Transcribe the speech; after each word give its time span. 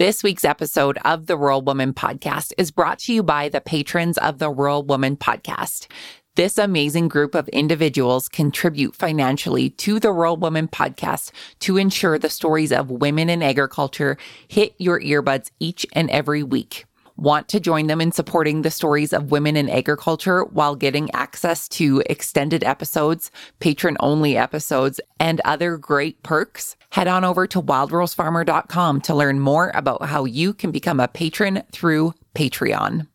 This 0.00 0.22
week's 0.22 0.46
episode 0.46 0.96
of 1.04 1.26
the 1.26 1.36
Rural 1.36 1.60
Woman 1.60 1.92
Podcast 1.92 2.54
is 2.56 2.70
brought 2.70 3.00
to 3.00 3.12
you 3.12 3.22
by 3.22 3.50
the 3.50 3.60
patrons 3.60 4.16
of 4.16 4.38
the 4.38 4.48
Rural 4.48 4.82
Woman 4.82 5.14
Podcast. 5.14 5.88
This 6.36 6.56
amazing 6.56 7.08
group 7.08 7.34
of 7.34 7.50
individuals 7.50 8.26
contribute 8.26 8.96
financially 8.96 9.68
to 9.68 10.00
the 10.00 10.10
Rural 10.10 10.38
Woman 10.38 10.68
Podcast 10.68 11.32
to 11.58 11.76
ensure 11.76 12.18
the 12.18 12.30
stories 12.30 12.72
of 12.72 12.90
women 12.90 13.28
in 13.28 13.42
agriculture 13.42 14.16
hit 14.48 14.74
your 14.78 14.98
earbuds 15.02 15.50
each 15.60 15.84
and 15.92 16.08
every 16.08 16.42
week. 16.42 16.86
Want 17.20 17.48
to 17.48 17.60
join 17.60 17.86
them 17.86 18.00
in 18.00 18.12
supporting 18.12 18.62
the 18.62 18.70
stories 18.70 19.12
of 19.12 19.30
women 19.30 19.54
in 19.54 19.68
agriculture 19.68 20.44
while 20.44 20.74
getting 20.74 21.10
access 21.10 21.68
to 21.68 22.02
extended 22.06 22.64
episodes, 22.64 23.30
patron 23.58 23.98
only 24.00 24.38
episodes, 24.38 25.02
and 25.18 25.38
other 25.44 25.76
great 25.76 26.22
perks? 26.22 26.76
Head 26.88 27.08
on 27.08 27.22
over 27.22 27.46
to 27.48 27.60
wildrosefarmer.com 27.60 29.02
to 29.02 29.14
learn 29.14 29.38
more 29.38 29.70
about 29.74 30.06
how 30.06 30.24
you 30.24 30.54
can 30.54 30.70
become 30.70 30.98
a 30.98 31.08
patron 31.08 31.62
through 31.72 32.14
Patreon. 32.34 33.06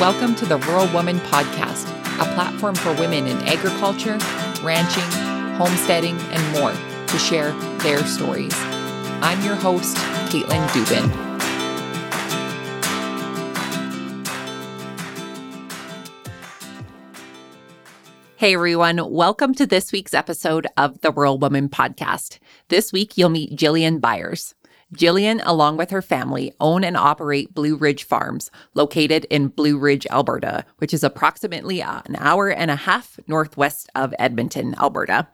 Welcome 0.00 0.34
to 0.34 0.44
the 0.44 0.58
Rural 0.66 0.92
Woman 0.92 1.20
Podcast, 1.20 1.88
a 2.20 2.34
platform 2.34 2.74
for 2.74 2.92
women 2.94 3.28
in 3.28 3.36
agriculture, 3.46 4.18
ranching, 4.64 5.04
homesteading, 5.56 6.18
and 6.32 6.58
more 6.58 6.74
to 7.10 7.18
share 7.18 7.52
their 7.78 8.04
stories. 8.04 8.54
I'm 9.22 9.44
your 9.44 9.56
host, 9.56 9.96
Caitlin 10.30 10.66
Dubin. 10.68 11.30
Hey 18.36 18.54
everyone, 18.54 19.12
welcome 19.12 19.54
to 19.56 19.66
this 19.66 19.92
week's 19.92 20.14
episode 20.14 20.66
of 20.78 21.00
the 21.02 21.12
Rural 21.12 21.36
Woman 21.36 21.68
Podcast. 21.68 22.38
This 22.68 22.90
week 22.90 23.18
you'll 23.18 23.28
meet 23.28 23.54
Jillian 23.54 24.00
Byers. 24.00 24.54
Jillian, 24.94 25.40
along 25.44 25.76
with 25.76 25.90
her 25.90 26.02
family, 26.02 26.52
own 26.60 26.82
and 26.82 26.96
operate 26.96 27.54
Blue 27.54 27.76
Ridge 27.76 28.04
Farms, 28.04 28.50
located 28.74 29.24
in 29.26 29.48
Blue 29.48 29.78
Ridge, 29.78 30.06
Alberta, 30.10 30.64
which 30.78 30.92
is 30.92 31.04
approximately 31.04 31.80
an 31.80 32.16
hour 32.18 32.48
and 32.48 32.70
a 32.70 32.76
half 32.76 33.18
northwest 33.26 33.88
of 33.94 34.14
Edmonton, 34.18 34.74
Alberta. 34.78 35.28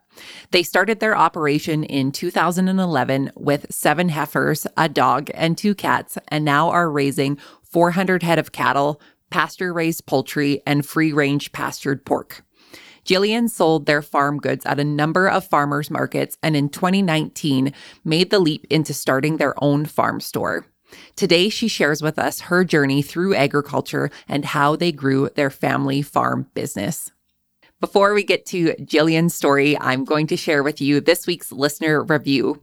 They 0.51 0.62
started 0.62 1.01
their 1.01 1.17
operation 1.17 1.84
in 1.84 2.12
2011 2.12 3.33
with 3.34 3.67
seven 3.71 4.11
heifers, 4.11 4.67
a 4.77 4.89
dog, 4.89 5.31
and 5.34 5.57
two 5.57 5.75
cats, 5.75 6.19
and 6.29 6.45
now 6.45 6.71
are 6.71 6.91
raising 6.91 7.39
400 7.62 8.23
head 8.23 8.39
of 8.39 8.53
cattle, 8.53 9.01
pasture 9.31 9.73
raised 9.73 10.07
poultry, 10.07 10.62
and 10.67 10.87
free 10.87 11.12
range 11.12 11.53
pastured 11.53 12.05
pork. 12.05 12.45
Jillian 13.07 13.49
sold 13.49 13.87
their 13.87 14.03
farm 14.03 14.39
goods 14.39 14.67
at 14.67 14.81
a 14.81 14.85
number 14.85 15.29
of 15.29 15.47
farmers 15.47 15.91
markets 15.91 16.37
and 16.43 16.57
in 16.57 16.69
2019 16.69 17.73
made 18.05 18.31
the 18.31 18.41
leap 18.41 18.67
into 18.69 18.93
starting 18.93 19.37
their 19.37 19.55
own 19.62 19.87
farm 19.87 20.21
store. 20.21 20.67
Today, 21.15 21.49
she 21.49 21.69
shares 21.69 22.03
with 22.03 22.19
us 22.19 22.41
her 22.41 22.65
journey 22.65 23.03
through 23.03 23.34
agriculture 23.34 24.11
and 24.29 24.45
how 24.45 24.77
they 24.77 24.93
grew 24.93 25.29
their 25.34 25.51
family 25.51 26.03
farm 26.03 26.49
business. 26.55 27.11
Before 27.81 28.15
we 28.15 28.25
get 28.25 28.47
to 28.47 28.75
Jillian's 28.81 29.34
story, 29.34 29.79
I'm 29.79 30.05
going 30.05 30.27
to 30.29 30.37
share 30.37 30.62
with 30.62 30.81
you 30.81 31.01
this 31.01 31.27
week's 31.27 31.53
listener 31.53 32.03
review. 32.03 32.62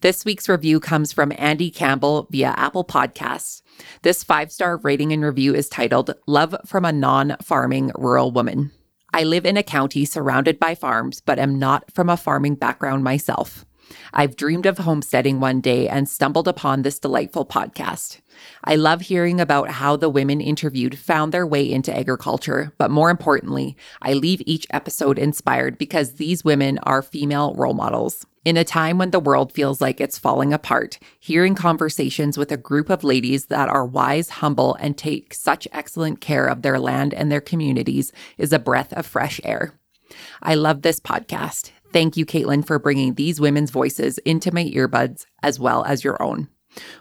This 0.00 0.24
week's 0.24 0.48
review 0.48 0.80
comes 0.80 1.12
from 1.12 1.32
Andy 1.38 1.70
Campbell 1.70 2.28
via 2.30 2.54
Apple 2.56 2.84
Podcasts. 2.84 3.62
This 4.02 4.22
five 4.22 4.52
star 4.52 4.76
rating 4.78 5.12
and 5.12 5.24
review 5.24 5.54
is 5.54 5.68
titled 5.68 6.14
Love 6.26 6.54
from 6.66 6.84
a 6.84 6.92
Non 6.92 7.36
Farming 7.42 7.92
Rural 7.96 8.30
Woman. 8.30 8.72
I 9.12 9.24
live 9.24 9.46
in 9.46 9.56
a 9.56 9.62
county 9.62 10.04
surrounded 10.04 10.60
by 10.60 10.74
farms, 10.74 11.20
but 11.20 11.38
am 11.38 11.58
not 11.58 11.90
from 11.90 12.10
a 12.10 12.16
farming 12.16 12.56
background 12.56 13.04
myself. 13.04 13.64
I've 14.12 14.36
dreamed 14.36 14.66
of 14.66 14.78
homesteading 14.78 15.40
one 15.40 15.60
day 15.60 15.88
and 15.88 16.08
stumbled 16.08 16.46
upon 16.46 16.82
this 16.82 16.98
delightful 16.98 17.46
podcast. 17.46 18.20
I 18.62 18.76
love 18.76 19.00
hearing 19.00 19.40
about 19.40 19.70
how 19.70 19.96
the 19.96 20.10
women 20.10 20.40
interviewed 20.40 20.98
found 20.98 21.32
their 21.32 21.46
way 21.46 21.70
into 21.70 21.96
agriculture, 21.96 22.72
but 22.76 22.90
more 22.90 23.10
importantly, 23.10 23.76
I 24.02 24.12
leave 24.12 24.42
each 24.44 24.66
episode 24.70 25.18
inspired 25.18 25.78
because 25.78 26.14
these 26.14 26.44
women 26.44 26.78
are 26.82 27.02
female 27.02 27.54
role 27.54 27.74
models. 27.74 28.26
In 28.44 28.56
a 28.56 28.64
time 28.64 28.98
when 28.98 29.10
the 29.10 29.20
world 29.20 29.52
feels 29.52 29.80
like 29.80 30.00
it's 30.00 30.18
falling 30.18 30.52
apart, 30.52 30.98
hearing 31.18 31.54
conversations 31.54 32.38
with 32.38 32.52
a 32.52 32.56
group 32.56 32.88
of 32.88 33.04
ladies 33.04 33.46
that 33.46 33.68
are 33.68 33.84
wise, 33.84 34.28
humble, 34.28 34.74
and 34.76 34.96
take 34.96 35.34
such 35.34 35.68
excellent 35.72 36.20
care 36.20 36.46
of 36.46 36.62
their 36.62 36.78
land 36.78 37.12
and 37.12 37.30
their 37.30 37.40
communities 37.40 38.12
is 38.38 38.52
a 38.52 38.58
breath 38.58 38.92
of 38.92 39.06
fresh 39.06 39.40
air. 39.44 39.74
I 40.42 40.54
love 40.54 40.82
this 40.82 41.00
podcast. 41.00 41.72
Thank 41.92 42.16
you, 42.16 42.24
Caitlin, 42.24 42.66
for 42.66 42.78
bringing 42.78 43.14
these 43.14 43.40
women's 43.40 43.70
voices 43.70 44.18
into 44.18 44.54
my 44.54 44.64
earbuds 44.64 45.26
as 45.42 45.58
well 45.58 45.84
as 45.84 46.04
your 46.04 46.22
own. 46.22 46.48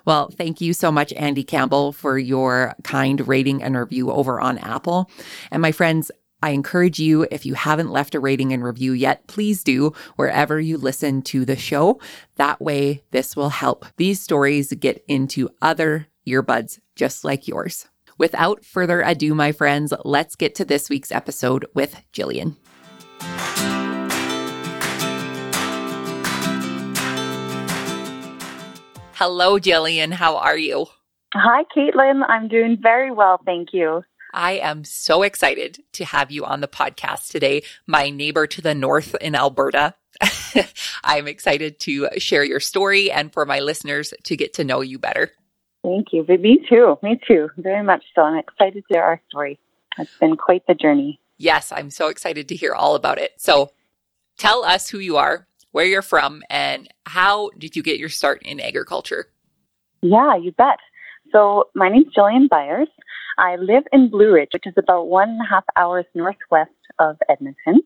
Well, 0.05 0.29
thank 0.29 0.59
you 0.61 0.73
so 0.73 0.91
much, 0.91 1.13
Andy 1.13 1.43
Campbell, 1.43 1.91
for 1.91 2.17
your 2.17 2.73
kind 2.83 3.25
rating 3.27 3.61
and 3.61 3.77
review 3.77 4.11
over 4.11 4.39
on 4.39 4.57
Apple. 4.57 5.09
And 5.51 5.61
my 5.61 5.71
friends, 5.71 6.09
I 6.43 6.51
encourage 6.51 6.99
you, 6.99 7.25
if 7.31 7.47
you 7.47 7.55
haven't 7.55 7.89
left 7.89 8.13
a 8.13 8.19
rating 8.19 8.53
and 8.53 8.63
review 8.63 8.93
yet, 8.93 9.25
please 9.25 9.63
do 9.63 9.93
wherever 10.17 10.59
you 10.59 10.77
listen 10.77 11.23
to 11.23 11.45
the 11.45 11.55
show. 11.55 11.99
That 12.35 12.61
way, 12.61 13.03
this 13.09 13.35
will 13.35 13.49
help 13.49 13.87
these 13.97 14.21
stories 14.21 14.71
get 14.73 15.03
into 15.07 15.49
other 15.63 16.07
earbuds 16.27 16.79
just 16.95 17.23
like 17.23 17.47
yours. 17.47 17.87
Without 18.19 18.63
further 18.63 19.01
ado, 19.01 19.33
my 19.33 19.51
friends, 19.51 19.93
let's 20.05 20.35
get 20.35 20.53
to 20.55 20.65
this 20.65 20.89
week's 20.89 21.11
episode 21.11 21.65
with 21.73 22.03
Jillian. 22.13 22.55
Hello, 29.13 29.57
Jillian. 29.57 30.13
How 30.13 30.37
are 30.37 30.57
you? 30.57 30.85
Hi, 31.33 31.63
Caitlin. 31.75 32.21
I'm 32.29 32.47
doing 32.47 32.77
very 32.79 33.09
well. 33.09 33.39
Thank 33.43 33.69
you. 33.73 34.03
I 34.33 34.53
am 34.53 34.83
so 34.83 35.23
excited 35.23 35.83
to 35.93 36.05
have 36.05 36.31
you 36.31 36.45
on 36.45 36.61
the 36.61 36.67
podcast 36.67 37.29
today, 37.29 37.63
my 37.85 38.09
neighbor 38.09 38.47
to 38.47 38.61
the 38.61 38.75
north 38.75 39.15
in 39.21 39.35
Alberta. 39.35 39.95
I'm 41.03 41.27
excited 41.27 41.79
to 41.81 42.09
share 42.17 42.43
your 42.43 42.59
story 42.59 43.11
and 43.11 43.31
for 43.31 43.45
my 43.45 43.59
listeners 43.59 44.13
to 44.23 44.35
get 44.35 44.53
to 44.55 44.63
know 44.63 44.81
you 44.81 44.99
better. 44.99 45.31
Thank 45.83 46.07
you. 46.11 46.25
Me 46.27 46.59
too. 46.67 46.97
Me 47.01 47.19
too. 47.27 47.49
Very 47.57 47.83
much 47.83 48.03
so. 48.13 48.21
I'm 48.21 48.37
excited 48.37 48.83
to 48.87 48.93
hear 48.93 49.03
our 49.03 49.21
story. 49.29 49.59
It's 49.97 50.17
been 50.19 50.35
quite 50.35 50.65
the 50.67 50.75
journey. 50.75 51.19
Yes, 51.37 51.71
I'm 51.71 51.91
so 51.91 52.09
excited 52.09 52.49
to 52.49 52.55
hear 52.55 52.73
all 52.73 52.95
about 52.95 53.19
it. 53.19 53.33
So 53.37 53.71
tell 54.37 54.63
us 54.63 54.89
who 54.89 54.99
you 54.99 55.17
are, 55.17 55.47
where 55.71 55.85
you're 55.85 56.01
from, 56.01 56.43
and 56.49 56.89
how 57.05 57.51
did 57.57 57.75
you 57.75 57.83
get 57.83 57.99
your 57.99 58.09
start 58.09 58.41
in 58.43 58.59
agriculture? 58.59 59.27
Yeah, 60.01 60.35
you 60.35 60.51
bet. 60.51 60.79
So 61.31 61.65
my 61.75 61.89
name's 61.89 62.13
Jillian 62.15 62.49
Byers. 62.49 62.87
I 63.37 63.55
live 63.57 63.83
in 63.91 64.09
Blue 64.09 64.33
Ridge, 64.33 64.49
which 64.53 64.65
is 64.65 64.73
about 64.77 65.07
one 65.07 65.29
and 65.29 65.41
a 65.41 65.49
half 65.49 65.63
hours 65.75 66.05
northwest 66.15 66.71
of 66.97 67.17
Edmonton. 67.29 67.81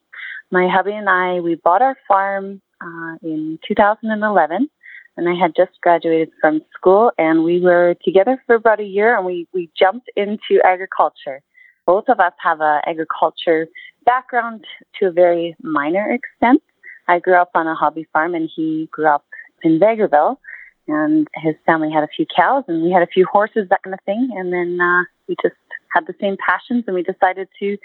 My 0.49 0.69
hubby 0.71 0.93
and 0.93 1.09
I, 1.09 1.41
we 1.41 1.55
bought 1.55 1.81
our 1.81 1.97
farm 2.07 2.61
uh, 2.81 3.15
in 3.21 3.59
2011, 3.67 4.69
and 5.17 5.29
I 5.29 5.33
had 5.33 5.51
just 5.55 5.71
graduated 5.81 6.29
from 6.39 6.61
school, 6.73 7.11
and 7.17 7.43
we 7.43 7.59
were 7.59 7.95
together 8.03 8.41
for 8.45 8.55
about 8.55 8.79
a 8.79 8.85
year, 8.85 9.17
and 9.17 9.25
we, 9.25 9.47
we 9.53 9.69
jumped 9.77 10.09
into 10.15 10.61
agriculture. 10.65 11.41
Both 11.85 12.05
of 12.07 12.21
us 12.21 12.33
have 12.41 12.61
a 12.61 12.81
agriculture 12.85 13.67
background 14.05 14.63
to 14.99 15.07
a 15.07 15.11
very 15.11 15.55
minor 15.61 16.11
extent. 16.11 16.61
I 17.07 17.19
grew 17.19 17.35
up 17.35 17.51
on 17.55 17.67
a 17.67 17.75
hobby 17.75 18.07
farm 18.13 18.35
and 18.35 18.49
he 18.55 18.87
grew 18.91 19.07
up 19.07 19.25
in 19.63 19.79
Vegreville 19.79 20.37
and 20.87 21.27
his 21.35 21.55
family 21.65 21.91
had 21.91 22.03
a 22.03 22.07
few 22.07 22.25
cows 22.35 22.63
and 22.67 22.83
we 22.83 22.91
had 22.91 23.03
a 23.03 23.07
few 23.07 23.25
horses, 23.31 23.67
that 23.69 23.83
kind 23.83 23.93
of 23.93 23.99
thing. 24.05 24.29
And 24.35 24.51
then 24.51 24.79
uh, 24.81 25.03
we 25.27 25.35
just 25.41 25.55
had 25.93 26.07
the 26.07 26.13
same 26.19 26.37
passions 26.45 26.83
and 26.87 26.95
we 26.95 27.03
decided 27.03 27.47
to 27.59 27.77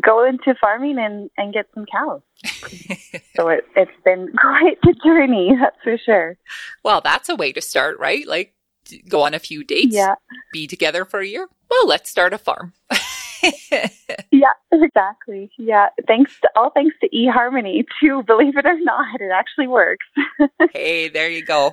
go 0.00 0.24
into 0.24 0.54
farming 0.60 0.98
and, 0.98 1.30
and 1.36 1.52
get 1.52 1.66
some 1.74 1.86
cows. 1.86 2.20
so 3.36 3.48
it, 3.48 3.64
it's 3.76 3.90
been 4.04 4.32
quite 4.40 4.80
the 4.82 4.94
journey, 5.04 5.52
that's 5.60 5.76
for 5.82 5.96
sure. 5.98 6.36
Well, 6.82 7.00
that's 7.02 7.28
a 7.28 7.36
way 7.36 7.52
to 7.52 7.60
start, 7.60 7.98
right? 7.98 8.26
Like 8.26 8.54
go 9.08 9.22
on 9.22 9.34
a 9.34 9.38
few 9.38 9.64
dates, 9.64 9.94
yeah. 9.94 10.14
be 10.52 10.66
together 10.66 11.04
for 11.04 11.20
a 11.20 11.26
year. 11.26 11.48
Well, 11.70 11.86
let's 11.86 12.10
start 12.10 12.32
a 12.32 12.38
farm. 12.38 12.72
yeah, 14.30 14.52
exactly. 14.70 15.50
Yeah. 15.58 15.88
Thanks 16.06 16.32
to 16.42 16.50
all 16.56 16.70
thanks 16.70 16.94
to 17.00 17.08
eHarmony 17.08 17.84
too, 18.00 18.22
believe 18.26 18.56
it 18.56 18.66
or 18.66 18.78
not, 18.80 19.20
it 19.20 19.30
actually 19.32 19.68
works. 19.68 20.06
hey, 20.72 21.08
there 21.08 21.28
you 21.28 21.44
go. 21.44 21.72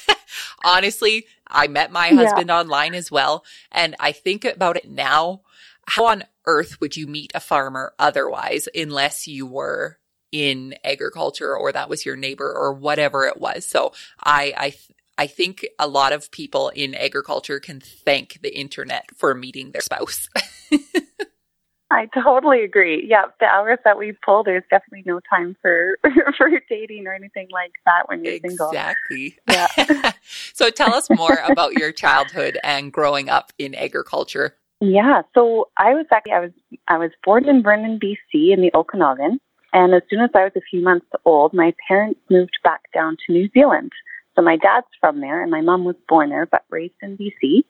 Honestly, 0.64 1.26
I 1.46 1.66
met 1.66 1.90
my 1.90 2.08
husband 2.08 2.48
yeah. 2.48 2.58
online 2.58 2.94
as 2.94 3.10
well. 3.10 3.44
And 3.72 3.96
I 3.98 4.12
think 4.12 4.44
about 4.44 4.76
it 4.76 4.88
now. 4.88 5.42
How 5.86 6.06
on 6.06 6.24
earth 6.46 6.80
would 6.80 6.96
you 6.96 7.06
meet 7.06 7.32
a 7.34 7.40
farmer 7.40 7.92
otherwise 7.98 8.68
unless 8.74 9.26
you 9.26 9.46
were 9.46 9.98
in 10.30 10.74
agriculture 10.84 11.56
or 11.56 11.72
that 11.72 11.88
was 11.88 12.06
your 12.06 12.14
neighbor 12.14 12.52
or 12.52 12.72
whatever 12.72 13.24
it 13.24 13.40
was? 13.40 13.66
So 13.66 13.92
I, 14.22 14.54
I, 14.56 14.74
I 15.20 15.26
think 15.26 15.66
a 15.78 15.86
lot 15.86 16.14
of 16.14 16.30
people 16.30 16.70
in 16.70 16.94
agriculture 16.94 17.60
can 17.60 17.78
thank 17.78 18.40
the 18.40 18.58
internet 18.58 19.04
for 19.14 19.34
meeting 19.34 19.70
their 19.72 19.82
spouse. 19.82 20.30
I 21.90 22.08
totally 22.14 22.64
agree. 22.64 23.04
Yeah, 23.06 23.26
the 23.38 23.44
hours 23.44 23.80
that 23.84 23.98
we 23.98 24.14
pull, 24.24 24.44
there's 24.44 24.62
definitely 24.70 25.02
no 25.04 25.20
time 25.28 25.58
for 25.60 25.98
for 26.38 26.48
dating 26.70 27.06
or 27.06 27.12
anything 27.12 27.48
like 27.52 27.72
that 27.84 28.08
when 28.08 28.24
you're 28.24 28.32
exactly. 28.32 28.48
single. 28.48 28.70
Exactly. 28.70 29.38
Yeah. 29.50 30.12
so 30.54 30.70
tell 30.70 30.94
us 30.94 31.10
more 31.10 31.38
about 31.50 31.74
your 31.74 31.92
childhood 31.92 32.58
and 32.64 32.90
growing 32.90 33.28
up 33.28 33.52
in 33.58 33.74
agriculture. 33.74 34.56
Yeah. 34.80 35.20
So 35.34 35.68
I 35.76 35.92
was 35.92 36.06
actually 36.10 36.32
I 36.32 36.40
was 36.40 36.52
I 36.88 36.96
was 36.96 37.10
born 37.24 37.46
in 37.46 37.62
Vernon, 37.62 38.00
BC, 38.02 38.54
in 38.54 38.62
the 38.62 38.70
Okanagan, 38.72 39.38
and 39.74 39.94
as 39.94 40.00
soon 40.08 40.20
as 40.20 40.30
I 40.34 40.44
was 40.44 40.52
a 40.56 40.62
few 40.70 40.82
months 40.82 41.08
old, 41.26 41.52
my 41.52 41.74
parents 41.86 42.20
moved 42.30 42.56
back 42.64 42.80
down 42.94 43.18
to 43.26 43.34
New 43.34 43.50
Zealand. 43.52 43.92
So 44.40 44.44
my 44.44 44.56
dad's 44.56 44.86
from 45.00 45.20
there, 45.20 45.42
and 45.42 45.50
my 45.50 45.60
mom 45.60 45.84
was 45.84 45.96
born 46.08 46.30
there, 46.30 46.46
but 46.46 46.64
raised 46.70 46.94
in 47.02 47.18
BC. 47.18 47.62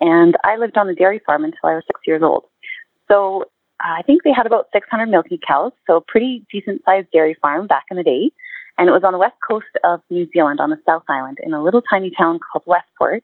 And 0.00 0.36
I 0.42 0.56
lived 0.56 0.76
on 0.76 0.88
the 0.88 0.94
dairy 0.94 1.20
farm 1.24 1.44
until 1.44 1.60
I 1.62 1.74
was 1.74 1.84
six 1.86 2.00
years 2.04 2.20
old. 2.20 2.46
So 3.06 3.42
uh, 3.78 3.94
I 3.98 4.02
think 4.02 4.24
they 4.24 4.32
had 4.32 4.44
about 4.44 4.66
600 4.72 5.06
milking 5.06 5.38
cows, 5.46 5.70
so 5.86 5.98
a 5.98 6.00
pretty 6.00 6.44
decent 6.50 6.82
sized 6.84 7.12
dairy 7.12 7.36
farm 7.40 7.68
back 7.68 7.84
in 7.92 7.96
the 7.96 8.02
day. 8.02 8.32
And 8.76 8.88
it 8.88 8.92
was 8.92 9.04
on 9.04 9.12
the 9.12 9.20
west 9.20 9.36
coast 9.46 9.66
of 9.84 10.00
New 10.10 10.28
Zealand 10.32 10.58
on 10.58 10.70
the 10.70 10.80
South 10.84 11.04
Island 11.08 11.38
in 11.44 11.54
a 11.54 11.62
little 11.62 11.80
tiny 11.80 12.10
town 12.10 12.40
called 12.40 12.64
Westport. 12.66 13.22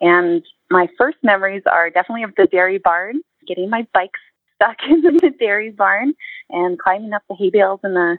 And 0.00 0.44
my 0.68 0.88
first 0.98 1.18
memories 1.22 1.62
are 1.70 1.90
definitely 1.90 2.24
of 2.24 2.34
the 2.36 2.48
dairy 2.48 2.78
barn, 2.78 3.20
getting 3.46 3.70
my 3.70 3.86
bike 3.94 4.16
stuck 4.56 4.78
in 4.90 5.00
the 5.02 5.32
dairy 5.38 5.70
barn 5.70 6.14
and 6.50 6.76
climbing 6.76 7.12
up 7.12 7.22
the 7.28 7.36
hay 7.36 7.50
bales 7.50 7.78
in 7.84 7.94
the 7.94 8.18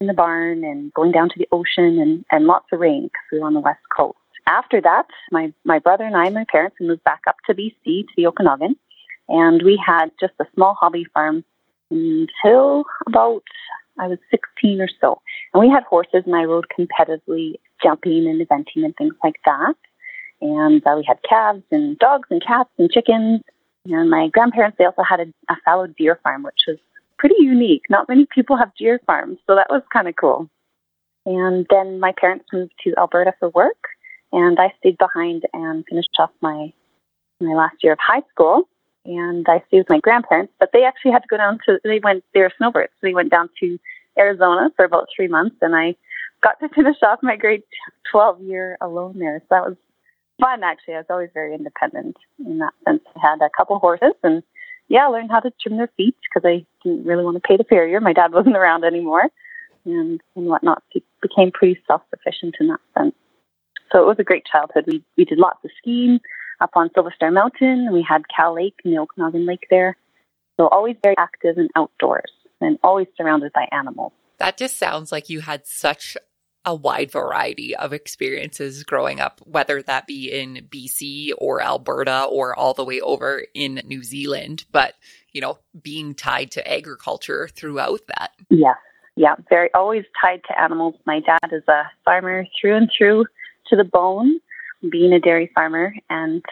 in 0.00 0.06
the 0.06 0.14
barn 0.14 0.64
and 0.64 0.92
going 0.92 1.12
down 1.12 1.28
to 1.28 1.38
the 1.38 1.48
ocean 1.52 1.98
and, 1.98 2.24
and 2.30 2.46
lots 2.46 2.66
of 2.72 2.80
rain 2.80 3.04
because 3.04 3.24
we 3.32 3.38
were 3.38 3.46
on 3.46 3.54
the 3.54 3.60
west 3.60 3.80
coast. 3.96 4.18
After 4.46 4.80
that, 4.80 5.06
my, 5.32 5.52
my 5.64 5.78
brother 5.78 6.04
and 6.04 6.16
I, 6.16 6.28
my 6.30 6.44
parents, 6.50 6.76
moved 6.80 7.02
back 7.04 7.22
up 7.26 7.36
to 7.46 7.54
BC, 7.54 7.84
to 7.84 8.12
the 8.16 8.26
Okanagan, 8.26 8.76
and 9.28 9.62
we 9.62 9.82
had 9.84 10.10
just 10.20 10.34
a 10.38 10.44
small 10.54 10.76
hobby 10.78 11.06
farm 11.14 11.44
until 11.90 12.84
about 13.06 13.42
I 13.98 14.08
was 14.08 14.18
16 14.30 14.80
or 14.80 14.88
so. 15.00 15.20
And 15.54 15.60
we 15.60 15.70
had 15.70 15.82
horses, 15.84 16.22
and 16.26 16.36
I 16.36 16.44
rode 16.44 16.66
competitively, 16.78 17.54
jumping 17.82 18.28
and 18.28 18.46
eventing 18.46 18.84
and 18.84 18.94
things 18.96 19.14
like 19.24 19.36
that. 19.46 19.74
And 20.42 20.86
uh, 20.86 20.94
we 20.96 21.04
had 21.08 21.18
calves 21.28 21.62
and 21.70 21.98
dogs 21.98 22.28
and 22.30 22.44
cats 22.44 22.68
and 22.78 22.90
chickens. 22.90 23.40
And 23.86 24.10
my 24.10 24.28
grandparents, 24.28 24.76
they 24.78 24.84
also 24.84 25.02
had 25.02 25.20
a, 25.20 25.26
a 25.50 25.56
fallow 25.64 25.86
deer 25.86 26.20
farm, 26.22 26.42
which 26.42 26.60
was 26.68 26.76
pretty 27.18 27.36
unique. 27.38 27.82
Not 27.88 28.08
many 28.08 28.26
people 28.34 28.56
have 28.56 28.74
deer 28.78 29.00
farms, 29.06 29.38
so 29.46 29.54
that 29.54 29.68
was 29.70 29.82
kind 29.92 30.08
of 30.08 30.14
cool. 30.16 30.48
And 31.24 31.66
then 31.70 31.98
my 31.98 32.12
parents 32.18 32.46
moved 32.52 32.72
to 32.84 32.94
Alberta 32.98 33.32
for 33.38 33.50
work, 33.50 33.82
and 34.32 34.58
I 34.58 34.72
stayed 34.78 34.98
behind 34.98 35.44
and 35.52 35.84
finished 35.88 36.16
off 36.18 36.30
my 36.40 36.72
my 37.40 37.52
last 37.52 37.76
year 37.82 37.92
of 37.92 37.98
high 38.00 38.22
school 38.30 38.66
and 39.06 39.46
I 39.48 39.62
stayed 39.68 39.78
with 39.78 39.90
my 39.90 40.00
grandparents. 40.00 40.52
But 40.58 40.70
they 40.72 40.84
actually 40.84 41.12
had 41.12 41.22
to 41.22 41.28
go 41.28 41.36
down 41.36 41.58
to 41.66 41.78
they 41.84 42.00
went 42.02 42.24
they 42.34 42.40
were 42.40 42.52
snowbirds, 42.58 42.92
so 42.94 43.06
they 43.06 43.14
went 43.14 43.30
down 43.30 43.48
to 43.60 43.78
Arizona 44.18 44.70
for 44.76 44.84
about 44.84 45.06
three 45.14 45.28
months, 45.28 45.56
and 45.62 45.74
I 45.74 45.94
got 46.42 46.58
to 46.60 46.68
finish 46.74 46.96
off 47.02 47.20
my 47.22 47.36
grade 47.36 47.62
twelve 48.10 48.40
year 48.40 48.76
alone 48.80 49.18
there. 49.18 49.40
So 49.40 49.46
that 49.50 49.68
was 49.68 49.76
fun. 50.40 50.62
Actually, 50.62 50.94
I 50.94 50.98
was 50.98 51.06
always 51.10 51.30
very 51.32 51.54
independent 51.54 52.16
in 52.44 52.58
that 52.58 52.72
sense. 52.84 53.02
I 53.16 53.20
had 53.20 53.40
a 53.40 53.50
couple 53.56 53.78
horses, 53.78 54.14
and 54.22 54.42
yeah, 54.88 55.06
I 55.06 55.08
learned 55.08 55.30
how 55.30 55.40
to 55.40 55.50
trim 55.60 55.76
their 55.76 55.90
feet 55.96 56.16
because 56.22 56.48
I 56.48 56.64
didn't 56.82 57.06
really 57.06 57.24
want 57.24 57.36
to 57.36 57.46
pay 57.46 57.56
the 57.56 57.64
farrier. 57.64 58.00
My 58.00 58.12
dad 58.12 58.32
wasn't 58.32 58.56
around 58.56 58.84
anymore, 58.84 59.28
and 59.84 60.20
and 60.34 60.46
whatnot. 60.46 60.82
So 60.92 61.00
became 61.22 61.50
pretty 61.52 61.80
self 61.86 62.02
sufficient 62.10 62.56
in 62.60 62.68
that 62.68 62.80
sense. 62.96 63.14
So 63.92 64.00
it 64.00 64.06
was 64.06 64.16
a 64.18 64.24
great 64.24 64.44
childhood. 64.50 64.84
We 64.86 65.02
we 65.16 65.24
did 65.24 65.38
lots 65.38 65.64
of 65.64 65.70
skiing 65.78 66.20
up 66.60 66.70
on 66.74 66.90
Silver 66.94 67.12
Star 67.14 67.30
Mountain. 67.30 67.92
We 67.92 68.04
had 68.08 68.22
Kal 68.34 68.54
Lake 68.54 68.74
and 68.84 68.94
the 68.94 68.98
Okanagan 68.98 69.46
Lake 69.46 69.66
there. 69.70 69.96
So 70.56 70.68
always 70.68 70.96
very 71.02 71.16
active 71.18 71.58
and 71.58 71.70
outdoors 71.76 72.32
and 72.60 72.78
always 72.82 73.08
surrounded 73.16 73.52
by 73.52 73.68
animals. 73.72 74.12
That 74.38 74.56
just 74.56 74.78
sounds 74.78 75.12
like 75.12 75.28
you 75.28 75.40
had 75.40 75.66
such 75.66 76.16
a 76.66 76.74
wide 76.74 77.12
variety 77.12 77.74
of 77.76 77.92
experiences 77.92 78.82
growing 78.82 79.20
up, 79.20 79.40
whether 79.44 79.80
that 79.82 80.06
be 80.06 80.30
in 80.30 80.66
BC 80.68 81.30
or 81.38 81.62
Alberta 81.62 82.26
or 82.28 82.54
all 82.58 82.74
the 82.74 82.84
way 82.84 83.00
over 83.00 83.44
in 83.54 83.80
New 83.86 84.02
Zealand, 84.02 84.64
but 84.72 84.94
you 85.32 85.40
know, 85.40 85.58
being 85.80 86.14
tied 86.14 86.50
to 86.50 86.70
agriculture 86.70 87.48
throughout 87.54 88.00
that. 88.08 88.32
Yeah. 88.50 88.74
Yeah, 89.18 89.36
very 89.48 89.72
always 89.72 90.04
tied 90.20 90.42
to 90.48 90.60
animals. 90.60 90.94
My 91.06 91.20
dad 91.20 91.50
is 91.50 91.62
a 91.68 91.84
farmer 92.04 92.44
through 92.60 92.76
and 92.76 92.90
through 92.96 93.24
to 93.68 93.76
the 93.76 93.84
bone 93.84 94.40
being 94.90 95.14
a 95.14 95.20
dairy 95.20 95.50
farmer. 95.54 95.94
And 96.10 96.44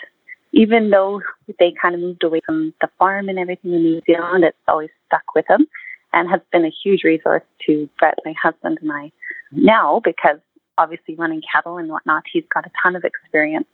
even 0.52 0.88
though 0.88 1.20
they 1.58 1.75
kind 1.81 1.94
of 1.94 2.00
moved 2.00 2.25
away 2.25 2.40
from 2.46 2.72
the 2.81 2.88
farm 2.99 3.28
and 3.28 3.38
everything 3.38 3.75
in 3.75 3.82
New 3.82 4.00
Zealand, 4.06 4.44
it's 4.44 4.56
always 4.66 4.88
stuck 5.06 5.34
with 5.34 5.46
them 5.46 5.66
and 6.14 6.31
has 6.31 6.40
been 6.52 6.64
a 6.64 6.70
huge 6.82 7.05
resource 7.05 7.43
to 7.66 7.88
Brett, 7.99 8.19
my 8.25 8.34
husband, 8.40 8.78
and 8.81 8.90
I 8.90 9.12
now 9.52 10.00
because 10.02 10.38
obviously 10.78 11.14
running 11.16 11.43
cattle 11.52 11.76
and 11.76 11.88
whatnot, 11.88 12.25
he's 12.32 12.44
got 12.52 12.66
a 12.66 12.70
ton 12.82 12.96
of 12.96 13.05
experience 13.05 13.66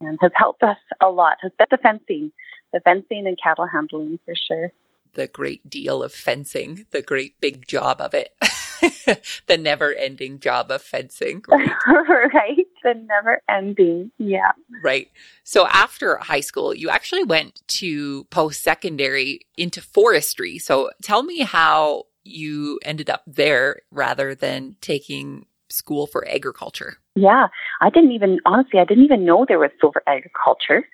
and 0.00 0.18
has 0.20 0.32
helped 0.34 0.62
us 0.62 0.76
a 1.00 1.08
lot. 1.08 1.38
Has 1.42 1.52
been 1.58 1.68
the 1.70 1.78
fencing, 1.78 2.32
the 2.72 2.80
fencing 2.80 3.26
and 3.26 3.38
cattle 3.42 3.66
handling 3.66 4.18
for 4.24 4.34
sure. 4.34 4.72
The 5.14 5.26
great 5.26 5.70
deal 5.70 6.02
of 6.02 6.12
fencing, 6.12 6.86
the 6.90 7.02
great 7.02 7.40
big 7.40 7.66
job 7.66 8.00
of 8.00 8.12
it. 8.12 8.34
the 9.46 9.58
never 9.58 9.94
ending 9.94 10.40
job 10.40 10.70
of 10.70 10.82
fencing. 10.82 11.44
Right? 11.48 12.32
right. 12.34 12.66
The 12.84 12.94
never 12.94 13.42
ending. 13.48 14.10
Yeah. 14.18 14.52
Right. 14.82 15.10
So 15.44 15.66
after 15.66 16.16
high 16.18 16.40
school, 16.40 16.74
you 16.74 16.88
actually 16.88 17.24
went 17.24 17.60
to 17.68 18.24
post 18.24 18.62
secondary 18.62 19.40
into 19.56 19.80
forestry. 19.80 20.58
So 20.58 20.90
tell 21.02 21.22
me 21.22 21.40
how 21.40 22.04
you 22.24 22.78
ended 22.84 23.10
up 23.10 23.22
there 23.26 23.80
rather 23.90 24.34
than 24.34 24.76
taking 24.80 25.46
school 25.70 26.06
for 26.06 26.26
agriculture. 26.28 26.96
Yeah, 27.14 27.48
I 27.80 27.90
didn't 27.90 28.12
even, 28.12 28.38
honestly, 28.46 28.80
I 28.80 28.84
didn't 28.84 29.04
even 29.04 29.24
know 29.24 29.44
there 29.46 29.58
was 29.58 29.70
school 29.78 29.92
for 29.92 30.02
agriculture 30.06 30.86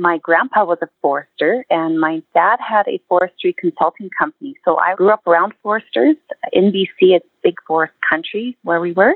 my 0.00 0.16
grandpa 0.18 0.64
was 0.64 0.78
a 0.80 0.88
forester 1.02 1.64
and 1.68 2.00
my 2.00 2.22
dad 2.32 2.58
had 2.58 2.88
a 2.88 3.00
forestry 3.08 3.54
consulting 3.56 4.08
company. 4.18 4.54
So 4.64 4.78
I 4.78 4.94
grew 4.94 5.10
up 5.10 5.26
around 5.26 5.52
foresters 5.62 6.16
in 6.52 6.72
BC. 6.72 7.14
It's 7.14 7.26
big 7.42 7.56
forest 7.66 7.92
country 8.08 8.56
where 8.62 8.80
we 8.80 8.92
were. 8.92 9.14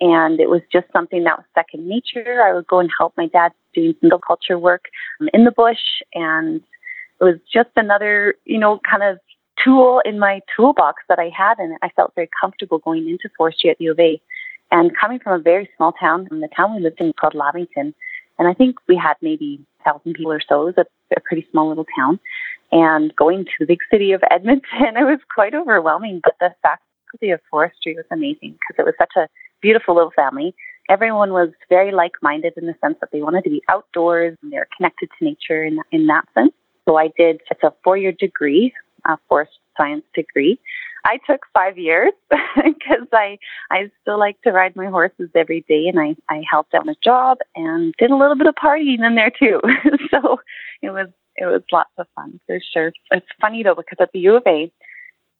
And 0.00 0.40
it 0.40 0.48
was 0.48 0.62
just 0.72 0.86
something 0.92 1.24
that 1.24 1.36
was 1.36 1.46
second 1.54 1.86
nature. 1.86 2.42
I 2.42 2.54
would 2.54 2.66
go 2.66 2.80
and 2.80 2.90
help 2.96 3.12
my 3.16 3.26
dad 3.26 3.52
doing 3.74 3.94
silviculture 4.02 4.58
work 4.58 4.86
um, 5.20 5.28
in 5.34 5.44
the 5.44 5.52
bush. 5.52 6.02
And 6.14 6.62
it 7.20 7.24
was 7.24 7.38
just 7.52 7.70
another, 7.76 8.34
you 8.46 8.58
know, 8.58 8.80
kind 8.90 9.02
of 9.02 9.18
tool 9.62 10.00
in 10.04 10.18
my 10.18 10.40
toolbox 10.56 11.02
that 11.10 11.18
I 11.18 11.30
had. 11.36 11.58
And 11.58 11.76
I 11.82 11.90
felt 11.90 12.14
very 12.14 12.30
comfortable 12.40 12.78
going 12.78 13.08
into 13.08 13.28
forestry 13.36 13.70
at 13.70 13.80
U 13.80 13.92
of 13.92 14.00
A. 14.00 14.20
And 14.70 14.96
coming 14.98 15.18
from 15.18 15.38
a 15.38 15.42
very 15.42 15.68
small 15.76 15.92
town, 15.92 16.26
the 16.30 16.48
town 16.56 16.74
we 16.74 16.82
lived 16.82 17.00
in 17.00 17.12
called 17.12 17.34
Lavington, 17.34 17.94
and 18.38 18.48
I 18.48 18.54
think 18.54 18.76
we 18.88 18.96
had 18.96 19.14
maybe 19.22 19.60
thousand 19.84 20.14
people 20.14 20.32
or 20.32 20.40
so. 20.46 20.62
It 20.62 20.76
was 20.76 20.86
a, 20.86 21.16
a 21.16 21.20
pretty 21.20 21.46
small 21.50 21.68
little 21.68 21.86
town. 21.96 22.18
And 22.70 23.14
going 23.16 23.44
to 23.44 23.50
the 23.60 23.66
big 23.66 23.80
city 23.90 24.12
of 24.12 24.22
Edmonton, 24.30 24.62
it 24.96 25.04
was 25.04 25.20
quite 25.32 25.54
overwhelming. 25.54 26.20
But 26.24 26.34
the 26.40 26.50
faculty 26.62 27.30
of 27.30 27.40
forestry 27.50 27.94
was 27.94 28.06
amazing 28.10 28.58
because 28.58 28.76
it 28.78 28.84
was 28.84 28.94
such 28.98 29.12
a 29.16 29.28
beautiful 29.60 29.94
little 29.94 30.12
family. 30.14 30.54
Everyone 30.88 31.32
was 31.32 31.50
very 31.68 31.92
like-minded 31.92 32.54
in 32.56 32.66
the 32.66 32.74
sense 32.80 32.96
that 33.00 33.10
they 33.12 33.22
wanted 33.22 33.44
to 33.44 33.50
be 33.50 33.62
outdoors 33.68 34.36
and 34.42 34.52
they're 34.52 34.68
connected 34.76 35.08
to 35.18 35.24
nature 35.24 35.64
in, 35.64 35.78
in 35.92 36.06
that 36.08 36.24
sense. 36.34 36.52
So 36.86 36.96
I 36.96 37.08
did, 37.16 37.40
it's 37.50 37.62
a 37.62 37.72
four-year 37.84 38.12
degree, 38.12 38.74
a 39.06 39.16
forest 39.28 39.52
science 39.76 40.04
degree. 40.14 40.58
I 41.04 41.18
took 41.28 41.42
five 41.52 41.78
years 41.78 42.12
because 42.56 43.08
I 43.12 43.38
I 43.70 43.90
still 44.00 44.18
like 44.18 44.40
to 44.42 44.52
ride 44.52 44.76
my 44.76 44.86
horses 44.86 45.30
every 45.34 45.64
day, 45.68 45.88
and 45.88 45.98
I 45.98 46.16
I 46.28 46.42
helped 46.48 46.74
out 46.74 46.86
my 46.86 46.94
job 47.02 47.38
and 47.54 47.94
did 47.98 48.10
a 48.10 48.16
little 48.16 48.36
bit 48.36 48.46
of 48.46 48.54
partying 48.54 49.04
in 49.04 49.14
there 49.14 49.30
too. 49.30 49.60
so 50.10 50.40
it 50.82 50.90
was 50.90 51.08
it 51.36 51.46
was 51.46 51.62
lots 51.72 51.90
of 51.98 52.06
fun 52.14 52.40
for 52.46 52.58
sure. 52.72 52.92
It's 53.10 53.26
funny 53.40 53.62
though 53.62 53.74
because 53.74 53.98
at 54.00 54.12
the 54.12 54.20
U 54.20 54.36
of 54.36 54.42
A, 54.46 54.70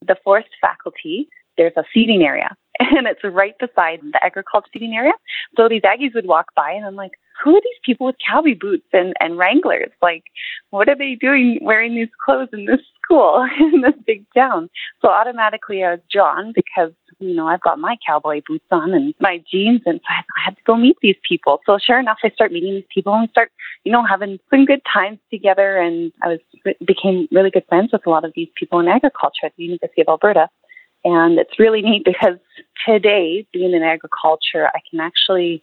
the 0.05 0.17
forest 0.23 0.49
faculty 0.61 1.29
there's 1.57 1.73
a 1.77 1.83
seating 1.93 2.23
area, 2.23 2.55
and 2.79 3.07
it's 3.07 3.23
right 3.23 3.57
beside 3.59 3.99
the 4.01 4.23
agriculture 4.23 4.69
seating 4.73 4.95
area. 4.95 5.13
So 5.55 5.69
these 5.69 5.83
Aggies 5.83 6.15
would 6.15 6.25
walk 6.25 6.47
by, 6.55 6.71
and 6.71 6.85
I'm 6.85 6.95
like, 6.95 7.11
who 7.41 7.55
are 7.55 7.61
these 7.61 7.79
people 7.83 8.05
with 8.05 8.15
cowboy 8.25 8.55
boots 8.59 8.87
and, 8.93 9.13
and 9.19 9.37
Wranglers? 9.37 9.91
Like, 10.01 10.23
what 10.69 10.89
are 10.89 10.95
they 10.95 11.15
doing 11.15 11.59
wearing 11.61 11.95
these 11.95 12.09
clothes 12.23 12.49
in 12.53 12.65
this 12.65 12.79
school 13.03 13.45
in 13.59 13.81
this 13.81 13.93
big 14.05 14.25
town? 14.35 14.69
So 15.01 15.09
automatically 15.09 15.83
I 15.83 15.91
was 15.91 15.99
drawn 16.11 16.53
because, 16.55 16.91
you 17.19 17.35
know, 17.35 17.47
I've 17.47 17.61
got 17.61 17.79
my 17.79 17.97
cowboy 18.05 18.41
boots 18.47 18.65
on 18.71 18.93
and 18.93 19.13
my 19.19 19.43
jeans 19.51 19.81
and 19.85 19.99
so 19.99 20.05
I 20.09 20.23
had 20.45 20.55
to 20.55 20.61
go 20.65 20.75
meet 20.75 20.97
these 21.01 21.17
people. 21.27 21.59
So 21.65 21.77
sure 21.77 21.99
enough, 21.99 22.17
I 22.23 22.29
start 22.29 22.51
meeting 22.51 22.73
these 22.75 22.83
people 22.93 23.13
and 23.13 23.29
start, 23.29 23.51
you 23.83 23.91
know, 23.91 24.05
having 24.05 24.39
some 24.49 24.65
good 24.65 24.81
times 24.91 25.19
together 25.31 25.77
and 25.77 26.11
I 26.21 26.29
was, 26.29 26.75
became 26.85 27.27
really 27.31 27.49
good 27.49 27.65
friends 27.67 27.91
with 27.91 28.05
a 28.05 28.09
lot 28.09 28.25
of 28.25 28.33
these 28.35 28.49
people 28.55 28.79
in 28.79 28.87
agriculture 28.87 29.45
at 29.45 29.53
the 29.57 29.63
University 29.63 30.01
of 30.01 30.07
Alberta. 30.07 30.49
And 31.05 31.37
it's 31.37 31.59
really 31.59 31.81
neat 31.81 32.05
because 32.05 32.37
today, 32.87 33.45
being 33.51 33.73
in 33.73 33.83
agriculture, 33.83 34.67
I 34.67 34.79
can 34.89 35.01
actually, 35.01 35.61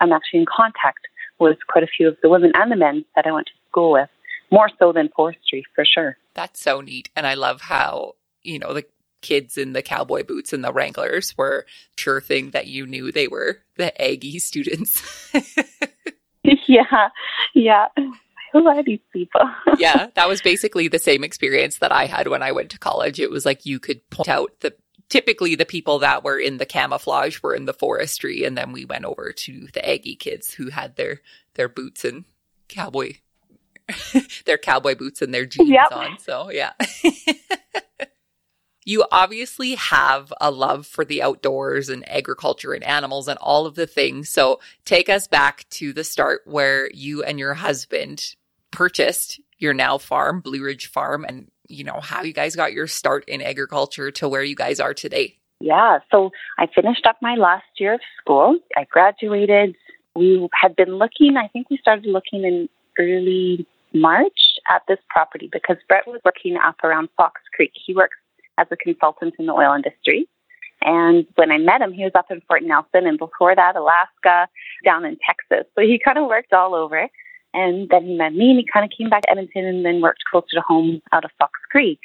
I'm 0.00 0.12
actually 0.12 0.40
in 0.40 0.46
contact 0.46 1.06
with 1.40 1.58
quite 1.68 1.84
a 1.84 1.88
few 1.88 2.08
of 2.08 2.16
the 2.22 2.28
women 2.28 2.52
and 2.54 2.70
the 2.70 2.76
men 2.76 3.04
that 3.16 3.26
I 3.26 3.32
went 3.32 3.46
to 3.46 3.52
school 3.70 3.92
with. 3.92 4.08
more 4.52 4.68
so 4.78 4.92
than 4.92 5.08
forestry 5.14 5.64
for 5.74 5.84
sure. 5.84 6.16
That's 6.34 6.60
so 6.60 6.80
neat. 6.80 7.08
And 7.14 7.26
I 7.26 7.34
love 7.34 7.60
how, 7.60 8.14
you 8.42 8.58
know, 8.58 8.74
the 8.74 8.84
kids 9.20 9.58
in 9.58 9.72
the 9.72 9.82
cowboy 9.82 10.24
boots 10.24 10.52
and 10.52 10.64
the 10.64 10.72
Wranglers 10.72 11.36
were 11.36 11.66
sure 11.96 12.20
thing 12.20 12.50
that 12.50 12.66
you 12.66 12.86
knew 12.86 13.12
they 13.12 13.28
were 13.28 13.58
the 13.76 14.00
Aggie 14.00 14.38
students. 14.38 15.02
yeah, 16.42 17.08
yeah. 17.54 17.86
Who 18.52 18.66
are 18.66 18.82
these 18.82 19.00
people? 19.12 19.42
yeah, 19.78 20.08
that 20.14 20.28
was 20.28 20.42
basically 20.50 20.88
the 20.88 20.98
same 20.98 21.22
experience 21.22 21.78
that 21.78 21.92
I 21.92 22.06
had 22.06 22.28
when 22.28 22.42
I 22.42 22.52
went 22.52 22.70
to 22.70 22.78
college. 22.78 23.20
It 23.20 23.30
was 23.30 23.46
like 23.46 23.66
you 23.66 23.78
could 23.78 24.08
point 24.10 24.28
out 24.28 24.52
the 24.60 24.74
typically 25.10 25.54
the 25.54 25.66
people 25.66 25.98
that 25.98 26.24
were 26.24 26.38
in 26.38 26.56
the 26.56 26.66
camouflage 26.66 27.42
were 27.42 27.54
in 27.54 27.66
the 27.66 27.74
forestry 27.74 28.44
and 28.44 28.56
then 28.56 28.72
we 28.72 28.86
went 28.86 29.04
over 29.04 29.32
to 29.32 29.66
the 29.74 29.86
Aggie 29.86 30.16
kids 30.16 30.54
who 30.54 30.70
had 30.70 30.96
their 30.96 31.20
their 31.54 31.68
boots 31.68 32.04
and 32.04 32.24
cowboy 32.68 33.14
their 34.46 34.58
cowboy 34.58 34.94
boots 34.94 35.22
and 35.22 35.32
their 35.32 35.46
jeans 35.46 35.70
yep. 35.70 35.92
on. 35.92 36.18
So, 36.18 36.50
yeah. 36.50 36.72
you 38.84 39.04
obviously 39.10 39.74
have 39.74 40.32
a 40.40 40.50
love 40.50 40.86
for 40.86 41.04
the 41.04 41.22
outdoors 41.22 41.88
and 41.88 42.08
agriculture 42.08 42.72
and 42.72 42.84
animals 42.84 43.28
and 43.28 43.38
all 43.40 43.66
of 43.66 43.74
the 43.74 43.86
things. 43.86 44.28
So, 44.28 44.60
take 44.84 45.08
us 45.08 45.26
back 45.26 45.66
to 45.70 45.92
the 45.92 46.04
start 46.04 46.42
where 46.44 46.90
you 46.92 47.22
and 47.22 47.38
your 47.38 47.54
husband 47.54 48.34
purchased 48.70 49.40
your 49.58 49.74
now 49.74 49.98
farm, 49.98 50.40
Blue 50.40 50.62
Ridge 50.62 50.86
Farm, 50.86 51.24
and 51.24 51.50
you 51.70 51.84
know, 51.84 52.00
how 52.00 52.22
you 52.22 52.32
guys 52.32 52.56
got 52.56 52.72
your 52.72 52.86
start 52.86 53.24
in 53.28 53.40
agriculture 53.40 54.10
to 54.12 54.28
where 54.28 54.42
you 54.42 54.56
guys 54.56 54.80
are 54.80 54.94
today. 54.94 55.36
Yeah, 55.60 55.98
so 56.10 56.30
I 56.58 56.66
finished 56.74 57.06
up 57.06 57.16
my 57.20 57.34
last 57.34 57.66
year 57.78 57.94
of 57.94 58.00
school. 58.20 58.58
I 58.76 58.84
graduated. 58.84 59.76
We 60.16 60.48
had 60.52 60.74
been 60.74 60.96
looking, 60.96 61.36
I 61.36 61.48
think 61.48 61.70
we 61.70 61.76
started 61.76 62.06
looking 62.06 62.44
in 62.44 62.68
early 62.98 63.66
March 63.92 64.40
at 64.70 64.82
this 64.88 64.98
property 65.08 65.48
because 65.52 65.76
Brett 65.86 66.06
was 66.06 66.20
working 66.24 66.56
up 66.56 66.76
around 66.82 67.08
Fox 67.16 67.40
Creek. 67.54 67.72
He 67.74 67.94
works 67.94 68.16
as 68.58 68.66
a 68.70 68.76
consultant 68.76 69.34
in 69.38 69.46
the 69.46 69.52
oil 69.52 69.74
industry. 69.74 70.28
And 70.82 71.26
when 71.34 71.50
I 71.50 71.58
met 71.58 71.82
him, 71.82 71.92
he 71.92 72.04
was 72.04 72.12
up 72.14 72.30
in 72.30 72.40
Fort 72.48 72.62
Nelson 72.62 73.06
and 73.06 73.18
before 73.18 73.54
that, 73.54 73.76
Alaska, 73.76 74.48
down 74.84 75.04
in 75.04 75.18
Texas. 75.26 75.70
So 75.74 75.82
he 75.82 76.00
kind 76.02 76.16
of 76.16 76.26
worked 76.26 76.54
all 76.54 76.74
over. 76.74 77.06
And 77.52 77.88
then 77.88 78.04
he 78.04 78.16
met 78.16 78.34
me 78.34 78.50
and 78.50 78.58
he 78.58 78.66
kind 78.72 78.84
of 78.84 78.96
came 78.96 79.08
back 79.08 79.22
to 79.22 79.30
Edmonton 79.30 79.64
and 79.64 79.84
then 79.84 80.00
worked 80.00 80.22
closer 80.30 80.54
to 80.54 80.60
home 80.60 81.02
out 81.12 81.24
of 81.24 81.30
Fox 81.38 81.52
Creek. 81.70 81.98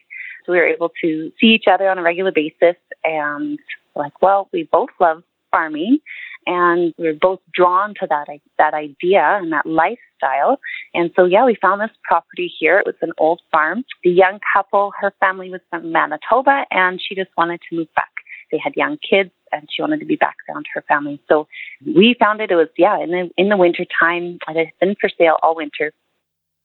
So 0.45 0.51
we 0.51 0.59
were 0.59 0.67
able 0.67 0.91
to 1.01 1.31
see 1.39 1.47
each 1.47 1.65
other 1.71 1.89
on 1.89 1.97
a 1.97 2.03
regular 2.03 2.31
basis 2.31 2.75
and 3.03 3.59
like, 3.95 4.21
well, 4.21 4.49
we 4.51 4.67
both 4.71 4.89
love 4.99 5.23
farming 5.51 5.99
and 6.45 6.93
we 6.97 7.07
were 7.07 7.17
both 7.19 7.39
drawn 7.53 7.93
to 7.99 8.07
that 8.09 8.27
that 8.57 8.73
idea 8.73 9.39
and 9.41 9.51
that 9.51 9.65
lifestyle. 9.65 10.59
And 10.93 11.11
so, 11.15 11.25
yeah, 11.25 11.45
we 11.45 11.57
found 11.61 11.81
this 11.81 11.95
property 12.03 12.51
here. 12.59 12.79
It 12.79 12.85
was 12.85 12.95
an 13.01 13.13
old 13.17 13.41
farm. 13.51 13.83
The 14.03 14.11
young 14.11 14.39
couple, 14.53 14.91
her 14.99 15.13
family 15.19 15.49
was 15.49 15.61
from 15.69 15.91
Manitoba, 15.91 16.65
and 16.71 17.01
she 17.01 17.15
just 17.15 17.31
wanted 17.37 17.61
to 17.69 17.75
move 17.75 17.87
back. 17.95 18.14
They 18.51 18.57
had 18.57 18.75
young 18.75 18.97
kids, 18.97 19.31
and 19.51 19.67
she 19.71 19.81
wanted 19.81 19.99
to 19.99 20.05
be 20.05 20.15
back 20.15 20.35
around 20.49 20.65
her 20.73 20.83
family. 20.87 21.21
So 21.27 21.47
we 21.85 22.15
found 22.19 22.41
it. 22.41 22.51
It 22.51 22.55
was 22.55 22.69
yeah 22.77 22.99
in 23.01 23.11
the 23.11 23.29
in 23.37 23.49
the 23.49 23.57
winter 23.57 23.85
time. 23.99 24.39
It 24.47 24.57
had 24.57 24.71
been 24.79 24.95
for 24.99 25.09
sale 25.17 25.37
all 25.41 25.55
winter, 25.55 25.93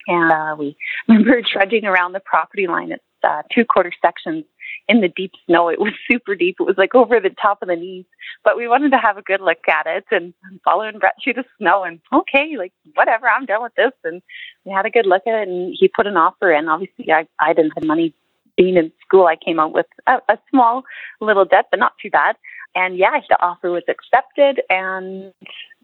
and 0.06 0.32
uh, 0.32 0.56
we 0.58 0.76
remember 1.08 1.40
trudging 1.42 1.84
around 1.84 2.12
the 2.12 2.20
property 2.20 2.66
line. 2.66 2.92
It's 2.92 3.04
uh, 3.22 3.42
two 3.54 3.64
quarter 3.64 3.92
sections 4.02 4.44
in 4.88 5.00
the 5.00 5.08
deep 5.08 5.32
snow. 5.46 5.68
It 5.68 5.80
was 5.80 5.92
super 6.10 6.34
deep. 6.34 6.56
It 6.58 6.64
was 6.64 6.76
like 6.78 6.94
over 6.94 7.20
the 7.20 7.30
top 7.30 7.62
of 7.62 7.68
the 7.68 7.76
knees. 7.76 8.04
But 8.44 8.56
we 8.56 8.68
wanted 8.68 8.90
to 8.92 8.98
have 8.98 9.16
a 9.18 9.22
good 9.22 9.40
look 9.40 9.68
at 9.68 9.86
it 9.86 10.04
and 10.10 10.32
following 10.64 10.98
Brett 10.98 11.14
through 11.22 11.34
the 11.34 11.44
snow 11.58 11.84
and 11.84 12.00
okay, 12.12 12.56
like 12.56 12.72
whatever, 12.94 13.28
I'm 13.28 13.46
done 13.46 13.62
with 13.62 13.74
this. 13.76 13.92
And 14.04 14.22
we 14.64 14.72
had 14.72 14.86
a 14.86 14.90
good 14.90 15.06
look 15.06 15.22
at 15.26 15.42
it 15.42 15.48
and 15.48 15.74
he 15.78 15.88
put 15.88 16.06
an 16.06 16.16
offer 16.16 16.52
in. 16.52 16.68
Obviously 16.68 17.12
I, 17.12 17.26
I 17.38 17.52
didn't 17.52 17.72
have 17.76 17.84
money 17.84 18.14
being 18.60 18.76
in 18.76 18.92
school. 19.06 19.26
I 19.26 19.36
came 19.36 19.58
out 19.58 19.72
with 19.72 19.86
a, 20.06 20.18
a 20.28 20.38
small 20.50 20.82
little 21.20 21.44
debt, 21.44 21.66
but 21.70 21.80
not 21.80 21.92
too 22.02 22.10
bad. 22.10 22.36
And 22.74 22.98
yeah, 22.98 23.18
the 23.28 23.40
offer 23.42 23.70
was 23.70 23.82
accepted 23.88 24.62
and 24.68 25.32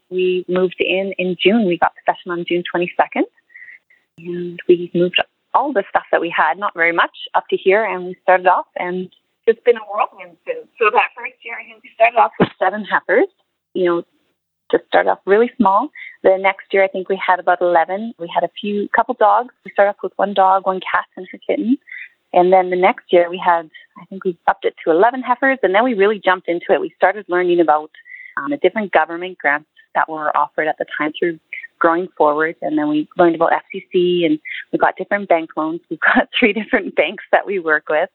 we 0.09 0.45
moved 0.47 0.77
in 0.79 1.13
in 1.17 1.35
June. 1.41 1.65
We 1.65 1.77
got 1.77 1.93
possession 1.97 2.31
on 2.31 2.45
June 2.47 2.63
22nd 2.73 3.23
and 4.19 4.59
we 4.67 4.91
moved 4.93 5.21
all 5.53 5.73
the 5.73 5.83
stuff 5.89 6.03
that 6.11 6.21
we 6.21 6.33
had, 6.35 6.57
not 6.57 6.73
very 6.75 6.93
much, 6.93 7.15
up 7.33 7.45
to 7.49 7.57
here, 7.57 7.83
and 7.83 8.05
we 8.05 8.15
started 8.21 8.47
off, 8.47 8.67
and 8.75 9.09
it's 9.47 9.61
been 9.63 9.77
a 9.77 9.85
whirlwind 9.91 10.37
since. 10.45 10.67
So 10.77 10.89
that 10.91 11.09
first 11.17 11.33
year, 11.43 11.55
I 11.59 11.63
think 11.63 11.83
we 11.83 11.89
started 11.95 12.17
off 12.17 12.31
with 12.39 12.49
seven 12.59 12.85
heifers, 12.85 13.27
you 13.73 13.85
know, 13.85 14.03
to 14.71 14.79
start 14.87 15.07
off 15.07 15.19
really 15.25 15.49
small. 15.57 15.89
The 16.23 16.37
next 16.39 16.73
year, 16.73 16.83
I 16.83 16.87
think 16.87 17.09
we 17.09 17.19
had 17.25 17.39
about 17.39 17.61
11. 17.61 18.13
We 18.19 18.29
had 18.33 18.43
a 18.43 18.51
few, 18.59 18.89
couple 18.89 19.15
dogs. 19.15 19.53
We 19.63 19.71
started 19.71 19.91
off 19.91 20.03
with 20.03 20.11
one 20.17 20.33
dog, 20.33 20.65
one 20.65 20.81
cat, 20.81 21.05
and 21.15 21.27
her 21.31 21.39
kitten. 21.47 21.77
And 22.33 22.51
then 22.51 22.69
the 22.69 22.75
next 22.75 23.05
year, 23.11 23.29
we 23.29 23.41
had, 23.43 23.69
I 23.99 24.05
think 24.05 24.23
we 24.23 24.37
upped 24.47 24.65
it 24.65 24.75
to 24.83 24.91
11 24.91 25.21
heifers, 25.21 25.59
and 25.63 25.73
then 25.73 25.83
we 25.83 25.93
really 25.93 26.21
jumped 26.23 26.47
into 26.47 26.65
it. 26.71 26.81
We 26.81 26.93
started 26.95 27.25
learning 27.29 27.59
about 27.59 27.91
um, 28.37 28.51
the 28.51 28.57
different 28.57 28.91
government 28.91 29.37
grants 29.37 29.69
that 29.95 30.09
were 30.09 30.35
offered 30.35 30.67
at 30.67 30.77
the 30.77 30.85
time 30.97 31.11
through 31.17 31.39
growing 31.79 32.07
forward. 32.17 32.55
And 32.61 32.77
then 32.77 32.89
we 32.89 33.07
learned 33.17 33.35
about 33.35 33.51
FCC 33.51 34.25
and 34.25 34.39
we 34.71 34.79
got 34.79 34.95
different 34.97 35.29
bank 35.29 35.51
loans. 35.57 35.81
We've 35.89 35.99
got 36.15 36.29
three 36.37 36.53
different 36.53 36.95
banks 36.95 37.23
that 37.31 37.45
we 37.45 37.59
work 37.59 37.85
with. 37.89 38.09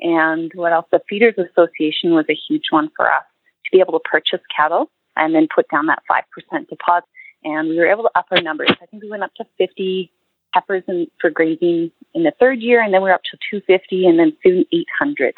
And 0.00 0.50
what 0.54 0.72
else? 0.72 0.86
The 0.90 1.00
Feeders 1.08 1.34
Association 1.38 2.14
was 2.14 2.26
a 2.28 2.38
huge 2.48 2.64
one 2.70 2.90
for 2.96 3.06
us 3.06 3.24
to 3.64 3.70
be 3.72 3.80
able 3.80 3.98
to 3.98 4.08
purchase 4.08 4.40
cattle 4.54 4.90
and 5.16 5.34
then 5.34 5.48
put 5.54 5.66
down 5.70 5.86
that 5.86 6.02
5% 6.10 6.68
deposit. 6.68 7.08
And 7.44 7.68
we 7.68 7.76
were 7.76 7.86
able 7.86 8.04
to 8.04 8.10
up 8.18 8.26
our 8.30 8.40
numbers. 8.40 8.70
I 8.80 8.86
think 8.86 9.02
we 9.02 9.10
went 9.10 9.22
up 9.22 9.34
to 9.34 9.44
50 9.58 10.10
heifers 10.54 10.84
in, 10.88 11.08
for 11.20 11.30
grazing 11.30 11.90
in 12.14 12.22
the 12.22 12.32
third 12.38 12.60
year, 12.60 12.82
and 12.82 12.94
then 12.94 13.02
we 13.02 13.08
were 13.08 13.14
up 13.14 13.22
to 13.30 13.38
250 13.50 14.06
and 14.06 14.18
then 14.18 14.36
soon 14.42 14.64
800. 14.72 15.34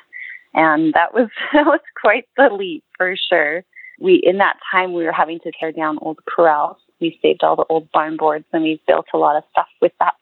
And 0.54 0.92
that 0.94 1.14
was, 1.14 1.28
that 1.52 1.66
was 1.66 1.80
quite 2.00 2.28
the 2.36 2.50
leap 2.50 2.84
for 2.96 3.16
sure. 3.16 3.64
We, 3.98 4.20
in 4.22 4.38
that 4.38 4.58
time, 4.70 4.92
we 4.92 5.04
were 5.04 5.12
having 5.12 5.40
to 5.40 5.52
tear 5.58 5.72
down 5.72 5.98
old 6.02 6.18
corrals 6.26 6.76
we 7.00 7.18
saved 7.22 7.42
all 7.42 7.56
the 7.56 7.64
old 7.68 7.90
barn 7.92 8.16
boards 8.16 8.44
and 8.52 8.62
we 8.62 8.80
built 8.86 9.06
a 9.12 9.18
lot 9.18 9.36
of 9.36 9.44
stuff 9.50 9.68
with 9.80 9.92
that 10.00 10.14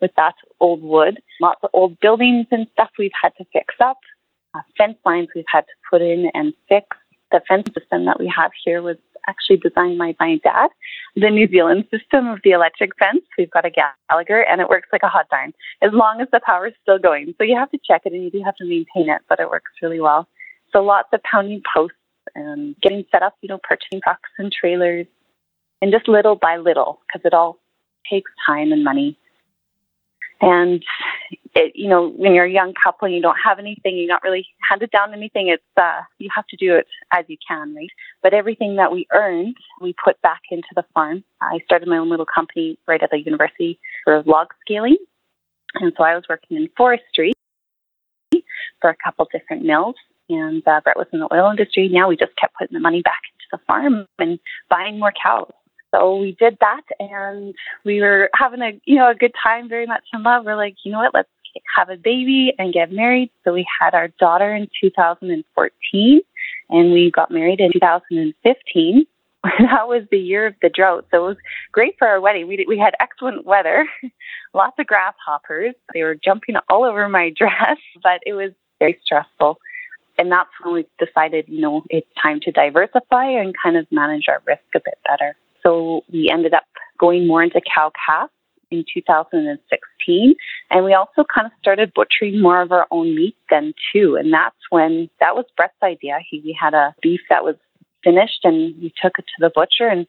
with 0.00 0.10
that 0.16 0.34
old 0.60 0.82
wood. 0.82 1.20
Lots 1.40 1.60
of 1.62 1.70
old 1.72 1.98
buildings 2.00 2.46
and 2.50 2.66
stuff 2.72 2.90
we've 2.98 3.10
had 3.20 3.32
to 3.38 3.44
fix 3.52 3.74
up. 3.80 3.98
Uh, 4.54 4.60
fence 4.76 4.98
lines 5.04 5.28
we've 5.34 5.44
had 5.48 5.62
to 5.62 5.72
put 5.90 6.02
in 6.02 6.30
and 6.34 6.52
fix. 6.68 6.96
The 7.32 7.40
fence 7.48 7.68
system 7.78 8.04
that 8.04 8.20
we 8.20 8.32
have 8.34 8.50
here 8.64 8.82
was 8.82 8.96
actually 9.28 9.56
designed 9.56 9.98
by 9.98 10.14
my 10.20 10.38
dad. 10.42 10.68
The 11.14 11.30
New 11.30 11.48
Zealand 11.48 11.84
system 11.90 12.28
of 12.28 12.40
the 12.44 12.50
electric 12.50 12.96
fence, 12.98 13.24
we've 13.36 13.50
got 13.50 13.64
a 13.64 13.70
Gallagher 13.70 14.44
and 14.44 14.60
it 14.60 14.68
works 14.68 14.88
like 14.92 15.02
a 15.02 15.08
hot 15.08 15.26
darn 15.30 15.52
as 15.82 15.90
long 15.92 16.20
as 16.20 16.28
the 16.32 16.40
power 16.44 16.66
is 16.68 16.74
still 16.82 16.98
going. 16.98 17.34
So 17.38 17.44
you 17.44 17.56
have 17.56 17.70
to 17.70 17.78
check 17.86 18.02
it 18.04 18.12
and 18.12 18.22
you 18.22 18.30
do 18.30 18.42
have 18.44 18.56
to 18.56 18.64
maintain 18.64 19.10
it, 19.10 19.22
but 19.28 19.40
it 19.40 19.50
works 19.50 19.72
really 19.82 20.00
well. 20.00 20.28
So 20.72 20.82
lots 20.82 21.08
of 21.12 21.22
pounding 21.22 21.62
posts 21.74 21.96
and 22.34 22.76
getting 22.80 23.04
set 23.10 23.22
up, 23.22 23.36
you 23.40 23.48
know, 23.48 23.58
purchasing 23.62 24.00
trucks 24.02 24.28
and 24.38 24.52
trailers, 24.52 25.06
and 25.80 25.92
just 25.92 26.08
little 26.08 26.36
by 26.36 26.56
little, 26.56 27.00
because 27.06 27.24
it 27.24 27.34
all 27.34 27.58
takes 28.10 28.30
time 28.46 28.72
and 28.72 28.82
money. 28.82 29.18
And 30.40 30.82
it, 31.56 31.72
you 31.74 31.88
know, 31.88 32.10
when 32.10 32.34
you're 32.34 32.44
a 32.44 32.50
young 32.50 32.74
couple 32.74 33.06
and 33.06 33.14
you 33.14 33.22
don't 33.22 33.38
have 33.42 33.58
anything, 33.58 33.96
you're 33.96 34.06
not 34.06 34.22
really 34.22 34.46
handed 34.68 34.90
down 34.90 35.14
anything. 35.14 35.48
It's 35.48 35.62
uh, 35.76 36.02
you 36.18 36.28
have 36.34 36.46
to 36.48 36.56
do 36.56 36.76
it 36.76 36.86
as 37.12 37.24
you 37.28 37.38
can, 37.48 37.74
right? 37.74 37.88
But 38.22 38.34
everything 38.34 38.76
that 38.76 38.92
we 38.92 39.06
earned, 39.12 39.56
we 39.80 39.94
put 40.04 40.20
back 40.20 40.42
into 40.50 40.68
the 40.76 40.84
farm. 40.92 41.24
I 41.40 41.60
started 41.64 41.88
my 41.88 41.96
own 41.96 42.10
little 42.10 42.26
company 42.26 42.78
right 42.86 43.02
at 43.02 43.10
the 43.10 43.18
university 43.18 43.80
for 44.04 44.22
log 44.24 44.48
scaling, 44.60 44.98
and 45.76 45.92
so 45.96 46.04
I 46.04 46.14
was 46.14 46.24
working 46.28 46.58
in 46.58 46.68
forestry 46.76 47.32
for 48.80 48.90
a 48.90 48.96
couple 49.02 49.26
different 49.32 49.64
mills. 49.64 49.96
And 50.28 50.62
uh, 50.66 50.80
Brett 50.84 50.98
was 50.98 51.06
in 51.12 51.20
the 51.20 51.32
oil 51.32 51.50
industry. 51.50 51.88
Now 51.88 52.08
we 52.08 52.16
just 52.16 52.36
kept 52.36 52.54
putting 52.58 52.74
the 52.74 52.80
money 52.80 53.00
back 53.00 53.22
into 53.32 53.46
the 53.52 53.64
farm 53.66 54.06
and 54.18 54.38
buying 54.68 54.98
more 54.98 55.12
cows 55.22 55.52
so 55.96 56.16
we 56.16 56.36
did 56.38 56.58
that 56.60 56.82
and 56.98 57.54
we 57.84 58.00
were 58.00 58.28
having 58.34 58.60
a 58.60 58.80
you 58.84 58.96
know 58.96 59.10
a 59.10 59.14
good 59.14 59.32
time 59.42 59.68
very 59.68 59.86
much 59.86 60.02
in 60.12 60.22
love 60.22 60.44
we're 60.44 60.56
like 60.56 60.76
you 60.84 60.92
know 60.92 60.98
what 60.98 61.14
let's 61.14 61.28
have 61.74 61.88
a 61.90 61.96
baby 61.96 62.52
and 62.58 62.72
get 62.72 62.92
married. 62.92 63.30
So 63.44 63.52
we 63.52 63.66
had 63.80 63.94
our 63.94 64.08
daughter 64.20 64.54
in 64.54 64.68
2014 64.80 66.20
and 66.70 66.92
we 66.92 67.10
got 67.10 67.30
married 67.30 67.60
in 67.60 67.72
2015 67.72 69.06
that 69.60 69.86
was 69.86 70.02
the 70.10 70.18
year 70.18 70.46
of 70.46 70.54
the 70.60 70.68
drought. 70.68 71.06
So 71.10 71.24
it 71.24 71.28
was 71.28 71.36
great 71.70 71.94
for 71.98 72.08
our 72.08 72.20
wedding. 72.20 72.48
We, 72.48 72.64
we 72.66 72.78
had 72.78 72.94
excellent 73.00 73.46
weather 73.46 73.86
lots 74.54 74.76
of 74.78 74.86
grasshoppers. 74.86 75.74
They 75.94 76.02
were 76.02 76.16
jumping 76.16 76.56
all 76.68 76.84
over 76.84 77.08
my 77.08 77.30
dress 77.36 77.78
but 78.02 78.20
it 78.24 78.32
was 78.32 78.52
very 78.78 78.98
stressful. 79.04 79.58
And 80.18 80.32
that's 80.32 80.48
when 80.62 80.74
we 80.74 80.86
decided 80.98 81.44
you 81.48 81.60
know 81.60 81.82
it's 81.90 82.08
time 82.20 82.40
to 82.40 82.52
diversify 82.52 83.26
and 83.26 83.54
kind 83.62 83.76
of 83.76 83.86
manage 83.90 84.24
our 84.28 84.42
risk 84.46 84.62
a 84.74 84.80
bit 84.80 84.98
better. 85.06 85.36
So 85.62 86.02
we 86.12 86.30
ended 86.32 86.54
up 86.54 86.64
going 86.98 87.26
more 87.26 87.42
into 87.42 87.60
cow 87.74 87.92
calf 88.06 88.30
in 88.70 88.84
2016. 88.92 90.34
And 90.70 90.84
we 90.84 90.94
also 90.94 91.24
kind 91.32 91.46
of 91.46 91.52
started 91.60 91.92
butchering 91.94 92.40
more 92.40 92.60
of 92.60 92.72
our 92.72 92.86
own 92.90 93.14
meat 93.14 93.36
then 93.50 93.74
too. 93.92 94.16
And 94.16 94.32
that's 94.32 94.56
when 94.70 95.08
that 95.20 95.34
was 95.36 95.44
Brett's 95.56 95.74
idea. 95.82 96.18
He 96.28 96.40
we 96.44 96.56
had 96.58 96.74
a 96.74 96.94
beef 97.02 97.20
that 97.30 97.44
was 97.44 97.56
finished 98.04 98.40
and 98.44 98.74
we 98.80 98.92
took 99.02 99.18
it 99.18 99.24
to 99.26 99.40
the 99.40 99.50
butcher 99.54 99.88
and 99.88 100.06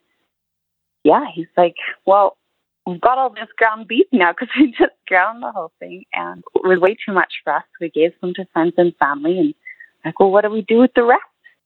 yeah, 1.03 1.25
he's 1.33 1.47
like, 1.55 1.75
Well, 2.05 2.37
we've 2.85 3.01
got 3.01 3.17
all 3.17 3.29
this 3.29 3.49
ground 3.57 3.87
beef 3.87 4.07
now 4.11 4.31
because 4.31 4.49
we 4.59 4.71
just 4.71 4.95
ground 5.07 5.43
the 5.43 5.51
whole 5.51 5.71
thing 5.79 6.05
and 6.13 6.43
it 6.55 6.67
was 6.67 6.79
way 6.79 6.95
too 7.05 7.13
much 7.13 7.33
for 7.43 7.53
us. 7.53 7.63
We 7.79 7.89
gave 7.89 8.11
some 8.21 8.33
to 8.35 8.45
friends 8.53 8.73
and 8.77 8.95
family 8.97 9.37
and 9.37 9.53
like, 10.05 10.19
well, 10.19 10.31
what 10.31 10.43
do 10.43 10.49
we 10.49 10.61
do 10.61 10.79
with 10.79 10.91
the 10.95 11.03
rest? 11.03 11.21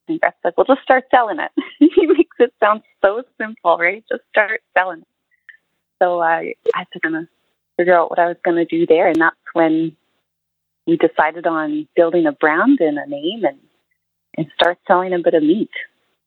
And 0.07 0.19
Brett's 0.19 0.37
like, 0.43 0.57
well, 0.57 0.65
just 0.65 0.81
start 0.81 1.05
selling 1.11 1.37
it. 1.39 1.51
he 1.79 2.07
makes 2.07 2.35
it 2.39 2.53
sound 2.59 2.81
so 3.03 3.23
simple, 3.39 3.77
right? 3.77 4.03
Just 4.09 4.23
start 4.29 4.61
selling 4.75 5.01
it. 5.01 5.07
So 6.01 6.19
I, 6.19 6.55
I 6.73 6.79
had 6.79 6.87
to 6.93 6.99
kind 6.99 7.15
of 7.15 7.27
figure 7.77 7.97
out 7.97 8.09
what 8.09 8.19
I 8.19 8.27
was 8.27 8.37
going 8.43 8.57
to 8.57 8.65
do 8.65 8.85
there. 8.85 9.07
And 9.07 9.21
that's 9.21 9.35
when 9.53 9.95
we 10.87 10.97
decided 10.97 11.45
on 11.45 11.87
building 11.95 12.25
a 12.25 12.31
brand 12.31 12.79
and 12.79 12.97
a 12.97 13.07
name 13.07 13.43
and, 13.45 13.59
and 14.37 14.47
start 14.55 14.79
selling 14.87 15.13
a 15.13 15.19
bit 15.19 15.35
of 15.35 15.43
meat. 15.43 15.69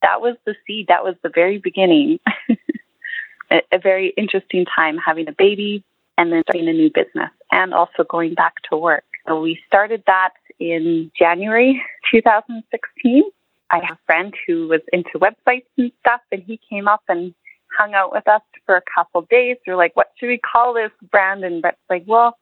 That 0.02 0.20
was 0.20 0.36
the 0.46 0.54
seed. 0.66 0.86
That 0.88 1.02
was 1.02 1.16
the 1.22 1.30
very 1.34 1.58
beginning. 1.58 2.20
a, 3.50 3.62
a 3.72 3.78
very 3.78 4.12
interesting 4.16 4.64
time 4.64 4.96
having 4.98 5.28
a 5.28 5.32
baby 5.32 5.84
and 6.16 6.32
then 6.32 6.42
starting 6.42 6.68
a 6.68 6.72
new 6.72 6.90
business 6.94 7.30
and 7.50 7.74
also 7.74 8.04
going 8.08 8.34
back 8.34 8.54
to 8.70 8.76
work. 8.76 9.04
So 9.26 9.40
we 9.40 9.58
started 9.66 10.02
that 10.06 10.34
in 10.60 11.10
January 11.18 11.82
2016. 12.12 13.24
I 13.70 13.76
have 13.78 13.96
a 13.96 14.06
friend 14.06 14.32
who 14.46 14.68
was 14.68 14.82
into 14.92 15.18
websites 15.18 15.66
and 15.78 15.90
stuff, 16.00 16.20
and 16.30 16.42
he 16.46 16.60
came 16.70 16.86
up 16.86 17.02
and 17.08 17.34
hung 17.76 17.94
out 17.94 18.12
with 18.12 18.26
us 18.28 18.42
for 18.66 18.76
a 18.76 18.82
couple 18.94 19.22
days. 19.22 19.56
We're 19.66 19.76
like, 19.76 19.96
what 19.96 20.08
should 20.18 20.28
we 20.28 20.38
call 20.38 20.74
this 20.74 20.90
brand? 21.10 21.44
And 21.44 21.62
Brett's 21.62 21.78
like, 21.88 22.04
well, 22.06 22.36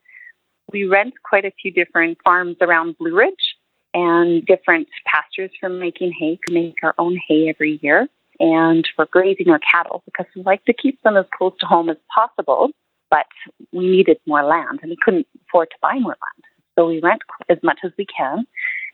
we 0.73 0.85
rent 0.85 1.15
quite 1.25 1.45
a 1.45 1.53
few 1.61 1.71
different 1.71 2.19
farms 2.25 2.57
around 2.61 2.99
Blue 2.99 3.15
Ridge 3.15 3.57
and 3.95 4.45
different 4.47 4.89
pastures 5.07 5.51
for 5.61 5.69
making 5.69 6.13
hay. 6.19 6.39
We 6.49 6.55
make 6.55 6.77
our 6.83 6.95
own 6.99 7.19
hay 7.29 7.49
every 7.49 7.79
year 7.83 8.09
and 8.41 8.89
for 8.97 9.07
grazing 9.07 9.49
our 9.51 9.61
cattle 9.61 10.03
because 10.05 10.27
we 10.35 10.43
like 10.43 10.65
to 10.65 10.73
keep 10.73 11.01
them 11.03 11.17
as 11.17 11.27
close 11.37 11.53
to 11.61 11.67
home 11.67 11.89
as 11.89 11.99
possible. 12.15 12.71
But 13.11 13.27
we 13.73 13.87
needed 13.87 14.19
more 14.27 14.43
land 14.43 14.81
and 14.81 14.91
we 14.91 14.97
couldn't 15.03 15.27
afford 15.49 15.69
to 15.71 15.77
buy 15.83 15.99
more 15.99 16.13
land. 16.13 16.45
So 16.75 16.89
we 16.89 17.01
rent 17.01 17.21
as 17.51 17.59
much 17.63 17.81
as 17.85 17.93
we 17.99 18.07
can. 18.07 18.47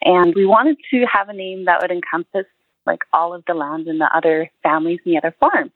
And 0.03 0.35
we 0.35 0.45
wanted 0.45 0.77
to 0.91 1.07
have 1.07 1.29
a 1.29 1.33
name 1.33 1.67
that 1.67 1.81
would 1.81 1.93
encompass 1.93 2.47
like 2.87 3.01
all 3.13 3.35
of 3.35 3.45
the 3.47 3.55
land 3.55 3.87
and 3.87 4.01
the 4.01 4.11
other 4.17 4.51
families 4.63 4.99
and 5.05 5.15
the 5.15 5.19
other 5.19 5.37
farms. 5.39 5.71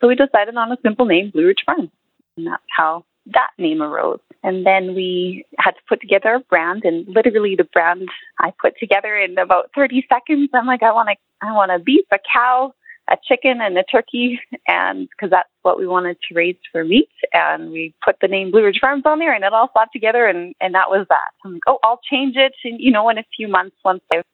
So 0.00 0.08
we 0.08 0.14
decided 0.14 0.56
on 0.56 0.72
a 0.72 0.76
simple 0.82 1.06
name, 1.06 1.30
Blue 1.30 1.46
Ridge 1.46 1.64
Farm. 1.64 1.90
And 2.36 2.46
that's 2.46 2.62
how 2.76 3.04
that 3.34 3.50
name 3.58 3.82
arose. 3.82 4.20
And 4.42 4.64
then 4.64 4.94
we 4.94 5.44
had 5.58 5.72
to 5.72 5.80
put 5.88 6.00
together 6.00 6.34
a 6.34 6.40
brand 6.40 6.84
and 6.84 7.06
literally 7.08 7.56
the 7.56 7.64
brand 7.64 8.08
I 8.40 8.52
put 8.60 8.74
together 8.78 9.16
in 9.16 9.36
about 9.38 9.70
30 9.74 10.06
seconds. 10.08 10.50
I'm 10.54 10.66
like, 10.66 10.82
I 10.82 10.92
want 10.92 11.08
to, 11.08 11.16
I 11.46 11.52
want 11.52 11.72
a 11.72 11.78
beef, 11.78 12.04
a 12.12 12.18
cow, 12.32 12.72
a 13.08 13.16
chicken 13.26 13.60
and 13.60 13.78
a 13.78 13.84
turkey 13.84 14.40
and 14.66 15.08
because 15.08 15.30
that's 15.30 15.48
what 15.62 15.78
we 15.78 15.86
wanted 15.86 16.16
to 16.28 16.34
raise 16.34 16.56
for 16.72 16.84
meat 16.84 17.08
and 17.32 17.70
we 17.70 17.94
put 18.04 18.16
the 18.20 18.28
name 18.28 18.50
blue 18.50 18.64
ridge 18.64 18.78
farms 18.80 19.04
on 19.06 19.18
there 19.18 19.32
and 19.32 19.44
it 19.44 19.52
all 19.52 19.70
slapped 19.72 19.92
together 19.92 20.26
and 20.26 20.54
and 20.60 20.74
that 20.74 20.90
was 20.90 21.06
that 21.08 21.30
i'm 21.44 21.52
like 21.54 21.62
oh 21.68 21.78
i'll 21.84 22.00
change 22.10 22.36
it 22.36 22.52
and 22.64 22.80
you 22.80 22.90
know 22.90 23.08
in 23.08 23.18
a 23.18 23.24
few 23.36 23.46
months 23.46 23.76
once 23.84 24.02
i've 24.12 24.24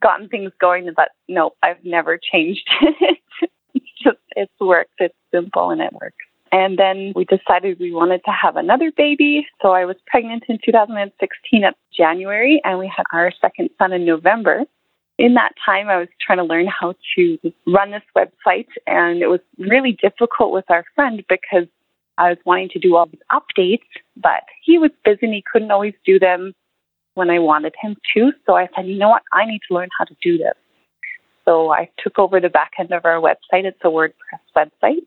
gotten 0.00 0.28
things 0.28 0.52
going 0.60 0.88
but 0.94 1.10
no 1.28 1.50
i've 1.62 1.84
never 1.84 2.18
changed 2.32 2.68
it 2.80 3.18
just 4.02 4.18
it's 4.36 4.52
worked 4.60 4.92
it's 4.98 5.14
simple 5.32 5.70
and 5.70 5.80
it 5.80 5.92
works 5.92 6.16
and 6.50 6.78
then 6.78 7.12
we 7.16 7.24
decided 7.24 7.78
we 7.78 7.92
wanted 7.92 8.20
to 8.26 8.30
have 8.30 8.56
another 8.56 8.92
baby. 8.94 9.46
So 9.62 9.70
I 9.70 9.86
was 9.86 9.96
pregnant 10.06 10.44
in 10.50 10.58
2016 10.62 11.64
at 11.64 11.74
January, 11.96 12.60
and 12.62 12.78
we 12.78 12.92
had 12.94 13.04
our 13.10 13.32
second 13.40 13.70
son 13.78 13.94
in 13.94 14.04
November 14.04 14.66
in 15.18 15.34
that 15.34 15.52
time, 15.64 15.88
I 15.88 15.98
was 15.98 16.08
trying 16.20 16.38
to 16.38 16.44
learn 16.44 16.66
how 16.66 16.94
to 17.16 17.38
run 17.66 17.90
this 17.90 18.02
website, 18.16 18.66
and 18.86 19.22
it 19.22 19.28
was 19.28 19.40
really 19.58 19.92
difficult 19.92 20.52
with 20.52 20.64
our 20.68 20.84
friend 20.94 21.22
because 21.28 21.66
I 22.18 22.30
was 22.30 22.38
wanting 22.44 22.70
to 22.70 22.78
do 22.78 22.96
all 22.96 23.06
these 23.06 23.20
updates, 23.30 23.86
but 24.16 24.42
he 24.62 24.78
was 24.78 24.90
busy 25.04 25.20
and 25.22 25.34
he 25.34 25.44
couldn't 25.50 25.70
always 25.70 25.94
do 26.04 26.18
them 26.18 26.54
when 27.14 27.30
I 27.30 27.38
wanted 27.38 27.74
him 27.80 27.96
to. 28.14 28.32
So 28.46 28.56
I 28.56 28.68
said, 28.74 28.86
you 28.86 28.98
know 28.98 29.10
what? 29.10 29.22
I 29.32 29.44
need 29.44 29.60
to 29.68 29.74
learn 29.74 29.88
how 29.98 30.04
to 30.04 30.16
do 30.22 30.38
this. 30.38 30.54
So 31.44 31.72
I 31.72 31.90
took 31.98 32.18
over 32.18 32.40
the 32.40 32.48
back 32.48 32.72
end 32.78 32.92
of 32.92 33.04
our 33.04 33.20
website. 33.20 33.64
It's 33.64 33.78
a 33.82 33.88
WordPress 33.88 34.12
website. 34.56 35.06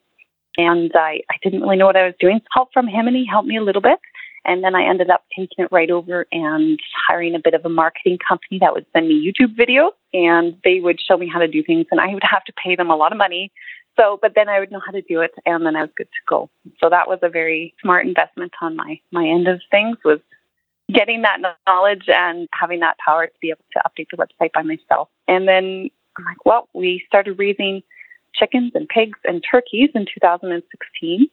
And 0.57 0.91
I, 0.95 1.21
I 1.29 1.35
didn't 1.43 1.61
really 1.61 1.77
know 1.77 1.85
what 1.85 1.97
I 1.97 2.05
was 2.05 2.15
doing. 2.19 2.39
Help 2.53 2.69
from 2.73 2.87
him, 2.87 3.07
and 3.07 3.15
he 3.15 3.25
helped 3.29 3.47
me 3.47 3.57
a 3.57 3.63
little 3.63 3.81
bit. 3.81 3.99
And 4.45 4.63
then 4.63 4.75
I 4.75 4.87
ended 4.87 5.09
up 5.09 5.23
taking 5.35 5.65
it 5.65 5.71
right 5.71 5.89
over 5.89 6.27
and 6.31 6.79
hiring 7.07 7.35
a 7.35 7.39
bit 7.39 7.55
of 7.55 7.65
a 7.65 7.69
marketing 7.69 8.19
company 8.25 8.59
that 8.59 8.73
would 8.73 8.85
send 8.93 9.07
me 9.07 9.15
YouTube 9.15 9.55
videos 9.57 9.91
and 10.13 10.55
they 10.63 10.79
would 10.79 11.01
show 11.01 11.17
me 11.17 11.27
how 11.27 11.39
to 11.39 11.47
do 11.47 11.63
things 11.63 11.87
and 11.89 11.99
I 11.99 12.13
would 12.13 12.23
have 12.23 12.43
to 12.45 12.53
pay 12.53 12.75
them 12.75 12.91
a 12.91 12.95
lot 12.95 13.11
of 13.11 13.17
money. 13.17 13.51
So, 13.99 14.19
but 14.21 14.33
then 14.35 14.47
I 14.47 14.59
would 14.59 14.71
know 14.71 14.81
how 14.85 14.91
to 14.91 15.01
do 15.01 15.21
it 15.21 15.31
and 15.47 15.65
then 15.65 15.75
I 15.75 15.81
was 15.81 15.89
good 15.97 16.05
to 16.05 16.19
go. 16.27 16.49
So 16.79 16.89
that 16.89 17.07
was 17.07 17.19
a 17.23 17.29
very 17.29 17.73
smart 17.81 18.05
investment 18.05 18.53
on 18.61 18.75
my, 18.75 18.99
my 19.11 19.27
end 19.27 19.47
of 19.47 19.61
things 19.71 19.97
was 20.05 20.19
getting 20.93 21.23
that 21.23 21.39
knowledge 21.65 22.07
and 22.07 22.47
having 22.53 22.81
that 22.81 22.97
power 23.03 23.25
to 23.25 23.33
be 23.41 23.49
able 23.49 23.65
to 23.73 23.79
update 23.79 24.07
the 24.11 24.17
website 24.17 24.51
by 24.53 24.61
myself. 24.61 25.09
And 25.27 25.47
then 25.47 25.89
I'm 26.17 26.25
like, 26.25 26.45
well, 26.45 26.69
we 26.73 27.03
started 27.07 27.37
raising 27.37 27.81
chickens 28.33 28.71
and 28.75 28.87
pigs 28.87 29.19
and 29.23 29.43
turkeys 29.49 29.89
in 29.95 30.05
2016 30.13 31.27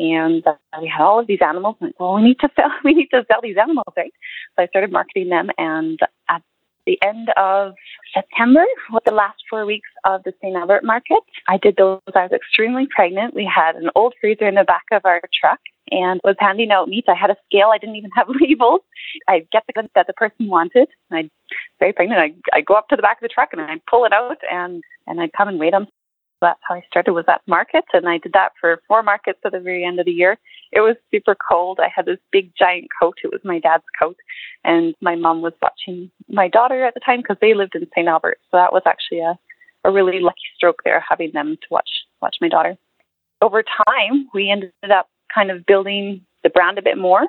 and 0.00 0.46
uh, 0.46 0.54
we 0.80 0.88
had 0.88 1.04
all 1.04 1.20
of 1.20 1.26
these 1.26 1.40
animals. 1.40 1.76
And 1.80 1.92
well, 1.98 2.14
we 2.14 2.22
need 2.22 2.38
to 2.40 2.48
sell. 2.56 2.70
We 2.84 2.94
need 2.94 3.08
to 3.08 3.24
sell 3.30 3.40
these 3.42 3.56
animals, 3.56 3.92
right? 3.96 4.12
So 4.56 4.62
I 4.62 4.66
started 4.66 4.92
marketing 4.92 5.28
them, 5.28 5.50
and 5.58 5.98
at 6.28 6.42
the 6.86 6.98
end 7.02 7.30
of 7.36 7.74
September, 8.12 8.64
with 8.92 9.04
the 9.04 9.12
last 9.12 9.42
four 9.48 9.66
weeks 9.66 9.88
of 10.04 10.22
the 10.24 10.32
St. 10.40 10.56
Albert 10.56 10.84
market, 10.84 11.20
I 11.48 11.56
did 11.56 11.76
those. 11.76 12.00
I 12.14 12.22
was 12.22 12.32
extremely 12.32 12.86
pregnant. 12.94 13.34
We 13.34 13.50
had 13.52 13.76
an 13.76 13.90
old 13.94 14.14
freezer 14.20 14.46
in 14.46 14.54
the 14.54 14.64
back 14.64 14.84
of 14.92 15.02
our 15.04 15.20
truck 15.38 15.60
and 15.90 16.20
was 16.24 16.36
handing 16.38 16.70
out 16.70 16.88
meat. 16.88 17.04
I 17.08 17.14
had 17.14 17.30
a 17.30 17.36
scale. 17.46 17.70
I 17.72 17.78
didn't 17.78 17.96
even 17.96 18.10
have 18.14 18.28
labels. 18.40 18.80
I'd 19.28 19.50
get 19.50 19.64
the 19.66 19.72
goods 19.72 19.88
that 19.94 20.06
the 20.06 20.12
person 20.12 20.48
wanted. 20.48 20.88
I'd 21.10 21.30
very 21.78 21.92
pregnant. 21.92 22.20
I 22.20 22.58
I 22.58 22.60
go 22.60 22.74
up 22.74 22.88
to 22.88 22.96
the 22.96 23.02
back 23.02 23.18
of 23.18 23.22
the 23.22 23.28
truck 23.28 23.50
and 23.52 23.60
I'd 23.60 23.84
pull 23.86 24.04
it 24.04 24.12
out 24.12 24.38
and 24.50 24.82
and 25.06 25.20
I'd 25.20 25.32
come 25.32 25.48
and 25.48 25.58
wait 25.58 25.74
on 25.74 25.88
that's 26.44 26.60
how 26.68 26.74
I 26.74 26.82
started 26.86 27.12
was 27.12 27.24
at 27.28 27.40
markets, 27.46 27.88
and 27.92 28.08
I 28.08 28.18
did 28.18 28.32
that 28.34 28.50
for 28.60 28.80
four 28.86 29.02
markets 29.02 29.38
at 29.44 29.52
the 29.52 29.60
very 29.60 29.84
end 29.84 29.98
of 29.98 30.06
the 30.06 30.12
year. 30.12 30.38
It 30.72 30.80
was 30.80 30.96
super 31.10 31.34
cold. 31.34 31.80
I 31.80 31.88
had 31.94 32.06
this 32.06 32.18
big 32.30 32.52
giant 32.58 32.88
coat. 33.00 33.16
It 33.24 33.32
was 33.32 33.40
my 33.44 33.58
dad's 33.58 33.84
coat, 33.98 34.16
and 34.62 34.94
my 35.00 35.16
mom 35.16 35.42
was 35.42 35.54
watching 35.62 36.10
my 36.28 36.48
daughter 36.48 36.84
at 36.84 36.94
the 36.94 37.00
time 37.00 37.20
because 37.20 37.38
they 37.40 37.54
lived 37.54 37.74
in 37.74 37.86
St. 37.96 38.08
Albert. 38.08 38.38
So 38.50 38.58
that 38.58 38.72
was 38.72 38.82
actually 38.86 39.20
a, 39.20 39.38
a 39.84 39.90
really 39.90 40.20
lucky 40.20 40.46
stroke 40.56 40.82
there, 40.84 41.02
having 41.08 41.30
them 41.32 41.56
to 41.56 41.66
watch 41.70 41.90
watch 42.20 42.36
my 42.40 42.48
daughter. 42.48 42.76
Over 43.40 43.62
time, 43.62 44.28
we 44.34 44.50
ended 44.50 44.72
up 44.90 45.08
kind 45.34 45.50
of 45.50 45.66
building 45.66 46.20
the 46.42 46.50
brand 46.50 46.78
a 46.78 46.82
bit 46.82 46.98
more, 46.98 47.26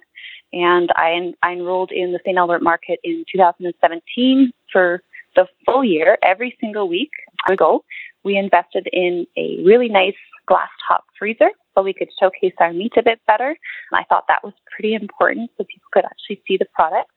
and 0.54 0.90
I, 0.96 1.34
I 1.42 1.54
enrolled 1.54 1.92
in 1.92 2.12
the 2.12 2.20
St. 2.26 2.38
Albert 2.38 2.62
market 2.62 3.00
in 3.04 3.26
2017 3.32 4.52
for 4.72 5.02
the 5.36 5.48
full 5.66 5.84
year. 5.84 6.18
Every 6.24 6.56
single 6.60 6.88
week, 6.88 7.12
I 7.46 7.52
would 7.52 7.60
go 7.60 7.84
we 8.26 8.38
invested 8.38 8.90
in 8.92 9.26
a 9.38 9.62
really 9.64 9.88
nice 9.88 10.16
glass 10.48 10.70
top 10.88 11.06
freezer 11.18 11.52
so 11.74 11.84
we 11.84 11.94
could 11.94 12.10
showcase 12.20 12.54
our 12.60 12.74
meat 12.74 12.94
a 12.98 13.04
bit 13.04 13.20
better. 13.28 13.56
I 13.94 14.04
thought 14.10 14.26
that 14.28 14.44
was 14.44 14.54
pretty 14.74 14.96
important 14.96 15.52
so 15.58 15.64
people 15.64 15.88
could 15.94 16.06
actually 16.06 16.42
see 16.48 16.58
the 16.58 16.66
product. 16.74 17.12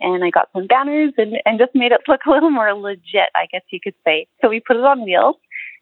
And 0.00 0.24
I 0.24 0.30
got 0.30 0.48
some 0.52 0.66
banners 0.66 1.12
and, 1.16 1.34
and 1.44 1.58
just 1.58 1.74
made 1.74 1.92
it 1.92 2.00
look 2.08 2.20
a 2.26 2.30
little 2.30 2.50
more 2.50 2.72
legit, 2.74 3.30
I 3.34 3.46
guess 3.52 3.62
you 3.70 3.78
could 3.82 3.94
say. 4.04 4.26
So 4.40 4.48
we 4.48 4.60
put 4.60 4.76
it 4.76 4.84
on 4.84 5.04
wheels 5.04 5.36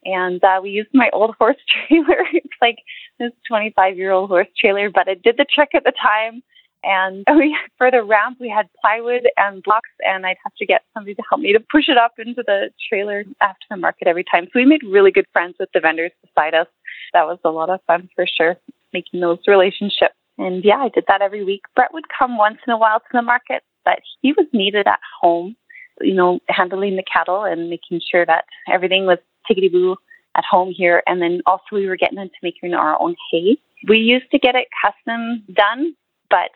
and 0.05 0.43
uh, 0.43 0.61
we 0.63 0.71
used 0.71 0.91
my 0.93 1.11
old 1.13 1.35
horse 1.39 1.57
trailer. 1.69 2.25
it's 2.33 2.49
like 2.61 2.79
this 3.19 3.33
25 3.49 3.97
year 3.97 4.13
old 4.13 4.31
horse 4.31 4.49
trailer, 4.59 4.91
but 4.91 5.09
it 5.09 5.23
did 5.23 5.37
the 5.37 5.47
trick 5.53 5.71
at 5.75 5.85
the 5.85 5.93
time. 5.93 6.43
And 6.83 7.25
we, 7.37 7.57
for 7.79 7.91
the 7.91 8.03
ramp, 8.03 8.39
we 8.41 8.49
had 8.49 8.69
plywood 8.81 9.29
and 9.37 9.63
blocks, 9.63 9.91
and 10.01 10.27
I'd 10.27 10.37
have 10.45 10.55
to 10.57 10.67
get 10.67 10.83
somebody 10.95 11.15
to 11.15 11.23
help 11.29 11.41
me 11.41 11.53
to 11.53 11.61
push 11.61 11.89
it 11.89 11.99
up 11.99 12.13
into 12.19 12.43
the 12.47 12.71
trailer 12.89 13.25
after 13.41 13.67
the 13.71 13.77
market 13.77 14.09
every 14.09 14.25
time. 14.25 14.47
So 14.47 14.53
we 14.57 14.67
made 14.67 14.83
really 14.83 15.11
good 15.11 15.27
friends 15.33 15.57
with 15.59 15.69
the 15.75 15.81
vendors 15.81 16.13
beside 16.25 16.55
us. 16.55 16.67
That 17.13 17.27
was 17.27 17.39
a 17.45 17.51
lot 17.51 17.71
of 17.71 17.81
fun 17.87 18.09
for 18.15 18.27
sure, 18.27 18.57
making 18.93 19.21
those 19.21 19.39
relationships. 19.47 20.15
And 20.39 20.65
yeah, 20.65 20.79
I 20.79 20.89
did 20.89 21.05
that 21.09 21.23
every 21.23 21.45
week. 21.45 21.63
Brett 21.77 21.93
would 21.93 22.07
come 22.17 22.39
once 22.39 22.59
in 22.67 22.73
a 22.73 22.79
while 22.79 23.01
to 23.01 23.07
the 23.13 23.23
market, 23.23 23.63
but 23.85 24.01
he 24.23 24.33
was 24.33 24.47
needed 24.53 24.87
at 24.87 25.01
home, 25.21 25.55
you 26.01 26.15
know, 26.15 26.41
handling 26.49 26.97
the 26.97 27.05
cattle 27.13 27.45
and 27.45 27.69
making 27.69 28.01
sure 28.11 28.25
that 28.25 28.45
everything 28.73 29.05
was 29.05 29.19
tickety 29.51 29.71
boo 29.71 29.97
at 30.37 30.45
home 30.51 30.73
here. 30.75 31.03
And 31.07 31.21
then 31.21 31.43
also 31.45 31.65
we 31.73 31.87
were 31.87 31.97
getting 31.97 32.19
into 32.19 32.35
making 32.43 32.73
our 32.73 33.01
own 33.01 33.17
hay. 33.31 33.59
We 33.87 33.99
used 33.99 34.31
to 34.31 34.39
get 34.39 34.55
it 34.55 34.69
custom 34.83 35.45
done, 35.53 35.95
but 36.31 36.51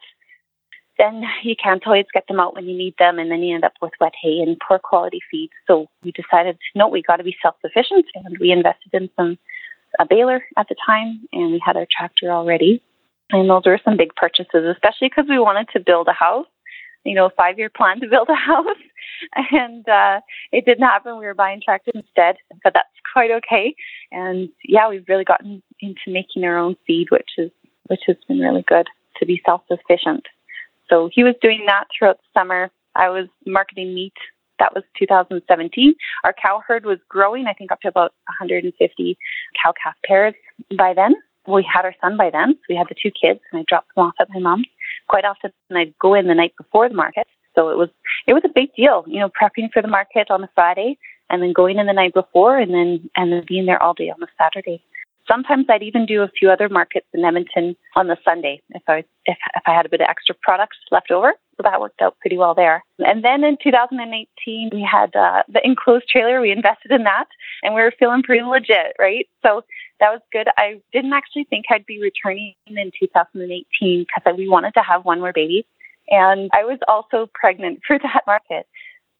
then 0.98 1.22
you 1.42 1.54
can't 1.61 1.87
always 1.87 2.07
get 2.12 2.26
them 2.28 2.40
out 2.40 2.54
when 2.54 2.66
you 2.66 2.76
need 2.76 2.94
them, 2.98 3.18
and 3.18 3.30
then 3.30 3.40
you 3.40 3.54
end 3.54 3.64
up 3.64 3.74
with 3.80 3.92
wet 4.00 4.12
hay 4.20 4.40
and 4.40 4.57
poor 4.66 4.78
quality 4.78 5.20
feed. 5.30 5.50
So 5.66 5.88
we 6.02 6.12
decided, 6.12 6.59
no, 6.74 6.88
we 6.88 7.02
got 7.02 7.16
to 7.16 7.24
be 7.24 7.37
self 7.42 7.57
sufficient, 7.61 8.07
and 8.14 8.37
we 8.38 8.50
invested 8.50 8.92
in 8.92 9.11
some 9.16 9.38
a 10.00 10.07
baler 10.07 10.42
at 10.57 10.68
the 10.68 10.76
time, 10.87 11.20
and 11.33 11.52
we 11.52 11.62
had 11.64 11.76
our 11.76 11.87
tractor 11.90 12.30
already. 12.30 12.83
And 13.30 13.48
those 13.48 13.62
were 13.64 13.80
some 13.85 13.96
big 13.96 14.14
purchases, 14.16 14.64
especially 14.70 15.09
because 15.09 15.26
we 15.28 15.38
wanted 15.38 15.68
to 15.72 15.80
build 15.80 16.09
a 16.09 16.12
house. 16.12 16.46
You 17.04 17.14
know, 17.14 17.30
five 17.37 17.59
year 17.59 17.70
plan 17.70 18.00
to 18.00 18.09
build 18.09 18.28
a 18.28 18.35
house, 18.52 18.76
and 19.50 19.88
uh, 19.88 20.20
it 20.52 20.64
didn't 20.64 20.85
happen. 20.85 21.18
We 21.18 21.26
were 21.26 21.35
buying 21.35 21.61
tractors 21.64 21.94
instead, 21.94 22.37
but 22.62 22.72
that's 22.72 22.88
quite 23.12 23.30
okay. 23.30 23.74
And 24.11 24.48
yeah, 24.64 24.88
we've 24.88 25.09
really 25.09 25.24
gotten 25.24 25.62
into 25.80 26.00
making 26.09 26.44
our 26.44 26.57
own 26.57 26.76
feed, 26.87 27.11
which 27.11 27.30
is 27.38 27.50
which 27.88 28.00
has 28.07 28.16
been 28.26 28.38
really 28.38 28.64
good 28.66 28.87
to 29.18 29.26
be 29.26 29.42
self 29.44 29.62
sufficient. 29.68 30.26
So 30.88 31.11
he 31.12 31.25
was 31.25 31.35
doing 31.40 31.64
that 31.66 31.85
throughout 31.97 32.18
the 32.18 32.40
summer. 32.40 32.70
I 32.94 33.09
was 33.09 33.27
marketing 33.47 33.94
meat. 33.94 34.14
That 34.59 34.75
was 34.75 34.85
2017. 34.99 35.94
Our 36.23 36.33
cow 36.33 36.62
herd 36.66 36.87
was 36.87 36.99
growing, 37.09 37.47
I 37.47 37.53
think, 37.53 37.73
up 37.73 37.81
to 37.81 37.88
about 37.88 38.12
150 38.40 39.18
cow 39.62 39.73
calf 39.83 39.94
pairs 40.05 40.35
by 40.79 40.94
then. 40.94 41.14
We 41.47 41.66
had 41.70 41.85
our 41.85 41.94
son 42.01 42.16
by 42.16 42.31
then. 42.31 42.55
So 42.55 42.66
we 42.68 42.77
had 42.77 42.87
the 42.88 42.94
two 42.94 43.11
kids, 43.11 43.40
and 43.51 43.61
I 43.61 43.64
dropped 43.68 43.94
them 43.94 44.07
off 44.07 44.14
at 44.20 44.29
my 44.31 44.40
mom's. 44.40 44.66
Quite 45.09 45.25
often, 45.25 45.53
and 45.68 45.79
I'd 45.79 45.99
go 45.99 46.14
in 46.14 46.29
the 46.29 46.35
night 46.35 46.55
before 46.57 46.88
the 46.88 46.94
market. 46.94 47.27
So 47.55 47.70
it 47.70 47.77
was 47.77 47.88
it 48.27 48.33
was 48.33 48.42
a 48.44 48.53
big 48.53 48.75
deal, 48.75 49.05
you 49.07 49.20
know, 49.20 49.29
prepping 49.29 49.70
for 49.73 49.83
the 49.83 49.88
market 49.88 50.31
on 50.31 50.42
a 50.42 50.51
Friday 50.55 50.99
and 51.31 51.42
then 51.42 51.53
going 51.53 51.79
in 51.79 51.87
the 51.87 51.92
night 51.92 52.14
before 52.14 52.59
and 52.59 52.73
then 52.73 53.11
and 53.16 53.33
then 53.33 53.44
being 53.47 53.66
there 53.66 53.83
all 53.83 53.94
day 53.94 54.11
on 54.11 54.20
the 54.20 54.29
Saturday. 54.38 54.83
Sometimes 55.31 55.67
I'd 55.69 55.83
even 55.83 56.05
do 56.05 56.23
a 56.23 56.29
few 56.29 56.51
other 56.51 56.69
markets 56.69 57.07
in 57.15 57.25
Edmonton 57.25 57.77
on 57.97 58.09
the 58.09 58.17
Sunday 58.25 58.61
if 58.71 58.83
I 58.89 58.99
if 59.25 59.39
if 59.55 59.63
I 59.67 59.75
had 59.75 59.87
a 59.87 59.89
bit 59.89 60.01
of 60.01 60.09
extra 60.09 60.35
products 60.43 60.77
left 60.91 61.11
over. 61.11 61.33
So 61.57 61.63
that 61.63 61.81
worked 61.81 62.03
out 62.03 62.19
pretty 62.21 62.37
well 62.37 62.55
there. 62.55 62.85
And 62.99 63.25
then 63.25 63.45
in 63.45 63.57
2018, 63.63 64.71
we 64.73 64.83
had 64.83 65.15
uh, 65.15 65.43
the 65.49 65.65
enclosed 65.65 66.09
trailer. 66.09 66.41
We 66.41 66.51
invested 66.51 66.91
in 66.91 67.05
that, 67.05 67.27
and 67.63 67.75
we 67.75 67.81
were 67.81 67.93
feeling 67.99 68.23
pretty 68.23 68.43
legit, 68.43 68.97
right? 68.99 69.29
So 69.45 69.63
that 70.01 70.11
was 70.11 70.21
good. 70.33 70.49
I 70.59 70.81
didn't 70.93 71.13
actually 71.13 71.45
think 71.45 71.67
I'd 71.71 71.87
be 71.87 72.03
returning 72.03 72.55
in 72.67 72.91
2018 72.99 74.07
because 74.17 74.37
we 74.37 74.49
wanted 74.49 74.75
to 74.75 74.83
have 74.83 75.05
one 75.05 75.21
more 75.21 75.33
baby, 75.33 75.67
and 76.09 76.51
I 76.53 76.65
was 76.65 76.79
also 76.89 77.31
pregnant 77.35 77.81
for 77.87 77.99
that 78.03 78.23
market. 78.27 78.67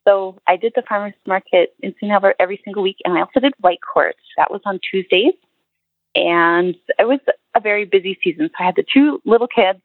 So 0.07 0.37
I 0.47 0.57
did 0.57 0.73
the 0.75 0.83
farmers 0.87 1.15
market 1.27 1.75
in 1.81 1.95
St. 1.99 2.13
Albert 2.13 2.37
every 2.39 2.61
single 2.63 2.83
week, 2.83 2.99
and 3.05 3.17
I 3.17 3.21
also 3.21 3.41
did 3.41 3.55
Whitecourt. 3.63 4.13
That 4.37 4.51
was 4.51 4.61
on 4.67 4.79
Tuesdays 4.91 5.33
and 6.15 6.75
it 6.99 7.07
was 7.07 7.21
a 7.57 7.61
very 7.61 7.85
busy 7.85 8.19
season. 8.23 8.49
So 8.49 8.55
I 8.63 8.67
had 8.67 8.77
the 8.77 8.85
two 8.93 9.21
little 9.25 9.49
kids 9.49 9.81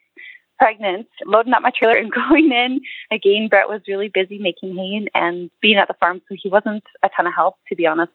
pregnant, 0.59 1.07
loading 1.25 1.53
up 1.53 1.61
my 1.61 1.71
trailer 1.71 1.97
and 1.97 2.11
going 2.29 2.51
in. 2.51 2.81
Again, 3.11 3.47
Brett 3.49 3.69
was 3.69 3.81
really 3.87 4.11
busy 4.13 4.37
making 4.37 4.75
hay 4.75 5.07
and 5.15 5.49
being 5.61 5.77
at 5.77 5.87
the 5.87 5.93
farm, 5.95 6.21
so 6.27 6.35
he 6.39 6.49
wasn't 6.49 6.83
a 7.01 7.09
ton 7.15 7.25
of 7.25 7.33
help, 7.33 7.55
to 7.69 7.75
be 7.75 7.87
honest. 7.87 8.11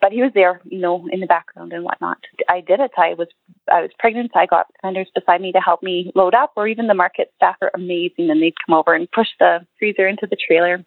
But 0.00 0.12
he 0.12 0.20
was 0.20 0.32
there, 0.34 0.60
you 0.64 0.80
know, 0.80 1.06
in 1.12 1.20
the 1.20 1.26
background 1.26 1.72
and 1.72 1.84
whatnot. 1.84 2.18
I 2.48 2.60
did 2.60 2.80
it. 2.80 2.90
I 2.98 3.14
was 3.14 3.28
I 3.70 3.82
was 3.82 3.90
pregnant. 3.98 4.32
I 4.34 4.46
got 4.46 4.66
vendors 4.82 5.08
beside 5.14 5.40
me 5.40 5.52
to 5.52 5.60
help 5.60 5.82
me 5.82 6.10
load 6.16 6.34
up, 6.34 6.52
or 6.56 6.66
even 6.66 6.88
the 6.88 6.94
market 6.94 7.32
staff 7.36 7.56
are 7.62 7.70
amazing, 7.72 8.30
and 8.30 8.42
they'd 8.42 8.54
come 8.66 8.76
over 8.76 8.94
and 8.94 9.10
push 9.10 9.28
the 9.38 9.64
freezer 9.78 10.08
into 10.08 10.26
the 10.26 10.36
trailer, 10.36 10.84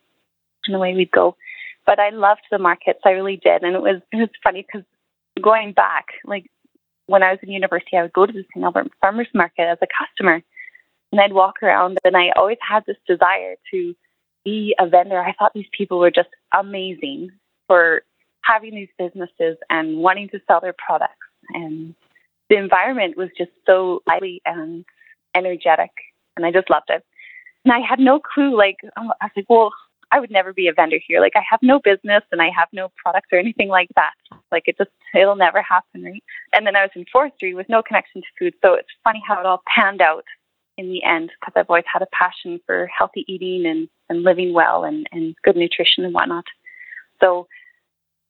and 0.65 0.75
away 0.75 0.93
we'd 0.93 1.11
go. 1.11 1.37
But 1.85 1.99
I 1.99 2.09
loved 2.09 2.41
the 2.51 2.59
markets. 2.59 2.99
I 3.05 3.11
really 3.11 3.37
did, 3.37 3.63
and 3.63 3.73
it 3.73 3.81
was 3.81 4.01
it 4.11 4.17
was 4.17 4.29
funny 4.43 4.65
because 4.67 4.85
going 5.41 5.71
back, 5.71 6.07
like 6.25 6.45
when 7.09 7.23
I 7.23 7.31
was 7.31 7.39
in 7.41 7.49
university, 7.49 7.97
I 7.97 8.03
would 8.03 8.13
go 8.13 8.25
to 8.25 8.31
the 8.31 8.45
St. 8.53 8.63
Albert 8.63 8.91
Farmers 9.01 9.27
Market 9.33 9.63
as 9.63 9.79
a 9.81 9.87
customer 9.87 10.43
and 11.11 11.19
I'd 11.19 11.33
walk 11.33 11.63
around 11.63 11.97
and 12.03 12.15
I 12.15 12.29
always 12.35 12.59
had 12.67 12.85
this 12.85 12.97
desire 13.07 13.55
to 13.71 13.95
be 14.45 14.75
a 14.79 14.87
vendor. 14.87 15.19
I 15.19 15.33
thought 15.33 15.53
these 15.53 15.69
people 15.75 15.97
were 15.99 16.11
just 16.11 16.29
amazing 16.57 17.31
for 17.67 18.03
having 18.41 18.75
these 18.75 18.89
businesses 18.97 19.57
and 19.69 19.97
wanting 19.97 20.29
to 20.29 20.39
sell 20.47 20.61
their 20.61 20.75
products. 20.77 21.15
And 21.49 21.95
the 22.49 22.57
environment 22.57 23.17
was 23.17 23.29
just 23.37 23.51
so 23.65 24.01
lively 24.07 24.41
and 24.45 24.85
energetic. 25.35 25.91
And 26.37 26.45
I 26.45 26.51
just 26.51 26.69
loved 26.69 26.89
it. 26.89 27.03
And 27.65 27.73
I 27.73 27.79
had 27.79 27.99
no 27.99 28.19
clue, 28.19 28.55
like, 28.55 28.77
oh, 28.97 29.11
I 29.19 29.25
was 29.25 29.31
like, 29.35 29.49
well, 29.49 29.71
I 30.11 30.19
would 30.19 30.31
never 30.31 30.53
be 30.53 30.67
a 30.67 30.73
vendor 30.73 30.99
here. 31.05 31.19
Like 31.19 31.35
I 31.35 31.43
have 31.49 31.59
no 31.61 31.79
business 31.79 32.23
and 32.31 32.41
I 32.41 32.49
have 32.57 32.67
no 32.73 32.91
products 33.01 33.29
or 33.31 33.39
anything 33.39 33.67
like 33.67 33.89
that. 33.95 34.13
Like 34.51 34.63
it 34.65 34.77
just 34.77 34.89
it'll 35.13 35.35
never 35.35 35.61
happen, 35.61 36.03
right? 36.03 36.23
And 36.53 36.65
then 36.65 36.75
I 36.75 36.81
was 36.81 36.91
in 36.95 37.05
forestry 37.11 37.53
with 37.53 37.69
no 37.69 37.83
connection 37.83 38.21
to 38.21 38.27
food. 38.37 38.53
So 38.63 38.73
it's 38.73 38.89
funny 39.03 39.21
how 39.27 39.39
it 39.39 39.45
all 39.45 39.61
panned 39.67 40.01
out 40.01 40.25
in 40.77 40.89
the 40.89 41.03
end 41.03 41.31
because 41.39 41.53
I've 41.55 41.69
always 41.69 41.85
had 41.91 42.01
a 42.01 42.07
passion 42.11 42.59
for 42.65 42.87
healthy 42.87 43.25
eating 43.27 43.65
and, 43.65 43.87
and 44.09 44.23
living 44.23 44.53
well 44.53 44.83
and, 44.83 45.07
and 45.11 45.35
good 45.43 45.55
nutrition 45.55 46.05
and 46.05 46.13
whatnot. 46.13 46.45
So 47.21 47.47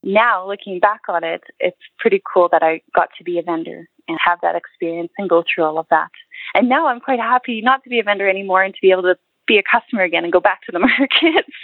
now 0.03 0.47
looking 0.47 0.79
back 0.79 1.01
on 1.07 1.23
it, 1.23 1.43
it's 1.59 1.77
pretty 1.99 2.21
cool 2.31 2.49
that 2.51 2.63
I 2.63 2.81
got 2.95 3.09
to 3.17 3.23
be 3.23 3.37
a 3.37 3.43
vendor 3.43 3.87
and 4.07 4.17
have 4.23 4.39
that 4.41 4.55
experience 4.55 5.11
and 5.17 5.29
go 5.29 5.43
through 5.43 5.65
all 5.65 5.77
of 5.77 5.85
that. 5.91 6.09
And 6.55 6.67
now 6.67 6.87
I'm 6.87 6.99
quite 6.99 7.19
happy 7.19 7.61
not 7.61 7.83
to 7.83 7.89
be 7.89 7.99
a 7.99 8.03
vendor 8.03 8.27
anymore 8.27 8.63
and 8.63 8.73
to 8.73 8.81
be 8.81 8.91
able 8.91 9.03
to 9.03 9.17
be 9.49 9.57
a 9.57 9.63
customer 9.63 10.03
again 10.03 10.23
and 10.23 10.31
go 10.31 10.39
back 10.39 10.61
to 10.61 10.71
the 10.71 10.79
markets 10.99 11.57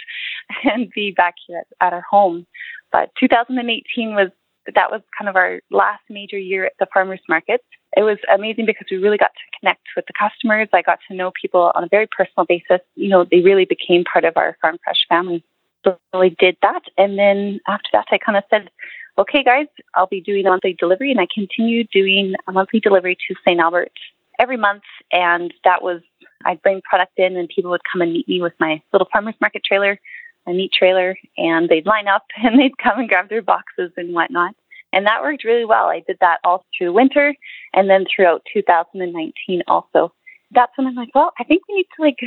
and 0.64 0.90
be 0.94 1.12
back 1.12 1.36
here 1.46 1.60
at, 1.60 1.86
at 1.86 1.92
our 1.94 2.02
home. 2.02 2.46
But 2.92 3.10
2018 3.18 4.14
was 4.14 4.30
that 4.74 4.90
was 4.90 5.00
kind 5.16 5.28
of 5.28 5.36
our 5.36 5.60
last 5.70 6.02
major 6.10 6.38
year 6.38 6.66
at 6.66 6.72
the 6.80 6.88
farmers 6.92 7.20
market. 7.28 7.62
It 7.96 8.02
was 8.02 8.18
amazing 8.34 8.66
because 8.66 8.86
we 8.90 8.96
really 8.96 9.16
got 9.16 9.30
to 9.32 9.58
connect 9.60 9.82
with 9.94 10.06
the 10.06 10.12
customers. 10.12 10.68
I 10.72 10.82
got 10.82 10.98
to 11.08 11.14
know 11.14 11.30
people 11.40 11.70
on 11.76 11.84
a 11.84 11.88
very 11.88 12.08
personal 12.08 12.46
basis. 12.46 12.84
You 12.96 13.08
know, 13.08 13.24
they 13.30 13.40
really 13.40 13.64
became 13.64 14.02
part 14.04 14.24
of 14.24 14.36
our 14.36 14.56
Farm 14.60 14.76
Fresh 14.82 15.06
family. 15.08 15.44
So 15.84 15.96
we 16.18 16.30
did 16.30 16.56
that. 16.62 16.82
And 16.98 17.16
then 17.16 17.60
after 17.68 17.88
that, 17.92 18.06
I 18.10 18.18
kind 18.18 18.36
of 18.36 18.42
said, 18.50 18.70
okay, 19.18 19.44
guys, 19.44 19.68
I'll 19.94 20.08
be 20.08 20.20
doing 20.20 20.44
monthly 20.44 20.72
delivery. 20.72 21.12
And 21.12 21.20
I 21.20 21.28
continued 21.32 21.88
doing 21.92 22.34
a 22.48 22.52
monthly 22.52 22.80
delivery 22.80 23.16
to 23.28 23.34
St. 23.46 23.60
Albert 23.60 23.92
every 24.38 24.56
month. 24.56 24.82
And 25.12 25.52
that 25.64 25.82
was 25.82 26.00
I'd 26.44 26.62
bring 26.62 26.80
product 26.82 27.18
in 27.18 27.36
and 27.36 27.48
people 27.48 27.70
would 27.70 27.82
come 27.90 28.02
and 28.02 28.12
meet 28.12 28.28
me 28.28 28.40
with 28.40 28.54
my 28.60 28.80
little 28.92 29.08
farmer's 29.12 29.34
market 29.40 29.62
trailer, 29.64 29.98
a 30.46 30.52
meat 30.52 30.72
trailer, 30.76 31.16
and 31.36 31.68
they'd 31.68 31.86
line 31.86 32.08
up 32.08 32.24
and 32.36 32.58
they'd 32.58 32.78
come 32.78 32.98
and 32.98 33.08
grab 33.08 33.28
their 33.28 33.42
boxes 33.42 33.92
and 33.96 34.14
whatnot. 34.14 34.54
And 34.92 35.06
that 35.06 35.22
worked 35.22 35.44
really 35.44 35.64
well. 35.64 35.88
I 35.88 36.02
did 36.06 36.18
that 36.20 36.38
all 36.44 36.64
through 36.76 36.92
winter 36.92 37.34
and 37.74 37.90
then 37.90 38.06
throughout 38.14 38.42
2019 38.52 39.62
also. 39.66 40.12
That's 40.52 40.72
when 40.76 40.86
I'm 40.86 40.94
like, 40.94 41.14
well, 41.14 41.32
I 41.38 41.44
think 41.44 41.62
we 41.68 41.74
need 41.74 41.86
to 41.96 42.02
like 42.02 42.18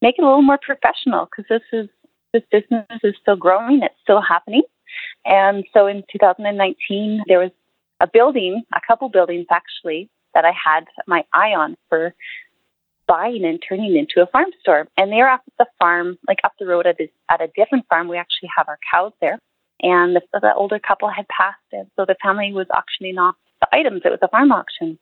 make 0.00 0.16
it 0.18 0.22
a 0.22 0.26
little 0.26 0.42
more 0.42 0.58
professional 0.60 1.26
because 1.26 1.44
this 1.48 1.62
is 1.72 1.88
this 2.32 2.42
business 2.50 2.86
is 3.04 3.14
still 3.20 3.36
growing. 3.36 3.82
It's 3.82 3.94
still 4.02 4.20
happening. 4.20 4.62
And 5.24 5.64
so 5.72 5.86
in 5.86 6.02
2019, 6.10 7.22
there 7.28 7.38
was 7.38 7.50
a 8.00 8.08
building, 8.12 8.64
a 8.74 8.80
couple 8.86 9.08
buildings 9.08 9.46
actually, 9.50 10.10
that 10.34 10.44
I 10.44 10.52
had 10.52 10.84
my 11.06 11.24
eye 11.32 11.54
on 11.54 11.76
for 11.88 12.14
buying 13.06 13.44
and 13.44 13.62
turning 13.66 13.96
into 13.96 14.22
a 14.22 14.30
farm 14.30 14.50
store. 14.60 14.88
And 14.96 15.12
they're 15.12 15.30
up 15.30 15.42
at 15.46 15.52
the 15.58 15.66
farm, 15.78 16.18
like 16.26 16.38
up 16.44 16.52
the 16.58 16.66
road 16.66 16.86
at 16.86 17.00
a, 17.00 17.10
at 17.30 17.40
a 17.40 17.48
different 17.56 17.86
farm. 17.88 18.08
We 18.08 18.16
actually 18.16 18.50
have 18.56 18.68
our 18.68 18.78
cows 18.90 19.12
there. 19.20 19.38
And 19.82 20.16
the, 20.16 20.22
the 20.32 20.54
older 20.54 20.78
couple 20.78 21.10
had 21.10 21.26
passed 21.28 21.58
it. 21.72 21.86
So 21.96 22.04
the 22.06 22.16
family 22.22 22.52
was 22.52 22.66
auctioning 22.70 23.18
off 23.18 23.36
the 23.60 23.68
items. 23.76 24.02
It 24.04 24.10
was 24.10 24.20
a 24.22 24.28
farm 24.28 24.52
auction. 24.52 24.98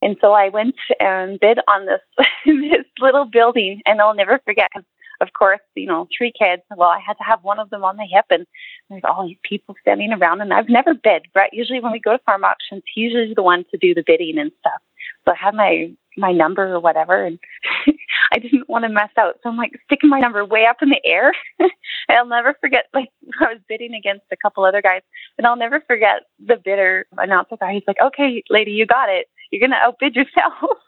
And 0.00 0.16
so 0.20 0.32
I 0.32 0.50
went 0.50 0.76
and 1.00 1.40
bid 1.40 1.58
on 1.66 1.86
this 1.86 2.00
this 2.46 2.84
little 3.00 3.24
building, 3.24 3.80
and 3.86 4.00
I'll 4.00 4.14
never 4.14 4.38
forget 4.44 4.68
because, 4.72 4.86
of 5.20 5.32
course, 5.32 5.60
you 5.74 5.86
know, 5.86 6.08
three 6.16 6.32
kids. 6.36 6.62
Well, 6.76 6.88
I 6.88 7.00
had 7.04 7.14
to 7.14 7.24
have 7.24 7.42
one 7.42 7.58
of 7.58 7.70
them 7.70 7.84
on 7.84 7.96
the 7.96 8.06
hip, 8.10 8.26
and 8.30 8.46
there's 8.88 9.02
all 9.04 9.26
these 9.26 9.38
people 9.42 9.74
standing 9.80 10.12
around. 10.12 10.40
And 10.40 10.52
I've 10.52 10.68
never 10.68 10.94
bid. 10.94 11.26
Brett 11.32 11.52
usually, 11.52 11.80
when 11.80 11.92
we 11.92 12.00
go 12.00 12.12
to 12.12 12.22
farm 12.24 12.44
auctions, 12.44 12.82
he's 12.92 13.12
usually 13.12 13.34
the 13.34 13.42
one 13.42 13.64
to 13.70 13.78
do 13.78 13.94
the 13.94 14.04
bidding 14.06 14.38
and 14.38 14.52
stuff. 14.60 14.80
So 15.24 15.32
I 15.32 15.36
had 15.36 15.54
my 15.54 15.90
my 16.16 16.32
number 16.32 16.72
or 16.72 16.80
whatever, 16.80 17.24
and 17.24 17.38
I 18.32 18.38
didn't 18.38 18.68
want 18.68 18.84
to 18.84 18.88
mess 18.88 19.10
out. 19.18 19.38
So 19.42 19.48
I'm 19.48 19.56
like 19.56 19.72
sticking 19.84 20.10
my 20.10 20.20
number 20.20 20.44
way 20.44 20.66
up 20.66 20.76
in 20.82 20.90
the 20.90 21.00
air. 21.04 21.32
I'll 22.08 22.26
never 22.26 22.54
forget, 22.60 22.86
like, 22.94 23.08
I 23.40 23.54
was 23.54 23.58
bidding 23.68 23.94
against 23.94 24.24
a 24.30 24.36
couple 24.36 24.64
other 24.64 24.82
guys, 24.82 25.02
and 25.38 25.46
I'll 25.46 25.56
never 25.56 25.82
forget 25.86 26.22
the 26.44 26.56
bidder 26.56 27.06
announcer 27.18 27.56
guy. 27.58 27.74
He's 27.74 27.82
like, 27.86 28.00
okay, 28.02 28.42
lady, 28.50 28.72
you 28.72 28.86
got 28.86 29.08
it. 29.08 29.26
You're 29.50 29.60
going 29.60 29.70
to 29.70 29.76
outbid 29.76 30.16
yourself. 30.16 30.78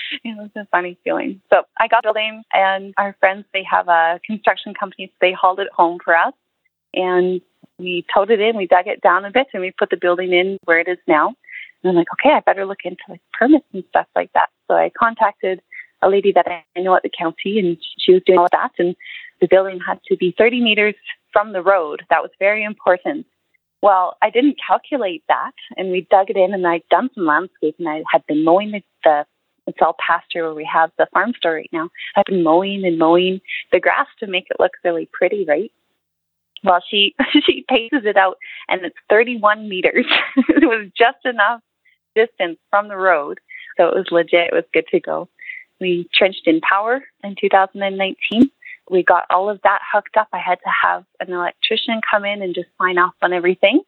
it 0.24 0.36
was 0.36 0.50
a 0.56 0.66
funny 0.70 0.98
feeling. 1.04 1.40
So 1.50 1.62
I 1.78 1.88
got 1.88 2.02
the 2.02 2.08
building, 2.08 2.42
and 2.52 2.94
our 2.98 3.16
friends, 3.20 3.44
they 3.52 3.64
have 3.70 3.88
a 3.88 4.20
construction 4.26 4.74
company, 4.74 5.06
so 5.08 5.16
they 5.20 5.32
hauled 5.32 5.60
it 5.60 5.68
home 5.74 5.98
for 6.04 6.16
us. 6.16 6.34
And 6.94 7.40
we 7.78 8.04
towed 8.14 8.30
it 8.30 8.40
in, 8.40 8.56
we 8.56 8.66
dug 8.66 8.86
it 8.86 9.00
down 9.00 9.24
a 9.24 9.30
bit, 9.30 9.48
and 9.52 9.62
we 9.62 9.72
put 9.76 9.90
the 9.90 9.96
building 9.96 10.32
in 10.32 10.58
where 10.64 10.80
it 10.80 10.88
is 10.88 10.98
now. 11.06 11.34
And 11.82 11.90
I'm 11.90 11.96
like, 11.96 12.08
okay, 12.14 12.34
I 12.34 12.40
better 12.40 12.64
look 12.64 12.80
into 12.84 13.02
like 13.08 13.20
permits 13.32 13.66
and 13.72 13.84
stuff 13.88 14.06
like 14.14 14.30
that. 14.34 14.50
So 14.68 14.74
I 14.74 14.90
contacted 14.96 15.60
a 16.02 16.08
lady 16.08 16.32
that 16.32 16.46
I 16.48 16.80
know 16.80 16.94
at 16.94 17.02
the 17.02 17.10
county, 17.16 17.58
and 17.58 17.76
she 17.98 18.12
was 18.12 18.22
doing 18.26 18.38
all 18.38 18.48
that. 18.52 18.72
And 18.78 18.94
the 19.40 19.48
building 19.48 19.80
had 19.86 20.00
to 20.08 20.16
be 20.16 20.34
30 20.36 20.60
meters 20.60 20.94
from 21.32 21.52
the 21.52 21.62
road. 21.62 22.02
That 22.10 22.22
was 22.22 22.30
very 22.38 22.62
important. 22.62 23.26
Well, 23.82 24.16
I 24.22 24.30
didn't 24.30 24.58
calculate 24.64 25.24
that, 25.28 25.52
and 25.76 25.90
we 25.90 26.06
dug 26.08 26.30
it 26.30 26.36
in, 26.36 26.54
and 26.54 26.66
I'd 26.66 26.88
done 26.88 27.10
some 27.14 27.26
landscaping. 27.26 27.86
And 27.86 27.88
I 27.88 28.02
had 28.12 28.24
been 28.26 28.44
mowing 28.44 28.70
the, 28.70 28.82
the 29.02 29.26
it's 29.66 29.78
all 29.80 29.96
pasture 30.04 30.44
where 30.44 30.54
we 30.54 30.68
have 30.72 30.90
the 30.98 31.06
farm 31.12 31.32
store 31.36 31.54
right 31.54 31.70
now. 31.72 31.88
I've 32.16 32.26
been 32.26 32.42
mowing 32.42 32.84
and 32.84 32.98
mowing 32.98 33.40
the 33.70 33.80
grass 33.80 34.06
to 34.20 34.26
make 34.26 34.46
it 34.50 34.56
look 34.58 34.72
really 34.84 35.08
pretty, 35.12 35.44
right? 35.46 35.72
Well, 36.64 36.82
she 36.88 37.14
she 37.46 37.64
paces 37.68 38.04
it 38.04 38.16
out, 38.16 38.38
and 38.68 38.84
it's 38.84 38.96
31 39.10 39.68
meters. 39.68 40.06
it 40.36 40.66
was 40.66 40.88
just 40.96 41.24
enough 41.24 41.60
distance 42.14 42.58
from 42.70 42.88
the 42.88 42.96
road. 42.96 43.40
So 43.76 43.88
it 43.88 43.94
was 43.94 44.06
legit. 44.10 44.48
It 44.48 44.54
was 44.54 44.64
good 44.72 44.86
to 44.90 45.00
go. 45.00 45.28
We 45.80 46.08
trenched 46.14 46.46
in 46.46 46.60
power 46.60 47.02
in 47.24 47.34
2019. 47.40 48.50
We 48.90 49.02
got 49.02 49.24
all 49.30 49.48
of 49.48 49.60
that 49.62 49.80
hooked 49.92 50.16
up. 50.16 50.28
I 50.32 50.38
had 50.38 50.58
to 50.64 50.70
have 50.82 51.04
an 51.20 51.32
electrician 51.32 52.00
come 52.08 52.24
in 52.24 52.42
and 52.42 52.54
just 52.54 52.68
sign 52.80 52.98
off 52.98 53.14
on 53.22 53.32
everything. 53.32 53.80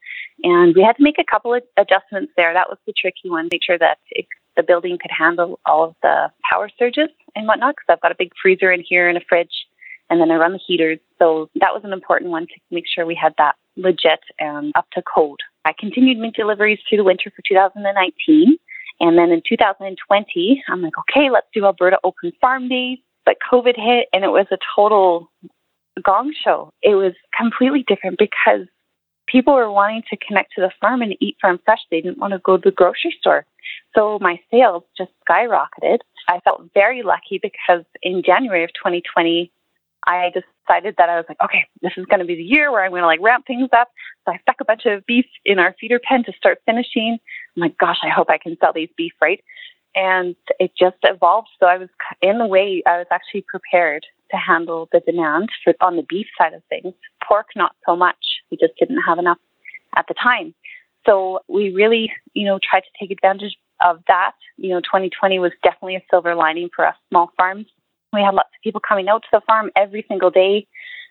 And 0.42 0.74
we 0.74 0.82
had 0.82 0.96
to 0.96 1.02
make 1.02 1.18
a 1.18 1.30
couple 1.30 1.52
of 1.52 1.62
adjustments 1.76 2.32
there. 2.36 2.54
That 2.54 2.68
was 2.68 2.78
the 2.86 2.94
tricky 2.96 3.28
one. 3.28 3.48
Make 3.52 3.62
sure 3.62 3.78
that 3.78 3.98
it, 4.10 4.26
the 4.56 4.62
building 4.62 4.98
could 5.00 5.10
handle 5.10 5.58
all 5.66 5.84
of 5.84 5.94
the 6.02 6.30
power 6.50 6.70
surges 6.78 7.08
and 7.34 7.46
whatnot, 7.46 7.74
because 7.76 7.86
I've 7.88 8.00
got 8.00 8.12
a 8.12 8.16
big 8.18 8.32
freezer 8.40 8.70
in 8.72 8.82
here 8.86 9.08
and 9.08 9.18
a 9.18 9.22
fridge, 9.28 9.66
and 10.10 10.20
then 10.20 10.30
I 10.30 10.36
run 10.36 10.52
the 10.52 10.60
heaters. 10.64 10.98
So 11.18 11.48
that 11.56 11.74
was 11.74 11.82
an 11.84 11.92
important 11.92 12.30
one 12.30 12.46
to 12.46 12.54
make 12.70 12.84
sure 12.86 13.06
we 13.06 13.18
had 13.20 13.34
that 13.38 13.56
legit 13.76 14.20
and 14.38 14.72
up 14.76 14.86
to 14.92 15.02
code. 15.02 15.40
I 15.64 15.72
continued 15.78 16.18
mint 16.18 16.36
deliveries 16.36 16.78
through 16.88 16.98
the 16.98 17.04
winter 17.04 17.30
for 17.34 17.42
2019. 17.48 18.56
And 19.00 19.18
then 19.18 19.30
in 19.30 19.42
2020, 19.48 20.62
I'm 20.68 20.82
like, 20.82 20.92
okay, 20.98 21.30
let's 21.30 21.48
do 21.52 21.64
Alberta 21.64 21.98
Open 22.04 22.32
Farm 22.40 22.68
Days. 22.68 22.98
But 23.24 23.38
COVID 23.50 23.74
hit 23.76 24.08
and 24.12 24.22
it 24.22 24.28
was 24.28 24.46
a 24.52 24.58
total 24.76 25.30
gong 26.04 26.32
show. 26.44 26.70
It 26.82 26.94
was 26.94 27.12
completely 27.36 27.84
different 27.88 28.18
because 28.18 28.68
people 29.34 29.54
were 29.54 29.70
wanting 29.70 30.02
to 30.08 30.16
connect 30.16 30.52
to 30.54 30.60
the 30.60 30.70
farm 30.80 31.02
and 31.02 31.16
eat 31.18 31.36
farm 31.42 31.58
fresh. 31.64 31.80
They 31.90 32.00
didn't 32.00 32.18
want 32.18 32.34
to 32.34 32.38
go 32.38 32.56
to 32.56 32.70
the 32.70 32.70
grocery 32.70 33.16
store. 33.18 33.44
So 33.96 34.20
my 34.20 34.38
sales 34.48 34.84
just 34.96 35.10
skyrocketed. 35.28 35.98
I 36.28 36.38
felt 36.44 36.70
very 36.72 37.02
lucky 37.02 37.40
because 37.42 37.84
in 38.00 38.22
January 38.24 38.62
of 38.62 38.70
2020, 38.74 39.50
I 40.06 40.30
decided 40.30 40.94
that 40.98 41.08
I 41.08 41.16
was 41.16 41.24
like, 41.28 41.38
okay, 41.42 41.66
this 41.82 41.90
is 41.96 42.06
going 42.06 42.20
to 42.20 42.26
be 42.26 42.36
the 42.36 42.44
year 42.44 42.70
where 42.70 42.84
I'm 42.84 42.92
going 42.92 43.02
to 43.02 43.06
like 43.06 43.20
ramp 43.20 43.44
things 43.44 43.70
up. 43.76 43.88
So 44.24 44.32
I 44.32 44.38
stuck 44.42 44.60
a 44.60 44.64
bunch 44.64 44.86
of 44.86 45.04
beef 45.04 45.26
in 45.44 45.58
our 45.58 45.74
feeder 45.80 45.98
pen 45.98 46.22
to 46.24 46.32
start 46.36 46.58
finishing. 46.64 47.18
I'm 47.56 47.60
like, 47.60 47.76
gosh, 47.76 47.98
I 48.04 48.10
hope 48.10 48.30
I 48.30 48.38
can 48.38 48.56
sell 48.60 48.72
these 48.72 48.90
beef 48.96 49.14
right. 49.20 49.42
And 49.96 50.36
it 50.60 50.70
just 50.78 50.98
evolved. 51.02 51.48
So 51.58 51.66
I 51.66 51.78
was 51.78 51.88
in 52.22 52.38
the 52.38 52.46
way, 52.46 52.84
I 52.86 52.98
was 52.98 53.06
actually 53.10 53.44
prepared 53.48 54.06
to 54.30 54.36
handle 54.36 54.88
the 54.92 55.00
demand 55.00 55.48
for 55.62 55.74
on 55.80 55.96
the 55.96 56.04
beef 56.08 56.26
side 56.38 56.54
of 56.54 56.62
things. 56.68 56.94
Pork, 57.26 57.48
not 57.56 57.74
so 57.86 57.96
much. 57.96 58.16
We 58.50 58.56
just 58.56 58.74
didn't 58.78 59.02
have 59.06 59.18
enough 59.18 59.38
at 59.96 60.06
the 60.08 60.14
time. 60.14 60.54
So 61.06 61.40
we 61.48 61.72
really, 61.72 62.12
you 62.32 62.46
know, 62.46 62.58
tried 62.58 62.80
to 62.80 62.90
take 62.98 63.10
advantage 63.10 63.56
of 63.84 64.00
that. 64.08 64.32
You 64.56 64.70
know, 64.70 64.80
2020 64.80 65.38
was 65.38 65.52
definitely 65.62 65.96
a 65.96 66.02
silver 66.10 66.34
lining 66.34 66.70
for 66.74 66.86
us 66.86 66.94
small 67.10 67.30
farms. 67.36 67.66
We 68.12 68.22
had 68.22 68.34
lots 68.34 68.50
of 68.56 68.62
people 68.62 68.80
coming 68.80 69.08
out 69.08 69.22
to 69.22 69.28
the 69.32 69.40
farm 69.46 69.70
every 69.76 70.04
single 70.08 70.30
day. 70.30 70.66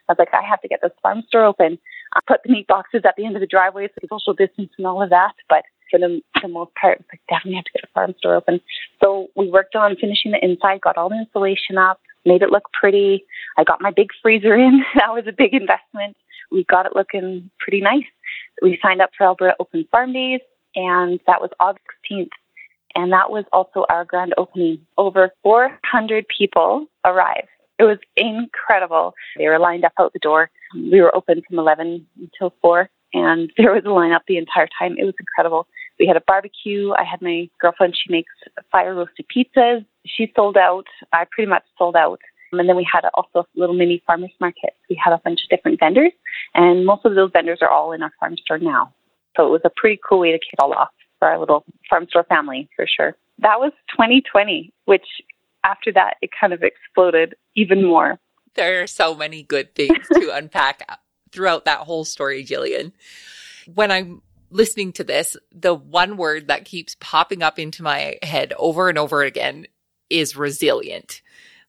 I 0.08 0.13
was 0.13 0.19
like, 0.19 0.34
I 0.34 0.45
have 0.47 0.62
to 0.62 0.67
get 0.67 0.80
this 0.82 0.91
farm 1.02 1.23
store 1.28 1.45
open. 1.45 1.78
I 2.15 2.19
put 2.28 2.41
the 2.43 2.52
meat 2.52 2.67
boxes 2.67 3.02
at 3.06 3.15
the 3.17 3.26
end 3.26 3.36
of 3.36 3.41
the 3.41 3.47
driveway 3.47 3.88
so 3.88 4.08
social 4.10 4.34
distance 4.34 4.71
and 4.78 4.88
all 4.88 5.02
of 5.02 5.10
that. 5.10 5.34
But 5.49 5.63
for 5.89 5.99
the, 5.99 6.21
the 6.41 6.47
most 6.47 6.71
part, 6.80 7.04
like 7.12 7.21
definitely 7.30 7.56
have 7.56 7.65
to 7.65 7.71
get 7.73 7.84
a 7.84 7.93
farm 7.93 8.15
store 8.17 8.36
open. 8.36 8.62
So 9.02 9.28
we 9.36 9.49
worked 9.49 9.76
on 9.76 9.95
finishing 9.99 10.32
the 10.32 10.43
inside, 10.43 10.82
got 10.82 10.97
all 10.97 11.10
the 11.10 11.19
insulation 11.19 11.78
up, 11.78 12.02
made 12.25 12.41
it 12.41 12.51
look 12.51 12.63
pretty. 12.73 13.25
I 13.57 13.63
got 13.63 13.81
my 13.81 13.91
big 13.91 14.09
freezer 14.21 14.55
in. 14.55 14.83
that 14.95 15.13
was 15.13 15.25
a 15.27 15.33
big 15.33 15.53
investment. 15.53 16.15
We 16.51 16.65
got 16.65 16.86
it 16.86 16.95
looking 16.95 17.49
pretty 17.59 17.81
nice. 17.81 18.05
We 18.62 18.79
signed 18.81 19.01
up 19.01 19.09
for 19.17 19.25
Alberta 19.25 19.55
Open 19.59 19.88
Farm 19.91 20.13
Days, 20.13 20.41
and 20.75 21.19
that 21.27 21.41
was 21.41 21.49
August 21.59 21.86
16th. 22.12 22.29
And 22.95 23.12
that 23.12 23.31
was 23.31 23.45
also 23.51 23.86
our 23.89 24.05
grand 24.05 24.33
opening. 24.38 24.79
Over 24.97 25.31
400 25.41 26.25
people 26.27 26.86
arrived. 27.03 27.47
It 27.79 27.83
was 27.83 27.97
incredible. 28.15 29.15
They 29.38 29.47
were 29.47 29.57
lined 29.57 29.83
up 29.83 29.93
out 29.99 30.13
the 30.13 30.19
door. 30.19 30.51
We 30.75 31.01
were 31.01 31.15
open 31.15 31.41
from 31.47 31.57
11 31.57 32.05
until 32.19 32.53
4, 32.62 32.89
and 33.13 33.51
there 33.57 33.73
was 33.73 33.83
a 33.86 33.89
line 33.89 34.12
up 34.12 34.23
the 34.27 34.38
entire 34.38 34.69
time. 34.79 34.95
It 34.97 35.05
was 35.05 35.15
incredible. 35.19 35.67
We 35.99 36.08
had 36.08 36.17
a 36.17 36.23
barbecue. 36.25 36.91
I 36.93 37.03
had 37.03 37.21
my 37.21 37.49
girlfriend, 37.62 37.95
she 37.95 38.12
makes 38.12 38.32
fire 38.71 38.95
roasted 38.95 39.25
pizzas. 39.36 39.86
She 40.06 40.32
sold 40.36 40.58
out. 40.58 40.86
I 41.12 41.25
pretty 41.32 41.49
much 41.49 41.63
sold 41.77 41.95
out. 41.95 42.19
And 42.51 42.69
then 42.69 42.75
we 42.75 42.88
had 42.91 43.06
also 43.13 43.39
a 43.39 43.45
little 43.56 43.75
mini 43.75 44.03
farmers 44.06 44.32
market. 44.39 44.75
We 44.89 44.99
had 45.03 45.13
a 45.13 45.21
bunch 45.23 45.41
of 45.43 45.49
different 45.49 45.79
vendors, 45.79 46.12
and 46.53 46.86
most 46.86 47.03
of 47.03 47.15
those 47.15 47.32
vendors 47.34 47.60
are 47.62 47.69
all 47.69 47.93
in 47.93 48.03
our 48.03 48.12
farm 48.19 48.38
store 48.38 48.60
now. 48.60 48.93
So 49.36 49.47
it 49.47 49.49
was 49.49 49.62
a 49.65 49.71
pretty 49.75 49.99
cool 50.08 50.19
way 50.19 50.32
to 50.32 50.38
kick 50.38 50.53
it 50.53 50.60
all 50.60 50.73
off 50.73 50.89
for 51.17 51.29
our 51.29 51.39
little 51.39 51.65
farm 51.89 52.06
store 52.10 52.25
family 52.25 52.69
for 52.75 52.86
sure. 52.86 53.15
That 53.39 53.60
was 53.60 53.71
2020, 53.91 54.71
which 54.86 55.06
after 55.63 55.91
that, 55.93 56.15
it 56.21 56.29
kind 56.39 56.53
of 56.53 56.62
exploded 56.62 57.36
even 57.56 57.84
more. 57.84 58.19
There 58.56 58.84
are 58.84 58.88
so 58.88 59.15
many 59.15 59.41
good 59.41 59.73
things 59.73 60.08
to 60.13 60.29
unpack 60.34 60.88
throughout 61.32 61.65
that 61.65 61.79
whole 61.79 62.06
story, 62.06 62.45
Jillian. 62.45 62.91
When 63.73 63.89
I'm 63.91 64.21
listening 64.54 64.94
to 64.94 65.04
this, 65.04 65.36
the 65.52 65.74
one 65.74 66.16
word 66.16 66.48
that 66.48 66.66
keeps 66.66 66.96
popping 67.00 67.42
up 67.44 67.60
into 67.60 67.84
my 67.84 68.18
head 68.22 68.54
over 68.58 68.88
and 68.88 68.98
over 68.98 69.24
again 69.24 69.68
is 70.10 70.36
resilient. 70.36 71.22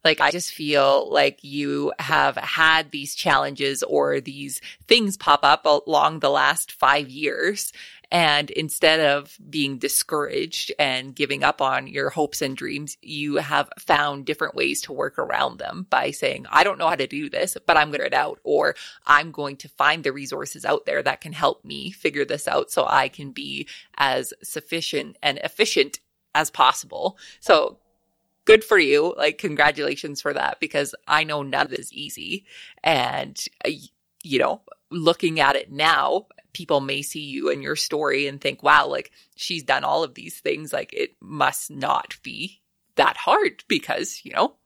Like, 0.04 0.20
I 0.20 0.30
just 0.30 0.52
feel 0.52 1.10
like 1.10 1.42
you 1.42 1.92
have 1.98 2.36
had 2.36 2.90
these 2.90 3.14
challenges 3.14 3.82
or 3.82 4.20
these 4.20 4.60
things 4.86 5.16
pop 5.16 5.40
up 5.42 5.64
along 5.64 6.20
the 6.20 6.30
last 6.30 6.72
five 6.72 7.08
years. 7.08 7.72
And 8.14 8.50
instead 8.52 9.00
of 9.00 9.36
being 9.50 9.78
discouraged 9.78 10.70
and 10.78 11.16
giving 11.16 11.42
up 11.42 11.60
on 11.60 11.88
your 11.88 12.10
hopes 12.10 12.42
and 12.42 12.56
dreams, 12.56 12.96
you 13.02 13.38
have 13.38 13.68
found 13.76 14.24
different 14.24 14.54
ways 14.54 14.82
to 14.82 14.92
work 14.92 15.18
around 15.18 15.58
them 15.58 15.88
by 15.90 16.12
saying, 16.12 16.46
I 16.48 16.62
don't 16.62 16.78
know 16.78 16.88
how 16.88 16.94
to 16.94 17.08
do 17.08 17.28
this, 17.28 17.56
but 17.66 17.76
I'm 17.76 17.88
going 17.88 17.98
to 17.98 18.06
it 18.06 18.14
out, 18.14 18.38
or 18.44 18.76
I'm 19.04 19.32
going 19.32 19.56
to 19.56 19.68
find 19.68 20.04
the 20.04 20.12
resources 20.12 20.64
out 20.64 20.86
there 20.86 21.02
that 21.02 21.22
can 21.22 21.32
help 21.32 21.64
me 21.64 21.90
figure 21.90 22.24
this 22.24 22.46
out 22.46 22.70
so 22.70 22.86
I 22.88 23.08
can 23.08 23.32
be 23.32 23.66
as 23.96 24.32
sufficient 24.44 25.16
and 25.20 25.38
efficient 25.38 25.98
as 26.36 26.52
possible. 26.52 27.18
So 27.40 27.78
good 28.44 28.62
for 28.62 28.78
you. 28.78 29.12
Like, 29.16 29.38
congratulations 29.38 30.20
for 30.20 30.32
that 30.34 30.60
because 30.60 30.94
I 31.08 31.24
know 31.24 31.42
none 31.42 31.66
of 31.66 31.72
it 31.72 31.80
is 31.80 31.92
easy. 31.92 32.44
And, 32.84 33.44
you 34.22 34.38
know, 34.38 34.60
looking 34.90 35.40
at 35.40 35.56
it 35.56 35.72
now, 35.72 36.26
people 36.54 36.80
may 36.80 37.02
see 37.02 37.20
you 37.20 37.50
and 37.50 37.62
your 37.62 37.76
story 37.76 38.26
and 38.26 38.40
think, 38.40 38.62
wow, 38.62 38.86
like 38.86 39.12
she's 39.36 39.62
done 39.62 39.84
all 39.84 40.02
of 40.02 40.14
these 40.14 40.40
things. 40.40 40.72
Like, 40.72 40.92
it 40.94 41.16
must 41.20 41.70
not 41.70 42.16
be 42.22 42.62
that 42.96 43.16
hard 43.18 43.64
because, 43.68 44.20
you 44.24 44.32
know, 44.32 44.56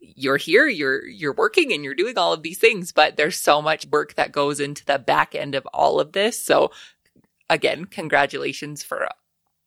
you're 0.00 0.36
here, 0.36 0.66
you're 0.66 1.06
you're 1.06 1.32
working 1.34 1.72
and 1.72 1.84
you're 1.84 1.94
doing 1.94 2.16
all 2.16 2.32
of 2.32 2.42
these 2.42 2.58
things, 2.58 2.92
but 2.92 3.16
there's 3.16 3.38
so 3.38 3.60
much 3.60 3.86
work 3.86 4.14
that 4.14 4.32
goes 4.32 4.60
into 4.60 4.84
the 4.84 4.98
back 4.98 5.34
end 5.34 5.54
of 5.54 5.66
all 5.72 6.00
of 6.00 6.12
this. 6.12 6.40
So 6.40 6.70
again, 7.50 7.86
congratulations 7.86 8.82
for 8.82 9.08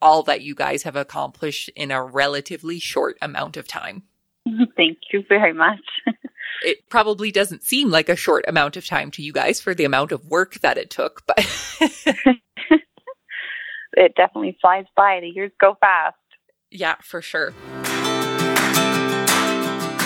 all 0.01 0.23
that 0.23 0.41
you 0.41 0.55
guys 0.55 0.83
have 0.83 0.95
accomplished 0.95 1.69
in 1.75 1.91
a 1.91 2.03
relatively 2.03 2.79
short 2.79 3.17
amount 3.21 3.57
of 3.57 3.67
time. 3.67 4.03
Thank 4.77 4.99
you 5.11 5.23
very 5.27 5.53
much. 5.53 5.81
it 6.61 6.87
probably 6.89 7.31
doesn't 7.31 7.63
seem 7.63 7.89
like 7.89 8.09
a 8.09 8.15
short 8.15 8.45
amount 8.47 8.77
of 8.77 8.85
time 8.85 9.11
to 9.11 9.21
you 9.21 9.33
guys 9.33 9.59
for 9.61 9.73
the 9.73 9.85
amount 9.85 10.11
of 10.11 10.25
work 10.25 10.55
that 10.61 10.77
it 10.77 10.89
took, 10.89 11.23
but 11.25 11.37
it 13.93 14.13
definitely 14.15 14.57
flies 14.61 14.85
by. 14.95 15.19
The 15.21 15.29
years 15.29 15.51
go 15.59 15.75
fast. 15.79 16.17
Yeah, 16.71 16.95
for 17.01 17.21
sure. 17.21 17.53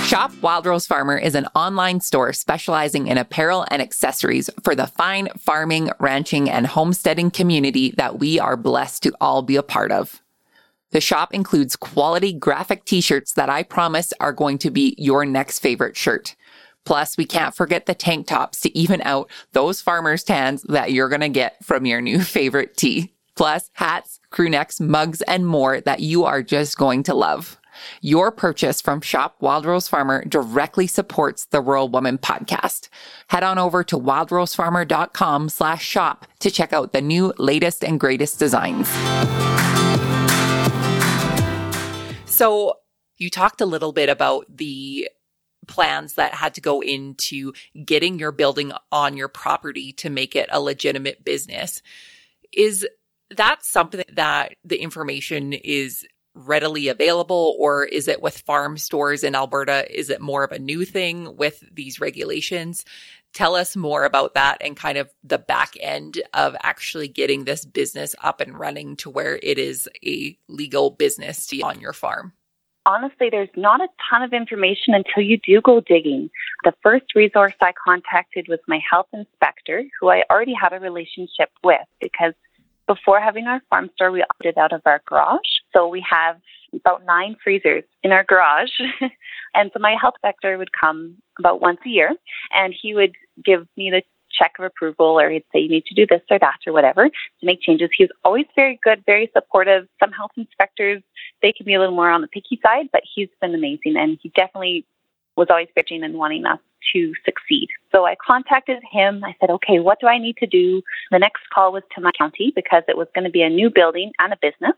Shop 0.06 0.32
Wild 0.42 0.66
Rose 0.66 0.86
Farmer 0.86 1.18
is 1.18 1.34
an 1.34 1.48
online 1.56 2.00
store 2.00 2.34
specializing 2.34 3.08
in 3.08 3.18
apparel 3.18 3.66
and 3.72 3.82
accessories 3.82 4.50
for 4.64 4.76
the 4.76 4.86
fine 4.86 5.30
farming, 5.40 5.90
ranching, 6.00 6.50
and 6.50 6.68
homesteading 6.68 7.32
community 7.32 7.92
that 7.98 8.20
we 8.20 8.40
are 8.40 8.56
blessed 8.56 9.04
to 9.04 9.14
all 9.20 9.42
be 9.42 9.56
a 9.56 9.64
part 9.64 9.92
of. 9.92 10.22
The 10.92 11.02
shop 11.02 11.34
includes 11.34 11.76
quality 11.76 12.32
graphic 12.32 12.86
t-shirts 12.86 13.34
that 13.34 13.50
I 13.50 13.64
promise 13.64 14.14
are 14.20 14.34
going 14.34 14.60
to 14.60 14.70
be 14.70 14.94
your 15.00 15.26
next 15.26 15.60
favorite 15.60 15.98
shirt. 15.98 16.36
Plus, 16.86 17.18
we 17.18 17.26
can't 17.26 17.56
forget 17.56 17.86
the 17.86 17.94
tank 17.96 18.28
tops 18.28 18.60
to 18.62 18.78
even 18.78 19.02
out 19.04 19.30
those 19.54 19.82
farmer's 19.82 20.24
tans 20.24 20.64
that 20.64 20.92
you're 20.92 21.10
going 21.10 21.22
to 21.22 21.30
get 21.30 21.64
from 21.64 21.86
your 21.86 22.02
new 22.02 22.22
favorite 22.24 22.78
tee. 22.78 23.14
Plus, 23.36 23.70
hats, 23.74 24.20
crew 24.30 24.50
necks, 24.50 24.80
mugs, 24.80 25.22
and 25.24 25.48
more 25.48 25.82
that 25.82 26.02
you 26.02 26.24
are 26.24 26.44
just 26.44 26.78
going 26.78 27.04
to 27.04 27.14
love. 27.14 27.58
Your 28.02 28.32
purchase 28.32 28.82
from 28.82 29.02
Shop 29.02 29.36
Wild 29.40 29.66
Rose 29.66 29.88
Farmer 29.88 30.24
directly 30.26 30.86
supports 30.86 31.46
the 31.46 31.62
Rural 31.62 31.90
Woman 31.90 32.20
podcast. 32.20 32.90
Head 33.30 33.44
on 33.44 33.58
over 33.58 33.84
to 33.86 33.98
wildrosefarmer.com 33.98 35.50
slash 35.50 35.84
shop 35.84 36.28
to 36.40 36.52
check 36.52 36.74
out 36.74 36.94
the 36.94 37.02
new 37.02 37.34
latest 37.40 37.84
and 37.84 38.00
greatest 38.00 38.38
designs. 38.38 38.88
So 42.26 42.76
you 43.18 43.30
talked 43.30 43.62
a 43.62 43.66
little 43.66 43.92
bit 43.94 44.10
about 44.10 44.46
the 44.56 45.08
plans 45.68 46.14
that 46.14 46.34
had 46.34 46.56
to 46.56 46.62
go 46.62 46.82
into 46.82 47.54
getting 47.86 48.20
your 48.20 48.32
building 48.32 48.72
on 48.92 49.18
your 49.18 49.28
property 49.28 49.94
to 49.94 50.10
make 50.10 50.36
it 50.36 50.50
a 50.52 50.62
legitimate 50.62 51.24
business. 51.24 51.82
Is 52.52 52.88
that 53.32 53.64
something 53.64 54.04
that 54.14 54.56
the 54.64 54.78
information 54.78 55.54
is 55.54 56.06
readily 56.36 56.88
available 56.88 57.56
or 57.60 57.84
is 57.86 58.08
it 58.08 58.22
with 58.22 58.40
farm 58.40 58.78
stores 58.78 59.24
in 59.24 59.36
Alberta? 59.36 59.86
Is 59.96 60.10
it 60.10 60.22
more 60.22 60.44
of 60.44 60.52
a 60.52 60.60
new 60.60 60.84
thing 60.86 61.36
with 61.38 61.64
these 61.72 62.00
regulations? 62.00 62.86
Tell 63.34 63.56
us 63.56 63.76
more 63.76 64.04
about 64.04 64.36
that 64.36 64.58
and 64.62 64.76
kind 64.76 64.98
of 64.98 65.10
the 65.24 65.38
back 65.38 65.74
end 65.80 66.22
of 66.34 66.56
actually 66.62 67.08
getting 67.08 67.46
this 67.46 67.66
business 67.66 68.16
up 68.22 68.42
and 68.42 68.58
running 68.58 68.96
to 68.98 69.10
where 69.10 69.40
it 69.42 69.58
is 69.58 69.90
a 70.06 70.38
legal 70.48 70.92
business 70.92 71.52
on 71.64 71.80
your 71.80 71.94
farm. 71.94 72.34
Honestly, 72.86 73.30
there's 73.30 73.50
not 73.56 73.82
a 73.82 73.88
ton 74.10 74.24
of 74.24 74.34
information 74.34 74.94
until 74.94 75.24
you 75.24 75.38
do 75.38 75.62
go 75.62 75.80
digging. 75.80 76.30
The 76.64 76.74
first 76.84 77.16
resource 77.16 77.54
I 77.62 77.72
contacted 77.72 78.48
was 78.50 78.60
my 78.68 78.80
health 78.90 79.08
inspector, 79.14 79.84
who 80.00 80.10
I 80.10 80.24
already 80.30 80.54
had 80.54 80.74
a 80.74 80.80
relationship 80.80 81.50
with 81.64 81.88
because 82.02 82.34
before 82.88 83.22
having 83.22 83.48
our 83.48 83.62
farm 83.70 83.90
store, 83.96 84.12
we 84.12 84.24
opted 84.24 84.58
out 84.58 84.74
of 84.74 84.82
our 84.86 85.02
garage. 85.06 85.40
So 85.72 85.88
we 85.88 86.06
have 86.10 86.38
about 86.74 87.06
nine 87.06 87.36
freezers 87.44 87.84
in 88.04 88.12
our 88.12 88.24
garage. 88.24 88.72
and 89.54 89.72
so 89.74 89.80
my 89.80 89.96
health 90.00 90.16
inspector 90.24 90.58
would 90.58 90.72
come 90.74 91.16
about 91.40 91.62
once 91.62 91.80
a 91.86 91.90
year 91.90 92.12
and 92.52 92.74
he 92.80 92.94
would 92.94 93.16
give 93.44 93.68
me 93.78 93.92
the 93.92 94.02
check 94.34 94.54
of 94.60 94.66
approval 94.66 95.20
or 95.20 95.30
he'd 95.30 95.44
say 95.54 95.60
you 95.60 95.70
need 95.70 95.86
to 95.86 95.96
do 95.96 96.06
this 96.08 96.22
or 96.30 96.40
that 96.40 96.60
or 96.66 96.74
whatever 96.74 97.08
to 97.08 97.46
make 97.46 97.62
changes. 97.62 97.90
He 97.96 98.04
was 98.04 98.12
always 98.24 98.46
very 98.56 98.80
good, 98.84 99.04
very 99.06 99.30
supportive. 99.34 99.88
Some 100.02 100.12
health 100.12 100.32
inspectors, 100.36 101.02
they 101.42 101.52
can 101.52 101.66
be 101.66 101.74
a 101.74 101.80
little 101.80 101.96
more 101.96 102.10
on 102.10 102.22
the 102.22 102.28
picky 102.28 102.60
side, 102.66 102.90
but 102.92 103.02
he's 103.16 103.30
been 103.42 103.56
amazing 103.56 103.96
and 103.98 104.18
he 104.22 104.30
definitely 104.30 104.86
was 105.36 105.48
always 105.50 105.68
bitching 105.78 106.04
and 106.04 106.16
wanting 106.16 106.46
us 106.46 106.60
to 106.94 107.14
succeed. 107.26 107.68
So 107.92 108.06
I 108.06 108.16
contacted 108.16 108.82
him. 108.92 109.24
I 109.24 109.36
said, 109.40 109.50
okay, 109.50 109.80
what 109.80 110.00
do 110.00 110.08
I 110.08 110.18
need 110.18 110.38
to 110.38 110.48
do? 110.48 110.82
The 111.12 111.20
next 111.20 111.42
call 111.54 111.72
was 111.72 111.84
to 111.96 112.02
my 112.02 112.12
county 112.18 112.52
because 112.56 112.84
it 112.88 112.98
was 112.98 113.08
going 113.16 113.24
to 113.26 113.32
be 113.32 113.42
a 113.42 113.50
new 113.50 113.70
building 113.70 114.12
and 114.20 114.34
a 114.34 114.38
business. 114.42 114.76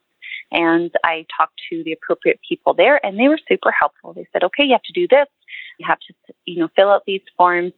And 0.52 0.91
I 1.04 1.26
talked 1.36 1.60
to 1.72 1.84
the 1.84 1.94
appropriate 1.94 2.39
people 2.48 2.74
there 2.74 3.04
and 3.06 3.20
they 3.20 3.28
were 3.28 3.39
super 3.50 3.72
helpful. 3.72 4.13
They 4.13 4.28
said, 4.32 4.44
okay, 4.44 4.63
you 4.63 4.74
have 4.74 4.84
to 4.84 4.94
do 4.94 5.08
this. 5.08 5.28
You 5.80 5.86
have 5.88 6.00
to, 6.00 6.34
you 6.46 6.60
know, 6.60 6.70
fill 6.76 6.89
out 6.89 7.04
these 7.06 7.22
forms 7.38 7.74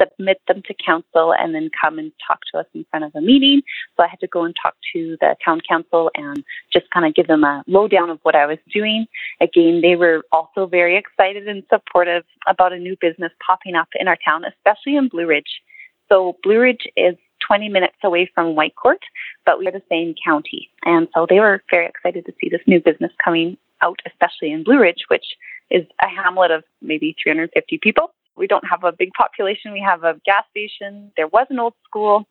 submit 0.00 0.40
them 0.46 0.62
to 0.66 0.74
council 0.74 1.34
and 1.34 1.54
then 1.54 1.70
come 1.80 1.98
and 1.98 2.12
talk 2.26 2.40
to 2.52 2.58
us 2.58 2.66
in 2.74 2.84
front 2.90 3.04
of 3.04 3.12
a 3.14 3.20
meeting. 3.20 3.62
So 3.96 4.04
I 4.04 4.08
had 4.08 4.20
to 4.20 4.26
go 4.26 4.44
and 4.44 4.54
talk 4.60 4.74
to 4.94 5.16
the 5.20 5.36
town 5.44 5.60
council 5.68 6.10
and 6.14 6.44
just 6.72 6.90
kind 6.90 7.06
of 7.06 7.14
give 7.14 7.26
them 7.26 7.44
a 7.44 7.62
lowdown 7.66 8.10
of 8.10 8.18
what 8.22 8.34
I 8.34 8.46
was 8.46 8.58
doing. 8.72 9.06
Again, 9.40 9.80
they 9.82 9.96
were 9.96 10.24
also 10.32 10.66
very 10.66 10.96
excited 10.96 11.48
and 11.48 11.62
supportive 11.70 12.24
about 12.46 12.72
a 12.72 12.78
new 12.78 12.96
business 13.00 13.32
popping 13.44 13.74
up 13.74 13.88
in 13.98 14.08
our 14.08 14.18
town, 14.24 14.44
especially 14.44 14.96
in 14.96 15.08
Blue 15.08 15.26
Ridge. 15.26 15.62
So 16.08 16.36
Blue 16.42 16.60
Ridge 16.60 16.86
is 16.96 17.16
20 17.46 17.68
minutes 17.68 17.96
away 18.02 18.30
from 18.34 18.54
Whitecourt, 18.54 19.02
but 19.46 19.58
we're 19.58 19.72
the 19.72 19.82
same 19.88 20.14
county. 20.24 20.70
And 20.84 21.08
so 21.14 21.26
they 21.28 21.40
were 21.40 21.62
very 21.70 21.86
excited 21.86 22.26
to 22.26 22.32
see 22.40 22.48
this 22.48 22.60
new 22.66 22.80
business 22.80 23.12
coming 23.22 23.56
out, 23.82 24.00
especially 24.06 24.52
in 24.52 24.64
Blue 24.64 24.80
Ridge, 24.80 25.04
which 25.08 25.24
is 25.70 25.86
a 26.02 26.08
hamlet 26.08 26.50
of 26.50 26.64
maybe 26.82 27.14
350 27.22 27.78
people. 27.78 28.10
We 28.38 28.46
don't 28.46 28.64
have 28.68 28.84
a 28.84 28.92
big 28.92 29.10
population. 29.12 29.72
We 29.72 29.84
have 29.86 30.04
a 30.04 30.14
gas 30.24 30.44
station. 30.50 31.12
There 31.16 31.28
was 31.28 31.46
an 31.50 31.58
old 31.58 31.74
school. 31.84 32.26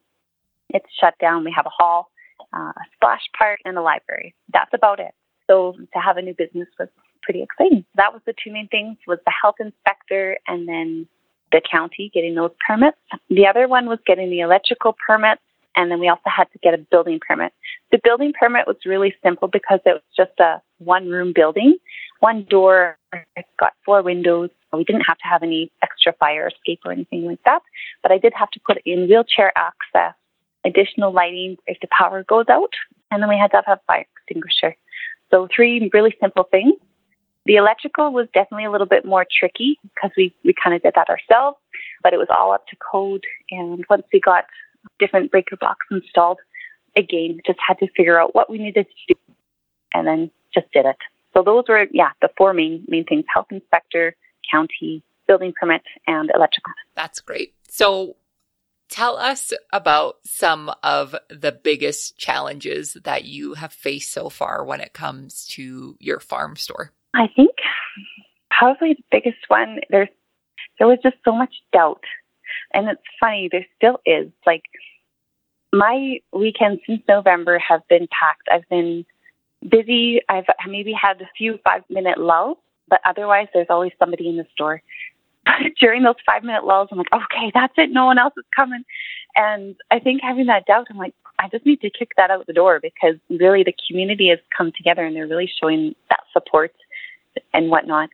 It's 0.69 0.85
shut 0.99 1.15
down. 1.19 1.43
We 1.43 1.53
have 1.55 1.65
a 1.65 1.69
hall, 1.69 2.09
uh, 2.53 2.71
a 2.75 2.85
splash 2.95 3.23
park, 3.37 3.59
and 3.65 3.77
a 3.77 3.81
library. 3.81 4.33
That's 4.53 4.71
about 4.73 4.99
it. 4.99 5.13
So 5.47 5.75
to 5.93 5.99
have 5.99 6.17
a 6.17 6.21
new 6.21 6.33
business 6.33 6.67
was 6.79 6.89
pretty 7.21 7.41
exciting. 7.41 7.85
That 7.95 8.13
was 8.13 8.21
the 8.25 8.33
two 8.43 8.51
main 8.51 8.67
things: 8.67 8.97
was 9.07 9.19
the 9.25 9.33
health 9.41 9.55
inspector 9.59 10.37
and 10.47 10.67
then 10.67 11.07
the 11.51 11.61
county 11.69 12.11
getting 12.13 12.35
those 12.35 12.51
permits. 12.65 12.97
The 13.29 13.47
other 13.47 13.67
one 13.67 13.87
was 13.87 13.99
getting 14.05 14.29
the 14.29 14.41
electrical 14.41 14.95
permits, 15.05 15.41
and 15.75 15.89
then 15.91 15.99
we 15.99 16.09
also 16.09 16.21
had 16.25 16.51
to 16.51 16.59
get 16.59 16.73
a 16.73 16.77
building 16.77 17.19
permit. 17.25 17.53
The 17.91 17.99
building 18.03 18.33
permit 18.37 18.67
was 18.67 18.77
really 18.85 19.13
simple 19.23 19.47
because 19.47 19.79
it 19.85 19.93
was 19.93 20.01
just 20.15 20.37
a 20.39 20.61
one 20.79 21.07
room 21.07 21.31
building, 21.33 21.77
one 22.19 22.45
door. 22.49 22.97
It's 23.35 23.49
got 23.59 23.73
four 23.85 24.01
windows. 24.01 24.49
We 24.73 24.83
didn't 24.83 25.01
have 25.01 25.17
to 25.17 25.27
have 25.27 25.43
any 25.43 25.71
extra 25.81 26.13
fire 26.13 26.47
escape 26.47 26.81
or 26.85 26.91
anything 26.91 27.25
like 27.25 27.39
that, 27.45 27.61
but 28.03 28.11
I 28.11 28.17
did 28.17 28.33
have 28.35 28.51
to 28.51 28.59
put 28.65 28.77
in 28.85 29.07
wheelchair 29.07 29.53
access, 29.57 30.13
additional 30.65 31.11
lighting 31.11 31.57
if 31.67 31.79
the 31.79 31.87
power 31.97 32.23
goes 32.23 32.45
out, 32.49 32.73
and 33.09 33.21
then 33.21 33.29
we 33.29 33.37
had 33.37 33.51
to 33.51 33.61
have 33.65 33.77
a 33.77 33.81
fire 33.87 34.05
extinguisher. 34.17 34.75
So 35.31 35.47
three 35.53 35.89
really 35.93 36.15
simple 36.21 36.43
things. 36.49 36.73
The 37.45 37.55
electrical 37.55 38.11
was 38.11 38.27
definitely 38.33 38.65
a 38.65 38.71
little 38.71 38.87
bit 38.87 39.05
more 39.05 39.25
tricky 39.39 39.79
because 39.95 40.11
we, 40.17 40.35
we 40.43 40.53
kind 40.61 40.75
of 40.75 40.81
did 40.81 40.93
that 40.95 41.09
ourselves, 41.09 41.57
but 42.03 42.13
it 42.13 42.17
was 42.17 42.27
all 42.29 42.51
up 42.51 42.67
to 42.67 42.75
code. 42.75 43.23
And 43.51 43.85
once 43.89 44.03
we 44.11 44.19
got 44.19 44.43
different 44.99 45.31
breaker 45.31 45.55
blocks 45.55 45.85
installed, 45.89 46.39
again, 46.97 47.39
just 47.45 47.59
had 47.65 47.79
to 47.79 47.87
figure 47.95 48.19
out 48.19 48.35
what 48.35 48.49
we 48.49 48.57
needed 48.57 48.85
to 48.85 49.13
do 49.13 49.19
and 49.93 50.05
then 50.05 50.31
just 50.53 50.69
did 50.73 50.85
it. 50.85 50.97
So 51.37 51.43
those 51.43 51.65
were, 51.69 51.85
yeah, 51.91 52.09
the 52.21 52.29
four 52.35 52.53
main 52.53 52.83
main 52.87 53.05
things: 53.05 53.25
health 53.31 53.47
inspector, 53.51 54.15
county, 54.51 55.03
building 55.27 55.53
permit, 55.59 55.83
and 56.07 56.31
electrical. 56.33 56.73
That's 56.95 57.19
great. 57.19 57.53
So 57.69 58.15
tell 58.89 59.17
us 59.17 59.53
about 59.71 60.15
some 60.25 60.71
of 60.81 61.15
the 61.29 61.51
biggest 61.51 62.17
challenges 62.17 62.97
that 63.03 63.25
you 63.25 63.53
have 63.53 63.71
faced 63.71 64.11
so 64.11 64.29
far 64.29 64.65
when 64.65 64.81
it 64.81 64.93
comes 64.93 65.45
to 65.47 65.95
your 65.99 66.19
farm 66.19 66.55
store. 66.55 66.91
I 67.13 67.27
think 67.35 67.51
probably 68.49 68.93
the 68.95 69.03
biggest 69.11 69.43
one 69.47 69.79
there's 69.89 70.09
there 70.79 70.87
was 70.87 70.99
just 71.03 71.17
so 71.23 71.33
much 71.33 71.53
doubt. 71.71 72.03
And 72.73 72.87
it's 72.87 73.01
funny, 73.19 73.49
there 73.51 73.65
still 73.75 73.99
is. 74.05 74.31
Like 74.45 74.63
my 75.71 76.17
weekends 76.33 76.81
since 76.87 77.01
November 77.07 77.59
have 77.59 77.81
been 77.89 78.07
packed. 78.07 78.47
I've 78.51 78.67
been 78.69 79.05
busy. 79.61 80.21
I've 80.29 80.45
maybe 80.67 80.93
had 80.93 81.21
a 81.21 81.29
few 81.37 81.59
five 81.63 81.83
minute 81.89 82.17
lulls, 82.17 82.57
but 82.89 83.01
otherwise 83.05 83.47
there's 83.53 83.67
always 83.69 83.91
somebody 83.99 84.29
in 84.29 84.37
the 84.37 84.45
store. 84.53 84.81
But 85.45 85.55
during 85.79 86.03
those 86.03 86.15
five 86.25 86.43
minute 86.43 86.65
lulls, 86.65 86.89
I'm 86.91 86.97
like, 86.97 87.13
okay, 87.13 87.51
that's 87.53 87.73
it. 87.77 87.91
No 87.91 88.05
one 88.05 88.17
else 88.17 88.33
is 88.37 88.45
coming. 88.55 88.83
And 89.35 89.75
I 89.91 89.99
think 89.99 90.21
having 90.21 90.47
that 90.47 90.65
doubt, 90.65 90.87
I'm 90.89 90.97
like, 90.97 91.13
I 91.39 91.47
just 91.49 91.65
need 91.65 91.81
to 91.81 91.89
kick 91.89 92.11
that 92.17 92.31
out 92.31 92.47
the 92.47 92.53
door 92.53 92.79
because 92.81 93.15
really 93.29 93.63
the 93.63 93.75
community 93.87 94.29
has 94.29 94.39
come 94.55 94.71
together 94.75 95.05
and 95.05 95.15
they're 95.15 95.27
really 95.27 95.51
showing 95.61 95.95
that 96.09 96.21
support 96.33 96.73
and 97.53 97.69
whatnot. 97.69 98.09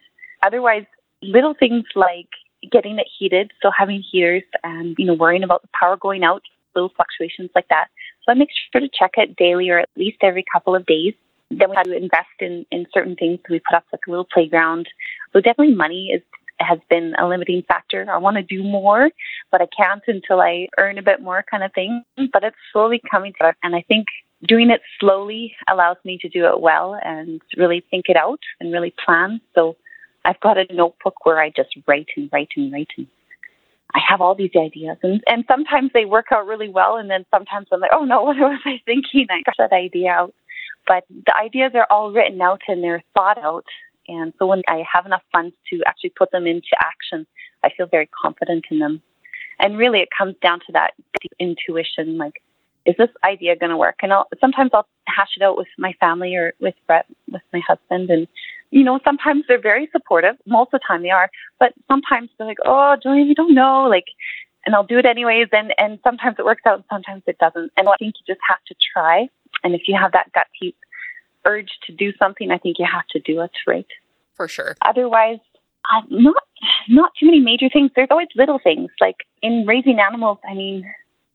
Otherwise, 0.46 0.86
little 1.22 1.54
things 1.58 1.86
like 1.96 2.28
getting 2.70 3.00
it 3.00 3.08
heated, 3.18 3.52
so 3.62 3.72
having 3.78 4.02
heaters 4.12 4.44
and, 4.64 4.96
you 4.98 5.06
know, 5.06 5.14
worrying 5.14 5.44
about 5.44 5.62
the 5.62 5.70
power 5.80 5.96
going 5.96 6.24
out, 6.24 6.42
little 6.76 6.92
fluctuations 6.96 7.50
like 7.56 7.68
that. 7.70 7.88
So 8.26 8.32
I 8.32 8.36
make 8.36 8.50
sure 8.72 8.82
to 8.82 8.90
check 8.94 9.12
it 9.16 9.38
daily 9.38 9.70
or 9.70 9.80
at 9.80 9.90
least 9.96 10.18
every 10.22 10.44
couple 10.52 10.76
of 10.76 10.86
days 10.86 11.14
then 11.60 11.70
we 11.70 11.76
had 11.76 11.86
to 11.86 11.96
invest 11.96 12.40
in, 12.40 12.66
in 12.72 12.86
certain 12.94 13.16
things. 13.16 13.40
We 13.50 13.60
put 13.60 13.76
up 13.76 13.86
like 13.92 14.02
a 14.08 14.10
little 14.10 14.28
playground. 14.32 14.88
So 15.32 15.40
definitely 15.40 15.76
money 15.76 16.12
is 16.14 16.22
has 16.60 16.80
been 16.90 17.14
a 17.20 17.28
limiting 17.28 17.64
factor. 17.68 18.06
I 18.10 18.18
want 18.18 18.38
to 18.38 18.44
do 18.44 18.64
more, 18.64 19.10
but 19.52 19.62
I 19.62 19.68
can't 19.76 20.04
until 20.08 20.40
I 20.40 20.68
earn 20.78 20.98
a 20.98 21.04
bit 21.04 21.22
more 21.22 21.44
kind 21.50 21.64
of 21.64 21.74
thing. 21.74 22.04
But 22.32 22.44
it's 22.44 22.56
slowly 22.72 23.02
coming 23.10 23.34
together. 23.34 23.58
And 23.64 23.76
I 23.76 23.84
think 23.88 24.06
doing 24.48 24.70
it 24.70 24.82
slowly 25.00 25.56
allows 25.70 25.98
me 26.04 26.18
to 26.22 26.30
do 26.30 26.46
it 26.46 26.60
well 26.60 26.98
and 27.04 27.42
really 27.58 27.84
think 27.90 28.06
it 28.08 28.18
out 28.18 28.40
and 28.60 28.72
really 28.72 28.94
plan. 29.04 29.42
So 29.56 29.76
I've 30.26 30.40
got 30.40 30.58
a 30.58 30.66
notebook 30.74 31.26
where 31.26 31.40
I 31.40 31.50
just 31.50 31.76
write 31.88 32.08
and 32.16 32.30
write 32.32 32.50
and 32.56 32.72
write 32.72 32.90
and 32.98 33.08
I 33.96 34.00
have 34.10 34.22
all 34.22 34.36
these 34.36 34.52
ideas 34.58 34.98
and, 35.04 35.22
and 35.28 35.46
sometimes 35.48 35.92
they 35.94 36.06
work 36.06 36.28
out 36.32 36.48
really 36.48 36.70
well 36.70 36.98
and 36.98 37.10
then 37.10 37.26
sometimes 37.30 37.68
I'm 37.72 37.80
like, 37.80 37.92
oh 37.94 38.06
no, 38.06 38.24
what 38.24 38.38
was 38.38 38.60
I 38.66 38.82
thinking? 38.86 39.28
I 39.30 39.42
got 39.46 39.56
that 39.60 39.76
idea 39.76 40.10
out. 40.10 40.34
But 40.88 41.06
the 41.10 41.36
ideas 41.38 41.72
are 41.76 41.88
all 41.90 42.12
written 42.12 42.42
out 42.42 42.62
and 42.68 42.84
they're 42.84 43.04
thought 43.14 43.38
out. 43.38 43.66
And 44.08 44.34
so 44.38 44.46
when 44.46 44.64
I 44.68 44.84
have 44.92 45.06
enough 45.06 45.24
funds 45.32 45.56
to 45.70 45.82
actually 45.86 46.12
put 46.12 46.32
them 46.32 46.46
into 46.46 46.76
action, 46.80 47.26
I 47.64 47.70
feel 47.76 47.88
very 47.88 48.10
confident 48.22 48.66
in 48.70 48.80
them. 48.80 49.02
And 49.60 49.78
really, 49.78 50.00
it 50.00 50.10
comes 50.16 50.36
down 50.42 50.60
to 50.62 50.72
that 50.74 50.92
intuition 51.40 52.18
like, 52.18 52.42
is 52.86 52.96
this 52.98 53.10
idea 53.24 53.56
going 53.56 53.70
to 53.70 53.78
work? 53.78 54.00
And 54.02 54.12
I'll, 54.12 54.28
sometimes 54.42 54.72
I'll 54.74 54.88
hash 55.08 55.38
it 55.38 55.44
out 55.44 55.58
with 55.58 55.68
my 55.78 55.94
family 56.00 56.36
or 56.36 56.54
with 56.60 56.76
Brett, 56.86 57.06
with 57.32 57.42
my 57.54 57.62
husband. 57.66 58.10
And, 58.10 58.28
you 58.72 58.84
know, 58.84 59.00
sometimes 59.06 59.46
they're 59.48 59.62
very 59.62 59.88
supportive. 59.92 60.36
Most 60.46 60.74
of 60.74 60.82
the 60.82 60.88
time 60.88 61.02
they 61.02 61.10
are. 61.10 61.30
But 61.60 61.74
sometimes 61.88 62.30
they're 62.38 62.48
like, 62.48 62.58
oh, 62.66 62.98
Jillian, 63.04 63.28
you 63.28 63.36
don't 63.36 63.54
know. 63.54 63.88
Like, 63.88 64.08
and 64.66 64.76
I'll 64.76 64.86
do 64.86 64.98
it 64.98 65.06
anyways. 65.06 65.48
And, 65.52 65.74
and 65.78 66.00
sometimes 66.04 66.38
it 66.40 66.46
works 66.46 66.64
out 66.66 66.76
and 66.76 66.84
sometimes 66.90 67.24
it 67.28 67.38
doesn't. 67.38 67.72
And 67.78 67.88
I 67.88 67.94
think 68.00 68.16
you 68.20 68.34
just 68.34 68.42
have 68.48 68.64
to 68.68 68.76
try 68.94 69.28
and 69.64 69.74
if 69.74 69.88
you 69.88 69.98
have 70.00 70.12
that 70.12 70.32
gut 70.34 70.48
urge 71.46 71.72
to 71.88 71.94
do 71.94 72.14
something, 72.18 72.52
I 72.52 72.58
think 72.58 72.80
you 72.80 72.88
have 72.92 73.08
to 73.08 73.20
do 73.20 73.42
it, 73.42 73.52
right? 73.68 73.88
For 74.36 74.48
sure. 74.48 74.76
Otherwise, 74.82 75.40
uh, 75.92 76.02
not 76.10 76.44
not 76.88 77.12
too 77.20 77.26
many 77.26 77.40
major 77.40 77.70
things. 77.70 77.92
There's 77.96 78.08
always 78.12 78.30
little 78.36 78.60
things. 78.60 78.90
Like 79.02 79.18
in 79.42 79.66
raising 79.68 80.00
animals, 80.00 80.38
I 80.50 80.54
mean, 80.54 80.90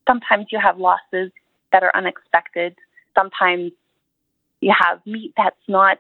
sometimes 0.07 0.47
you 0.51 0.59
have 0.59 0.79
losses 0.79 1.31
that 1.73 1.83
are 1.83 1.93
unexpected. 1.95 2.77
Sometimes 3.15 3.73
you 4.61 4.73
have 4.77 5.01
meat 5.07 5.35
that's 5.37 5.57
not, 5.69 5.99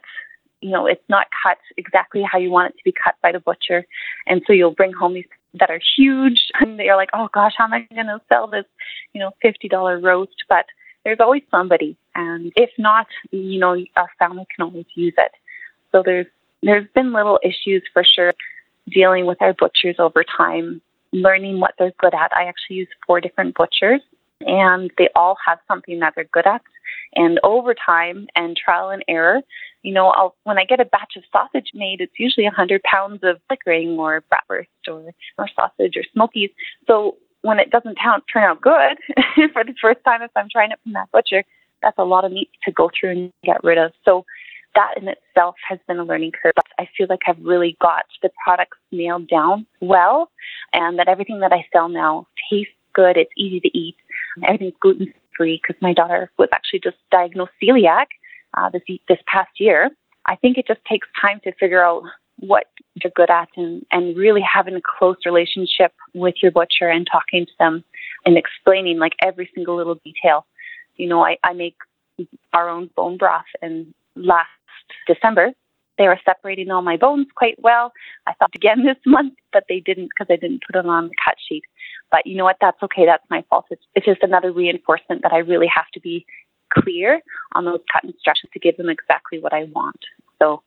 you 0.61 0.71
know, 0.71 0.87
it's 0.87 1.05
not 1.09 1.27
cut 1.43 1.59
exactly 1.77 2.23
how 2.23 2.38
you 2.38 2.51
want 2.51 2.71
it 2.71 2.79
to 2.79 2.85
be 2.85 2.93
cut 2.93 3.15
by 3.23 3.33
the 3.33 3.40
butcher. 3.40 3.87
And 4.27 4.42
so 4.46 4.52
you'll 4.52 4.73
bring 4.73 4.92
home 4.92 5.15
these 5.15 5.27
that 5.55 5.71
are 5.71 5.81
huge 5.96 6.49
and 6.61 6.79
they're 6.79 6.96
like, 6.96 7.11
oh 7.15 7.29
gosh, 7.33 7.55
how 7.57 7.65
am 7.65 7.73
I 7.73 7.87
going 7.94 8.07
to 8.07 8.21
sell 8.29 8.46
this, 8.46 8.65
you 9.13 9.21
know, 9.21 9.33
$50 9.44 10.03
roast? 10.03 10.44
But 10.49 10.67
there's 11.05 11.21
always 11.21 11.42
somebody. 11.51 11.96
And 12.15 12.53
if 12.57 12.71
not, 12.79 13.07
you 13.31 13.59
know, 13.59 13.77
our 13.96 14.11
family 14.19 14.46
can 14.55 14.65
always 14.65 14.87
use 14.94 15.15
it. 15.17 15.33
So 15.92 16.03
there's 16.05 16.27
there's 16.63 16.88
been 16.94 17.13
little 17.13 17.38
issues 17.44 17.85
for 17.92 18.03
sure 18.05 18.35
dealing 18.90 19.27
with 19.27 19.40
our 19.40 19.55
butchers 19.55 19.96
over 19.99 20.25
time, 20.25 20.81
learning 21.13 21.61
what 21.61 21.75
they're 21.79 21.92
good 21.99 22.15
at. 22.15 22.33
I 22.35 22.44
actually 22.44 22.77
use 22.77 22.88
four 23.07 23.21
different 23.21 23.55
butchers 23.55 24.01
and 24.40 24.90
they 24.99 25.09
all 25.15 25.37
have 25.46 25.59
something 25.69 26.01
that 26.01 26.15
they're 26.15 26.25
good 26.25 26.46
at. 26.46 26.63
And 27.15 27.40
over 27.42 27.75
time 27.75 28.29
and 28.37 28.56
trial 28.56 28.90
and 28.90 29.04
error, 29.09 29.40
you 29.83 29.92
know, 29.92 30.09
I'll, 30.09 30.35
when 30.44 30.59
I 30.59 30.65
get 30.65 30.81
a 30.81 30.85
batch 30.85 31.15
of 31.17 31.25
sausage 31.33 31.71
made, 31.75 32.00
it's 32.00 32.19
usually 32.19 32.44
100 32.44 32.83
pounds 32.83 33.21
of 33.23 33.40
flickering 33.48 33.98
or 33.98 34.23
bratwurst 34.33 34.67
or, 34.88 35.13
or 35.38 35.48
sausage 35.54 35.96
or 35.96 36.02
smokies. 36.13 36.50
So 36.87 37.17
when 37.42 37.59
it 37.59 37.71
doesn't 37.71 37.96
turn 37.96 38.42
out 38.42 38.61
good 38.61 38.98
for 39.52 39.65
the 39.65 39.75
first 39.81 40.00
time 40.04 40.23
if 40.23 40.31
I'm 40.37 40.48
trying 40.50 40.73
it 40.73 40.81
from 40.83 40.94
that 40.94 41.11
butcher, 41.13 41.44
that's 41.83 41.98
a 41.98 42.04
lot 42.04 42.25
of 42.25 42.33
meat 42.33 42.50
to 42.65 42.73
go 42.73 42.90
through 42.98 43.11
and 43.11 43.33
get 43.44 43.63
rid 43.63 43.79
of. 43.79 43.92
So 44.04 44.25
that 44.75 44.94
in 45.00 45.09
itself 45.09 45.56
has 45.69 45.79
been 45.87 45.98
a 45.98 46.04
learning 46.04 46.33
curve. 46.40 46.52
I 46.79 46.88
feel 46.96 47.06
like 47.09 47.23
I've 47.27 47.42
really 47.42 47.77
got 47.81 48.04
the 48.23 48.31
products 48.44 48.79
nailed 48.92 49.29
down 49.29 49.67
well, 49.81 50.31
and 50.73 50.98
that 50.98 51.09
everything 51.09 51.40
that 51.40 51.52
I 51.52 51.67
sell 51.73 51.88
now 51.88 52.27
tastes 52.50 52.73
good. 52.92 53.17
It's 53.17 53.33
easy 53.37 53.61
to 53.61 53.79
eat. 53.79 53.96
Everything's 54.44 54.75
gluten 54.81 55.13
because 55.47 55.81
my 55.81 55.93
daughter 55.93 56.31
was 56.39 56.49
actually 56.53 56.81
just 56.81 56.97
diagnosed 57.11 57.53
celiac 57.63 58.07
uh, 58.57 58.71
this 58.71 58.83
this 59.09 59.19
past 59.27 59.51
year. 59.59 59.91
I 60.27 60.37
think 60.37 60.59
it 60.59 60.67
just 60.67 60.81
takes 60.85 61.09
time 61.21 61.41
to 61.45 61.53
figure 61.53 61.85
out 61.85 62.03
what 62.41 62.67
you're 63.03 63.13
good 63.15 63.31
at 63.31 63.49
and, 63.57 63.85
and 63.91 64.17
really 64.17 64.43
having 64.43 64.75
a 64.75 64.81
close 64.81 65.17
relationship 65.25 65.93
with 66.15 66.37
your 66.43 66.53
butcher 66.53 66.89
and 66.89 67.07
talking 67.11 67.47
to 67.47 67.53
them 67.59 67.83
and 68.25 68.37
explaining 68.39 68.99
like 68.99 69.15
every 69.25 69.51
single 69.55 69.77
little 69.77 69.97
detail. 70.05 70.47
You 70.97 71.09
know, 71.09 71.25
I, 71.25 71.39
I 71.43 71.53
make 71.53 71.77
our 72.53 72.69
own 72.69 72.91
bone 72.95 73.17
broth 73.17 73.45
and 73.63 73.93
last 74.15 74.49
December 75.07 75.53
they 75.99 76.07
were 76.07 76.21
separating 76.25 76.71
all 76.71 76.83
my 76.83 76.96
bones 76.96 77.27
quite 77.35 77.61
well. 77.61 77.92
I 78.27 78.33
thought 78.35 78.55
again 78.55 78.85
this 78.85 78.96
month, 79.05 79.35
but 79.53 79.65
they 79.69 79.81
didn't 79.81 80.11
because 80.17 80.33
I 80.33 80.37
didn't 80.37 80.63
put 80.67 80.79
it 80.79 80.87
on 80.87 81.09
the 81.09 81.15
cut 81.25 81.37
sheet. 81.49 81.65
But 82.11 82.27
you 82.27 82.37
know 82.37 82.44
what? 82.44 82.57
That's 82.61 82.83
okay. 82.83 83.05
That's 83.05 83.25
my 83.29 83.44
fault. 83.51 83.67
It's, 83.71 83.83
it's 83.94 84.07
just 84.07 84.23
another 84.23 84.53
reinforcement 84.53 85.23
that 85.23 85.33
I 85.33 85.38
really 85.38 85.69
have 85.75 85.88
to 85.92 86.01
be 86.01 86.25
clear 86.73 87.21
on 87.55 87.65
those 87.65 87.81
cut 87.92 88.05
instructions 88.05 88.51
to 88.53 88.59
give 88.59 88.77
them 88.77 88.88
exactly 88.88 89.38
what 89.38 89.53
I 89.53 89.65
want. 89.65 90.01
So 90.40 90.63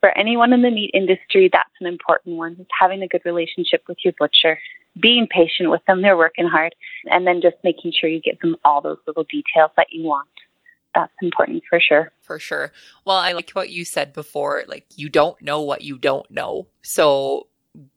for 0.00 0.16
anyone 0.16 0.52
in 0.52 0.62
the 0.62 0.70
meat 0.70 0.90
industry, 0.94 1.48
that's 1.52 1.70
an 1.80 1.86
important 1.86 2.36
one. 2.36 2.56
Is 2.60 2.66
having 2.78 3.02
a 3.02 3.08
good 3.08 3.22
relationship 3.24 3.82
with 3.88 3.98
your 4.04 4.14
butcher, 4.18 4.58
being 5.00 5.26
patient 5.28 5.70
with 5.70 5.84
them, 5.86 6.02
they're 6.02 6.16
working 6.16 6.46
hard, 6.46 6.74
and 7.06 7.26
then 7.26 7.40
just 7.40 7.56
making 7.64 7.92
sure 7.98 8.08
you 8.08 8.20
give 8.20 8.38
them 8.40 8.56
all 8.64 8.80
those 8.80 8.98
little 9.06 9.24
details 9.24 9.70
that 9.76 9.88
you 9.90 10.04
want. 10.04 10.28
That's 10.96 11.12
important 11.20 11.62
for 11.68 11.78
sure. 11.78 12.10
For 12.22 12.38
sure. 12.38 12.72
Well, 13.04 13.18
I 13.18 13.32
like 13.32 13.50
what 13.50 13.68
you 13.68 13.84
said 13.84 14.14
before. 14.14 14.64
Like, 14.66 14.86
you 14.96 15.10
don't 15.10 15.40
know 15.42 15.60
what 15.60 15.82
you 15.82 15.98
don't 15.98 16.28
know. 16.30 16.68
So 16.80 17.48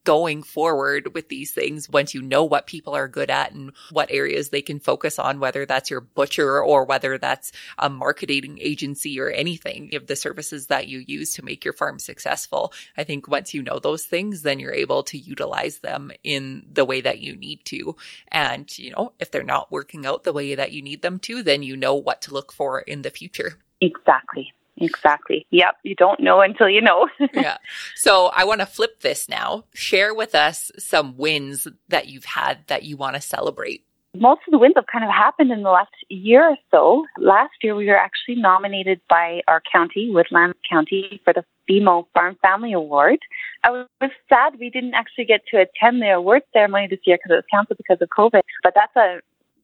going 0.03 0.43
forward 0.43 1.13
with 1.13 1.29
these 1.29 1.51
things 1.51 1.89
once 1.89 2.13
you 2.13 2.21
know 2.21 2.43
what 2.43 2.67
people 2.67 2.95
are 2.95 3.07
good 3.07 3.29
at 3.29 3.51
and 3.51 3.71
what 3.91 4.09
areas 4.11 4.49
they 4.49 4.61
can 4.61 4.79
focus 4.79 5.19
on, 5.19 5.39
whether 5.39 5.65
that's 5.65 5.89
your 5.89 6.01
butcher 6.01 6.61
or 6.63 6.85
whether 6.85 7.17
that's 7.17 7.51
a 7.77 7.89
marketing 7.89 8.57
agency 8.61 9.19
or 9.19 9.29
anything 9.29 9.93
of 9.95 10.07
the 10.07 10.15
services 10.15 10.67
that 10.67 10.87
you 10.87 11.03
use 11.07 11.33
to 11.33 11.45
make 11.45 11.63
your 11.63 11.73
farm 11.73 11.99
successful. 11.99 12.73
I 12.97 13.03
think 13.03 13.27
once 13.27 13.53
you 13.53 13.61
know 13.61 13.79
those 13.79 14.05
things, 14.05 14.41
then 14.41 14.59
you're 14.59 14.73
able 14.73 15.03
to 15.03 15.17
utilize 15.17 15.79
them 15.79 16.11
in 16.23 16.65
the 16.71 16.85
way 16.85 17.01
that 17.01 17.19
you 17.19 17.35
need 17.35 17.65
to. 17.65 17.95
And, 18.29 18.75
you 18.77 18.91
know, 18.91 19.13
if 19.19 19.31
they're 19.31 19.43
not 19.43 19.71
working 19.71 20.05
out 20.05 20.23
the 20.23 20.33
way 20.33 20.55
that 20.55 20.71
you 20.71 20.81
need 20.81 21.01
them 21.01 21.19
to, 21.19 21.43
then 21.43 21.63
you 21.63 21.77
know 21.77 21.95
what 21.95 22.21
to 22.23 22.33
look 22.33 22.51
for 22.51 22.79
in 22.79 23.01
the 23.01 23.09
future. 23.09 23.57
Exactly. 23.81 24.53
Exactly. 24.79 25.45
Yep. 25.51 25.75
You 25.83 25.95
don't 25.95 26.19
know 26.19 26.41
until 26.41 26.69
you 26.69 26.81
know. 26.81 27.09
yeah. 27.33 27.57
So 27.95 28.27
I 28.27 28.45
want 28.45 28.61
to 28.61 28.65
flip 28.65 29.01
this 29.01 29.29
now. 29.29 29.65
Share 29.73 30.13
with 30.13 30.35
us 30.35 30.71
some 30.77 31.17
wins 31.17 31.67
that 31.89 32.07
you've 32.07 32.25
had 32.25 32.67
that 32.67 32.83
you 32.83 32.97
want 32.97 33.15
to 33.15 33.21
celebrate. 33.21 33.85
Most 34.15 34.41
of 34.47 34.51
the 34.51 34.57
wins 34.57 34.73
have 34.75 34.87
kind 34.91 35.03
of 35.03 35.11
happened 35.11 35.51
in 35.51 35.61
the 35.61 35.69
last 35.69 35.93
year 36.09 36.43
or 36.49 36.57
so. 36.71 37.05
Last 37.19 37.53
year, 37.61 37.75
we 37.75 37.85
were 37.85 37.97
actually 37.97 38.35
nominated 38.35 38.99
by 39.07 39.41
our 39.47 39.61
county, 39.71 40.09
Woodland 40.11 40.55
County, 40.67 41.21
for 41.23 41.31
the 41.31 41.45
BMO 41.69 42.05
Farm 42.15 42.35
Family 42.41 42.73
Award. 42.73 43.19
I 43.63 43.69
was 43.69 44.11
sad 44.27 44.59
we 44.59 44.71
didn't 44.71 44.95
actually 44.95 45.25
get 45.25 45.41
to 45.51 45.57
attend 45.57 46.01
the 46.01 46.09
award 46.09 46.41
ceremony 46.53 46.87
this 46.87 46.99
year 47.05 47.17
because 47.17 47.31
it 47.31 47.35
was 47.35 47.43
canceled 47.51 47.77
because 47.77 48.01
of 48.01 48.09
COVID, 48.09 48.41
but 48.63 48.73
that's 48.73 48.95
a 48.95 49.19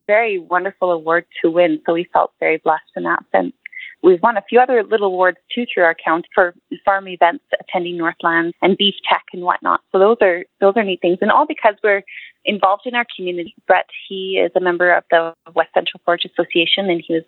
very 0.05 0.38
wonderful 0.38 0.91
award 0.91 1.26
to 1.41 1.49
win. 1.49 1.82
So 1.86 1.93
we 1.93 2.07
felt 2.13 2.32
very 2.39 2.57
blessed 2.57 2.84
in 2.95 3.03
that 3.03 3.24
sense. 3.32 3.53
We've 4.03 4.21
won 4.21 4.37
a 4.37 4.43
few 4.47 4.59
other 4.59 4.83
little 4.83 5.07
awards 5.07 5.37
too 5.53 5.65
through 5.71 5.83
our 5.83 5.95
county 5.95 6.27
for 6.33 6.53
farm 6.83 7.07
events, 7.07 7.43
attending 7.59 7.97
Northlands 7.97 8.55
and 8.61 8.77
Beef 8.77 8.95
Tech 9.09 9.23
and 9.33 9.41
whatnot. 9.41 9.81
So 9.91 9.99
those 9.99 10.17
are 10.21 10.45
those 10.61 10.73
are 10.75 10.83
neat 10.83 11.01
things, 11.01 11.17
and 11.21 11.31
all 11.31 11.45
because 11.47 11.75
we're 11.83 12.03
involved 12.45 12.83
in 12.85 12.95
our 12.95 13.05
community. 13.15 13.55
Brett, 13.67 13.87
he 14.07 14.39
is 14.43 14.51
a 14.55 14.59
member 14.59 14.93
of 14.93 15.03
the 15.09 15.33
West 15.55 15.69
Central 15.73 16.01
Forage 16.05 16.25
Association, 16.25 16.89
and 16.89 17.03
he 17.05 17.13
was 17.15 17.23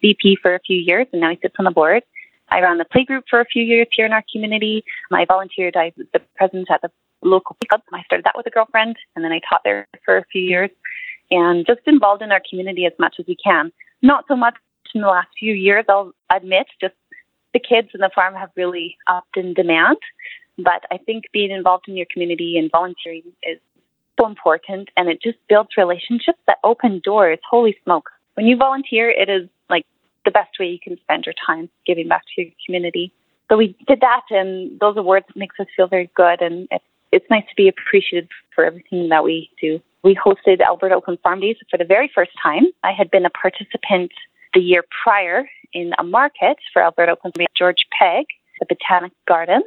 VP 0.00 0.38
for 0.40 0.54
a 0.54 0.60
few 0.60 0.78
years, 0.78 1.06
and 1.12 1.20
now 1.20 1.30
he 1.30 1.38
sits 1.42 1.54
on 1.58 1.64
the 1.64 1.70
board. 1.70 2.02
I 2.48 2.60
ran 2.60 2.78
the 2.78 2.84
play 2.84 3.04
group 3.04 3.24
for 3.28 3.40
a 3.40 3.46
few 3.46 3.62
years 3.62 3.88
here 3.92 4.06
in 4.06 4.12
our 4.12 4.24
community. 4.30 4.84
I 5.10 5.24
volunteered. 5.24 5.76
I 5.76 5.92
was 5.96 6.06
the 6.12 6.20
president 6.36 6.68
at 6.70 6.82
the 6.82 6.90
local 7.22 7.56
club. 7.68 7.82
I 7.92 8.02
started 8.04 8.24
that 8.24 8.36
with 8.36 8.46
a 8.46 8.50
girlfriend, 8.50 8.96
and 9.14 9.24
then 9.24 9.32
I 9.32 9.40
taught 9.48 9.62
there 9.64 9.86
for 10.04 10.16
a 10.18 10.24
few 10.30 10.42
years, 10.42 10.70
and 11.30 11.66
just 11.66 11.80
involved 11.86 12.22
in 12.22 12.32
our 12.32 12.42
community 12.48 12.86
as 12.86 12.92
much 12.98 13.16
as 13.18 13.26
we 13.26 13.36
can. 13.36 13.72
Not 14.02 14.24
so 14.28 14.36
much 14.36 14.54
in 14.94 15.00
the 15.00 15.08
last 15.08 15.28
few 15.38 15.54
years, 15.54 15.84
I'll 15.88 16.12
admit, 16.30 16.66
just 16.80 16.94
the 17.52 17.60
kids 17.60 17.88
in 17.94 18.00
the 18.00 18.10
farm 18.14 18.34
have 18.34 18.50
really 18.56 18.96
upped 19.08 19.36
in 19.36 19.54
demand. 19.54 19.98
But 20.58 20.84
I 20.90 20.98
think 20.98 21.24
being 21.32 21.50
involved 21.50 21.88
in 21.88 21.96
your 21.96 22.06
community 22.12 22.58
and 22.58 22.70
volunteering 22.70 23.22
is 23.42 23.58
so 24.20 24.26
important 24.26 24.90
and 24.96 25.08
it 25.08 25.22
just 25.22 25.38
builds 25.48 25.70
relationships 25.76 26.38
that 26.46 26.58
open 26.64 27.00
doors. 27.04 27.38
Holy 27.48 27.76
smoke. 27.84 28.10
When 28.34 28.46
you 28.46 28.56
volunteer, 28.56 29.10
it 29.10 29.28
is 29.28 29.48
like 29.70 29.86
the 30.24 30.30
best 30.30 30.58
way 30.58 30.66
you 30.66 30.78
can 30.78 30.98
spend 31.02 31.24
your 31.26 31.34
time 31.46 31.68
giving 31.86 32.08
back 32.08 32.22
to 32.34 32.42
your 32.42 32.50
community. 32.64 33.12
So 33.50 33.56
we 33.56 33.76
did 33.86 34.00
that 34.00 34.22
and 34.30 34.78
those 34.80 34.96
awards 34.96 35.26
makes 35.34 35.58
us 35.58 35.66
feel 35.76 35.86
very 35.86 36.10
good 36.14 36.40
and 36.40 36.68
it's, 36.70 36.84
it's 37.12 37.26
nice 37.30 37.44
to 37.48 37.54
be 37.56 37.68
appreciated 37.68 38.28
for 38.54 38.64
everything 38.64 39.08
that 39.10 39.24
we 39.24 39.50
do. 39.60 39.80
We 40.02 40.16
hosted 40.16 40.60
Alberta 40.60 40.96
Open 40.96 41.18
Farm 41.22 41.40
Days 41.40 41.56
for 41.70 41.76
the 41.76 41.84
very 41.84 42.10
first 42.14 42.32
time. 42.42 42.64
I 42.82 42.92
had 42.92 43.10
been 43.10 43.24
a 43.24 43.30
participant 43.30 44.12
the 44.54 44.60
year 44.60 44.84
prior 45.02 45.48
in 45.72 45.92
a 45.98 46.04
market 46.04 46.56
for 46.72 46.82
Alberta 46.82 47.12
Open 47.12 47.32
George 47.56 47.86
Pegg, 47.98 48.26
the 48.60 48.66
Botanic 48.66 49.12
Gardens. 49.26 49.64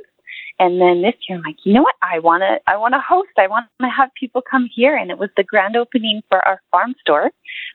And 0.58 0.80
then 0.80 1.02
this 1.02 1.16
year, 1.28 1.38
I'm 1.38 1.44
like, 1.44 1.58
you 1.64 1.74
know 1.74 1.82
what? 1.82 1.96
I 2.02 2.20
want 2.20 2.42
to, 2.42 2.60
I 2.72 2.78
want 2.78 2.94
to 2.94 3.00
host. 3.00 3.32
I 3.38 3.48
want 3.48 3.66
to 3.82 3.90
have 3.90 4.10
people 4.18 4.42
come 4.42 4.70
here. 4.74 4.96
And 4.96 5.12
it 5.12 5.18
was 5.18 5.30
the 5.36 5.44
grand 5.44 5.76
opening 5.76 6.22
for 6.30 6.46
our 6.48 6.62
farm 6.72 6.96
store. 7.02 7.32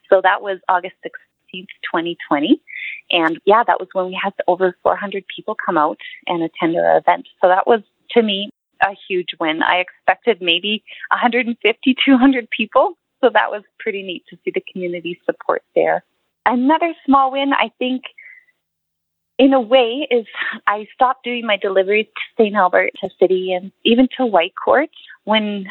So 0.09 0.21
that 0.23 0.41
was 0.41 0.59
August 0.69 0.95
16th, 1.05 1.67
2020. 1.85 2.61
And 3.11 3.39
yeah, 3.45 3.63
that 3.67 3.81
was 3.81 3.89
when 3.93 4.07
we 4.07 4.19
had 4.23 4.33
over 4.49 4.75
400 4.83 5.25
people 5.35 5.55
come 5.55 5.77
out 5.77 5.99
and 6.27 6.43
attend 6.43 6.77
our 6.77 6.97
event. 6.97 7.29
So 7.43 7.49
that 7.49 7.67
was, 7.67 7.81
to 8.13 8.23
me, 8.23 8.51
a 8.83 8.95
huge 9.09 9.29
win. 9.39 9.63
I 9.63 9.77
expected 9.77 10.41
maybe 10.41 10.83
150, 11.11 11.97
200 12.03 12.49
people. 12.51 12.95
So 13.21 13.29
that 13.29 13.51
was 13.51 13.63
pretty 13.79 14.03
neat 14.03 14.25
to 14.31 14.39
see 14.43 14.53
the 14.55 14.63
community 14.73 15.21
support 15.27 15.63
there. 15.75 16.03
Another 16.47 16.95
small 17.05 17.33
win, 17.33 17.53
I 17.53 17.71
think, 17.79 18.03
in 19.39 19.53
a 19.53 19.61
way, 19.61 20.07
is 20.11 20.27
I 20.67 20.87
stopped 20.95 21.25
doing 21.25 21.47
my 21.47 21.57
deliveries 21.57 22.07
to 22.07 22.43
St. 22.43 22.55
Albert, 22.55 22.93
to 23.01 23.11
City, 23.19 23.53
and 23.53 23.73
even 23.85 24.09
to 24.17 24.25
Whitecourt 24.25 24.89
when 25.25 25.67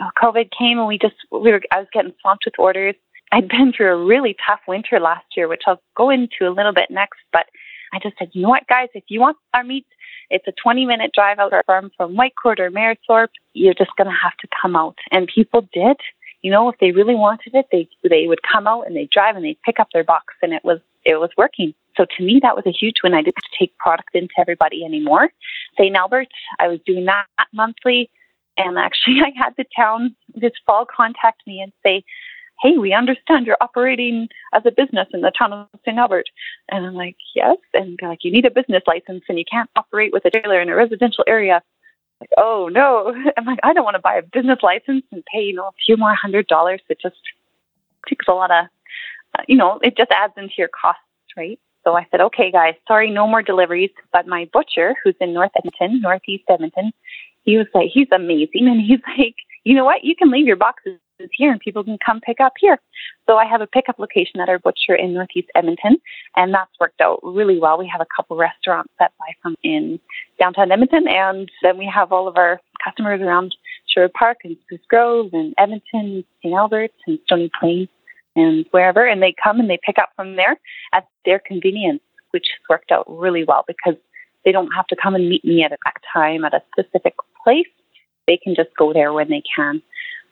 uh, 0.00 0.10
COVID 0.22 0.50
came 0.56 0.78
and 0.78 0.86
we 0.86 0.98
just 0.98 1.14
we 1.30 1.52
were 1.52 1.60
I 1.70 1.78
was 1.78 1.88
getting 1.92 2.14
swamped 2.20 2.44
with 2.46 2.58
orders. 2.58 2.94
I'd 3.32 3.48
been 3.48 3.72
through 3.72 3.92
a 3.92 4.04
really 4.04 4.36
tough 4.46 4.60
winter 4.68 5.00
last 5.00 5.26
year, 5.36 5.48
which 5.48 5.62
I'll 5.66 5.82
go 5.96 6.10
into 6.10 6.42
a 6.42 6.54
little 6.54 6.72
bit 6.72 6.90
next. 6.90 7.20
But 7.32 7.46
I 7.92 7.98
just 8.02 8.16
said, 8.18 8.30
you 8.32 8.42
know 8.42 8.48
what, 8.48 8.66
guys, 8.68 8.88
if 8.94 9.04
you 9.08 9.20
want 9.20 9.36
our 9.54 9.64
meat, 9.64 9.86
it's 10.30 10.46
a 10.48 10.52
20 10.62 10.84
minute 10.86 11.12
drive 11.14 11.38
out 11.38 11.52
our 11.52 11.62
farm 11.64 11.90
from 11.96 12.16
Whitecourt 12.16 12.58
or 12.58 12.70
Mayerthorpe. 12.70 13.28
You're 13.52 13.74
just 13.74 13.90
going 13.96 14.08
to 14.08 14.16
have 14.22 14.36
to 14.38 14.48
come 14.60 14.76
out. 14.76 14.96
And 15.10 15.30
people 15.32 15.68
did 15.72 15.96
you 16.44 16.50
know, 16.50 16.68
if 16.68 16.78
they 16.78 16.92
really 16.92 17.14
wanted 17.14 17.54
it, 17.54 17.68
they 17.72 17.88
they 18.06 18.26
would 18.26 18.42
come 18.42 18.66
out 18.66 18.86
and 18.86 18.94
they 18.94 19.08
drive 19.10 19.34
and 19.34 19.44
they 19.44 19.56
pick 19.64 19.80
up 19.80 19.88
their 19.94 20.04
box, 20.04 20.34
and 20.42 20.52
it 20.52 20.62
was 20.62 20.78
it 21.02 21.18
was 21.18 21.30
working. 21.38 21.72
So 21.96 22.04
to 22.04 22.22
me, 22.22 22.38
that 22.42 22.54
was 22.54 22.66
a 22.66 22.70
huge 22.70 22.96
win. 23.02 23.14
I 23.14 23.22
didn't 23.22 23.38
have 23.42 23.50
to 23.50 23.58
take 23.58 23.76
product 23.78 24.10
into 24.14 24.34
everybody 24.38 24.84
anymore. 24.84 25.30
St. 25.78 25.96
Albert, 25.96 26.28
I 26.60 26.68
was 26.68 26.80
doing 26.84 27.06
that 27.06 27.26
monthly, 27.54 28.10
and 28.58 28.76
actually, 28.76 29.20
I 29.24 29.32
had 29.34 29.54
the 29.56 29.64
town 29.74 30.14
this 30.34 30.52
fall 30.66 30.84
contact 30.84 31.40
me 31.46 31.62
and 31.62 31.72
say, 31.82 32.04
"Hey, 32.60 32.76
we 32.76 32.92
understand 32.92 33.46
you're 33.46 33.56
operating 33.62 34.28
as 34.52 34.66
a 34.66 34.70
business 34.70 35.08
in 35.14 35.22
the 35.22 35.32
town 35.38 35.54
of 35.54 35.68
St. 35.86 35.96
Albert," 35.96 36.28
and 36.70 36.84
I'm 36.84 36.94
like, 36.94 37.16
"Yes," 37.34 37.56
and 37.72 37.98
like, 38.02 38.22
"You 38.22 38.30
need 38.30 38.44
a 38.44 38.50
business 38.50 38.82
license, 38.86 39.24
and 39.30 39.38
you 39.38 39.46
can't 39.50 39.70
operate 39.76 40.12
with 40.12 40.26
a 40.26 40.30
trailer 40.30 40.60
in 40.60 40.68
a 40.68 40.76
residential 40.76 41.24
area." 41.26 41.62
Like, 42.24 42.38
oh 42.38 42.68
no, 42.72 43.14
I'm 43.36 43.44
like, 43.44 43.60
I 43.62 43.72
don't 43.72 43.84
want 43.84 43.94
to 43.96 44.00
buy 44.00 44.16
a 44.16 44.22
business 44.22 44.58
license 44.62 45.04
and 45.12 45.24
pay, 45.32 45.42
you 45.42 45.54
know, 45.54 45.66
a 45.66 45.72
few 45.84 45.96
more 45.96 46.14
hundred 46.14 46.46
dollars. 46.46 46.80
It 46.88 46.98
just 47.00 47.16
takes 48.08 48.26
a 48.28 48.32
lot 48.32 48.50
of, 48.50 48.66
uh, 49.38 49.42
you 49.48 49.56
know, 49.56 49.78
it 49.82 49.96
just 49.96 50.10
adds 50.10 50.32
into 50.36 50.54
your 50.58 50.68
costs, 50.68 51.02
right? 51.36 51.58
So 51.84 51.96
I 51.96 52.06
said, 52.10 52.20
okay, 52.22 52.50
guys, 52.50 52.74
sorry, 52.88 53.10
no 53.10 53.26
more 53.26 53.42
deliveries. 53.42 53.90
But 54.12 54.26
my 54.26 54.48
butcher, 54.52 54.94
who's 55.02 55.14
in 55.20 55.34
North 55.34 55.50
Edmonton, 55.56 56.00
Northeast 56.00 56.44
Edmonton, 56.48 56.92
he 57.42 57.58
was 57.58 57.66
like, 57.74 57.90
he's 57.92 58.08
amazing. 58.10 58.68
And 58.68 58.80
he's 58.80 59.00
like, 59.18 59.34
you 59.64 59.74
know 59.74 59.84
what? 59.84 60.04
You 60.04 60.16
can 60.16 60.30
leave 60.30 60.46
your 60.46 60.56
boxes 60.56 60.98
here 61.32 61.52
and 61.52 61.60
people 61.60 61.84
can 61.84 61.98
come 62.04 62.20
pick 62.20 62.40
up 62.40 62.54
here. 62.58 62.78
So 63.26 63.36
I 63.36 63.46
have 63.46 63.60
a 63.60 63.66
pickup 63.66 63.98
location 63.98 64.40
at 64.40 64.48
our 64.48 64.58
butcher 64.58 64.94
in 64.94 65.14
Northeast 65.14 65.48
Edmonton, 65.54 65.96
and 66.36 66.52
that's 66.52 66.70
worked 66.80 67.00
out 67.00 67.20
really 67.22 67.58
well. 67.58 67.78
We 67.78 67.88
have 67.88 68.00
a 68.00 68.06
couple 68.14 68.36
restaurants 68.36 68.92
that 68.98 69.12
buy 69.18 69.34
from 69.42 69.56
in 69.62 69.98
downtown 70.38 70.72
Edmonton, 70.72 71.06
and 71.08 71.50
then 71.62 71.78
we 71.78 71.90
have 71.92 72.12
all 72.12 72.28
of 72.28 72.36
our 72.36 72.60
customers 72.82 73.20
around 73.20 73.54
Sherwood 73.86 74.12
Park 74.12 74.38
and 74.44 74.56
Spruce 74.62 74.80
Grove 74.88 75.30
and 75.32 75.54
Edmonton, 75.58 76.24
St. 76.42 76.54
Albert, 76.54 76.90
and 77.06 77.18
Stony 77.26 77.50
Plain. 77.58 77.88
and 78.36 78.66
wherever, 78.72 79.06
and 79.06 79.22
they 79.22 79.34
come 79.42 79.60
and 79.60 79.70
they 79.70 79.78
pick 79.84 79.98
up 79.98 80.10
from 80.16 80.36
there 80.36 80.56
at 80.92 81.06
their 81.24 81.38
convenience, 81.38 82.02
which 82.32 82.46
has 82.50 82.68
worked 82.68 82.90
out 82.90 83.04
really 83.08 83.44
well 83.44 83.64
because 83.66 83.94
they 84.44 84.52
don't 84.52 84.72
have 84.72 84.86
to 84.88 84.96
come 85.00 85.14
and 85.14 85.28
meet 85.28 85.44
me 85.44 85.62
at 85.62 85.72
a 85.72 85.76
time 86.12 86.44
at 86.44 86.52
a 86.52 86.62
specific 86.72 87.14
place. 87.42 87.66
They 88.26 88.36
can 88.36 88.54
just 88.54 88.70
go 88.78 88.92
there 88.92 89.12
when 89.12 89.28
they 89.28 89.42
can. 89.54 89.82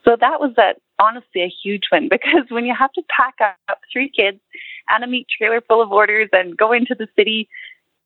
So 0.05 0.17
that 0.21 0.41
was 0.41 0.53
a, 0.59 0.75
honestly 1.01 1.43
a 1.43 1.53
huge 1.63 1.85
win 1.91 2.09
because 2.11 2.45
when 2.49 2.65
you 2.65 2.75
have 2.79 2.93
to 2.93 3.03
pack 3.09 3.35
up 3.41 3.81
three 3.93 4.09
kids 4.09 4.39
and 4.89 5.05
a 5.05 5.07
meat 5.07 5.27
trailer 5.37 5.61
full 5.61 5.83
of 5.83 5.93
orders 5.93 6.29
and 6.33 6.57
go 6.57 6.73
into 6.73 6.95
the 6.95 7.09
city, 7.17 7.49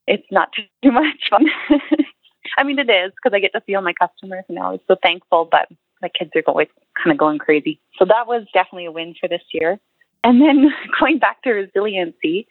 it's 0.07 0.27
not 0.31 0.51
too 0.55 0.93
much 0.93 1.29
fun. 1.31 1.47
I 2.59 2.63
mean, 2.63 2.79
it 2.79 2.89
is 2.89 3.13
because 3.13 3.35
I 3.35 3.41
get 3.41 3.53
to 3.53 3.63
see 3.67 3.75
all 3.75 3.83
my 3.83 3.93
customers 3.93 4.45
and 4.49 4.59
I 4.59 4.71
was 4.71 4.81
so 4.87 4.97
thankful, 5.03 5.49
but 5.51 5.69
my 6.01 6.09
kids 6.09 6.31
are 6.37 6.43
always 6.47 6.69
kind 7.03 7.13
of 7.13 7.19
going 7.19 7.39
crazy. 7.39 7.81
So 7.99 8.05
that 8.05 8.27
was 8.27 8.47
definitely 8.55 8.87
a 8.87 8.93
win 8.93 9.15
for 9.19 9.29
this 9.29 9.43
year. 9.53 9.79
And 10.23 10.41
then 10.41 10.71
going 11.01 11.19
back 11.19 11.43
to 11.43 11.51
resiliency, 11.51 12.47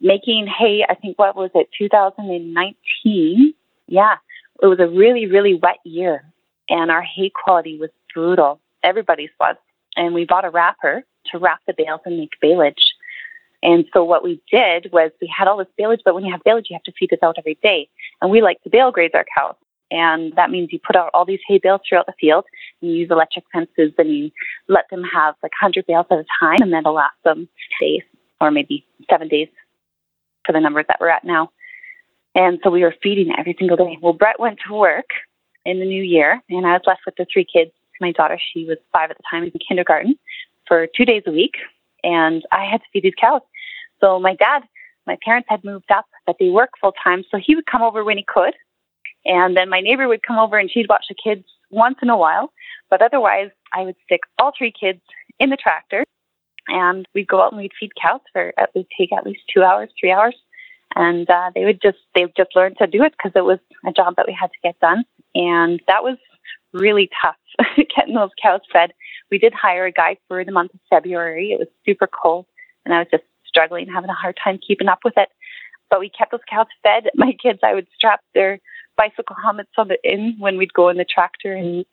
making 0.00 0.46
hay, 0.46 0.84
I 0.88 0.94
think 0.94 1.18
what 1.18 1.36
was 1.36 1.50
it, 1.54 1.68
2019? 1.78 3.54
Yeah, 3.88 4.14
it 4.62 4.66
was 4.66 4.78
a 4.78 4.88
really, 4.88 5.26
really 5.26 5.54
wet 5.54 5.78
year 5.84 6.24
and 6.70 6.90
our 6.90 7.02
hay 7.02 7.30
quality 7.30 7.78
was 7.78 7.90
brutal. 8.14 8.60
Everybody's 8.82 9.30
was. 9.38 9.56
And 9.96 10.14
we 10.14 10.24
bought 10.24 10.44
a 10.44 10.50
wrapper 10.50 11.04
to 11.32 11.38
wrap 11.38 11.60
the 11.66 11.74
bales 11.76 12.00
and 12.04 12.18
make 12.18 12.32
baleage. 12.40 12.94
And 13.62 13.84
so 13.92 14.04
what 14.04 14.24
we 14.24 14.40
did 14.50 14.90
was 14.92 15.10
we 15.20 15.32
had 15.36 15.46
all 15.46 15.58
this 15.58 15.68
baleage, 15.76 16.00
but 16.04 16.14
when 16.14 16.24
you 16.24 16.32
have 16.32 16.42
baleage, 16.44 16.68
you 16.70 16.74
have 16.74 16.82
to 16.84 16.92
feed 16.98 17.10
this 17.10 17.22
out 17.22 17.36
every 17.38 17.58
day. 17.62 17.88
And 18.22 18.30
we 18.30 18.40
like 18.40 18.62
to 18.62 18.70
bale 18.70 18.90
graze 18.90 19.10
our 19.14 19.26
cows. 19.36 19.56
And 19.90 20.34
that 20.36 20.50
means 20.50 20.72
you 20.72 20.78
put 20.78 20.96
out 20.96 21.10
all 21.12 21.24
these 21.24 21.40
hay 21.46 21.58
bales 21.58 21.80
throughout 21.86 22.06
the 22.06 22.14
field. 22.18 22.44
And 22.80 22.90
you 22.90 22.98
use 22.98 23.10
electric 23.10 23.44
fences 23.52 23.92
and 23.98 24.08
you 24.08 24.30
let 24.68 24.84
them 24.90 25.02
have 25.02 25.34
like 25.42 25.52
100 25.60 25.86
bales 25.86 26.06
at 26.10 26.18
a 26.18 26.24
time, 26.40 26.58
and 26.60 26.72
that'll 26.72 26.94
last 26.94 27.16
them 27.24 27.48
days 27.80 28.02
or 28.40 28.50
maybe 28.50 28.86
seven 29.10 29.28
days 29.28 29.48
for 30.46 30.52
the 30.52 30.60
numbers 30.60 30.86
that 30.88 30.98
we're 31.00 31.10
at 31.10 31.24
now. 31.24 31.50
And 32.34 32.60
so 32.62 32.70
we 32.70 32.82
were 32.82 32.94
feeding 33.02 33.32
every 33.36 33.56
single 33.58 33.76
day. 33.76 33.98
Well, 34.00 34.12
Brett 34.12 34.38
went 34.38 34.60
to 34.66 34.74
work 34.74 35.10
in 35.64 35.80
the 35.80 35.84
new 35.84 36.02
year, 36.02 36.40
and 36.48 36.66
I 36.66 36.72
was 36.72 36.82
left 36.86 37.02
with 37.04 37.16
the 37.16 37.26
three 37.30 37.44
kids. 37.44 37.72
My 38.00 38.12
daughter, 38.12 38.38
she 38.52 38.64
was 38.64 38.78
five 38.92 39.10
at 39.10 39.16
the 39.16 39.22
time, 39.30 39.44
in 39.44 39.52
kindergarten 39.66 40.18
for 40.66 40.86
two 40.96 41.04
days 41.04 41.22
a 41.26 41.30
week, 41.30 41.54
and 42.02 42.42
I 42.50 42.64
had 42.64 42.78
to 42.78 42.86
feed 42.92 43.04
these 43.04 43.14
cows. 43.20 43.42
So 44.00 44.18
my 44.18 44.34
dad, 44.34 44.62
my 45.06 45.18
parents 45.24 45.48
had 45.50 45.64
moved 45.64 45.90
up, 45.90 46.06
but 46.26 46.36
they 46.40 46.48
work 46.48 46.70
full 46.80 46.94
time, 47.04 47.24
so 47.30 47.38
he 47.38 47.54
would 47.54 47.66
come 47.66 47.82
over 47.82 48.04
when 48.04 48.16
he 48.16 48.24
could, 48.26 48.54
and 49.24 49.56
then 49.56 49.68
my 49.68 49.80
neighbor 49.80 50.08
would 50.08 50.22
come 50.22 50.38
over 50.38 50.58
and 50.58 50.70
she'd 50.70 50.88
watch 50.88 51.04
the 51.08 51.14
kids 51.22 51.44
once 51.70 51.96
in 52.02 52.08
a 52.08 52.16
while, 52.16 52.52
but 52.88 53.02
otherwise 53.02 53.50
I 53.72 53.82
would 53.82 53.96
stick 54.04 54.20
all 54.38 54.52
three 54.56 54.72
kids 54.72 55.00
in 55.38 55.50
the 55.50 55.56
tractor, 55.56 56.04
and 56.68 57.06
we'd 57.14 57.28
go 57.28 57.42
out 57.42 57.52
and 57.52 57.60
we'd 57.60 57.72
feed 57.78 57.92
cows 58.00 58.20
for 58.32 58.52
it 58.56 58.70
would 58.74 58.86
take 58.98 59.12
at 59.12 59.26
least 59.26 59.42
two 59.52 59.62
hours, 59.62 59.90
three 59.98 60.12
hours, 60.12 60.36
and 60.96 61.28
uh, 61.28 61.50
they 61.54 61.64
would 61.64 61.80
just 61.82 61.98
they 62.14 62.22
would 62.22 62.36
just 62.36 62.56
learned 62.56 62.76
to 62.78 62.86
do 62.86 63.02
it 63.02 63.12
because 63.12 63.32
it 63.34 63.44
was 63.44 63.58
a 63.86 63.92
job 63.92 64.14
that 64.16 64.26
we 64.26 64.36
had 64.38 64.50
to 64.50 64.58
get 64.62 64.78
done, 64.80 65.04
and 65.34 65.80
that 65.86 66.02
was 66.02 66.16
really 66.72 67.10
tough 67.22 67.36
getting 67.96 68.14
those 68.14 68.30
cows 68.40 68.60
fed. 68.72 68.92
We 69.30 69.38
did 69.38 69.52
hire 69.52 69.86
a 69.86 69.92
guy 69.92 70.16
for 70.28 70.44
the 70.44 70.52
month 70.52 70.74
of 70.74 70.80
February. 70.88 71.52
It 71.52 71.58
was 71.58 71.68
super 71.84 72.08
cold, 72.08 72.46
and 72.84 72.94
I 72.94 72.98
was 72.98 73.08
just 73.10 73.24
struggling, 73.46 73.88
having 73.88 74.10
a 74.10 74.14
hard 74.14 74.38
time 74.42 74.58
keeping 74.66 74.88
up 74.88 75.00
with 75.04 75.14
it. 75.16 75.28
But 75.88 76.00
we 76.00 76.08
kept 76.08 76.30
those 76.30 76.40
cows 76.48 76.66
fed. 76.82 77.10
My 77.14 77.32
kids, 77.42 77.60
I 77.62 77.74
would 77.74 77.86
strap 77.94 78.20
their 78.34 78.60
bicycle 78.96 79.36
helmets 79.42 79.70
on 79.78 79.88
the 79.88 79.98
in 80.04 80.36
when 80.38 80.56
we'd 80.56 80.74
go 80.74 80.88
in 80.88 80.96
the 80.96 81.04
tractor, 81.04 81.54
and 81.54 81.84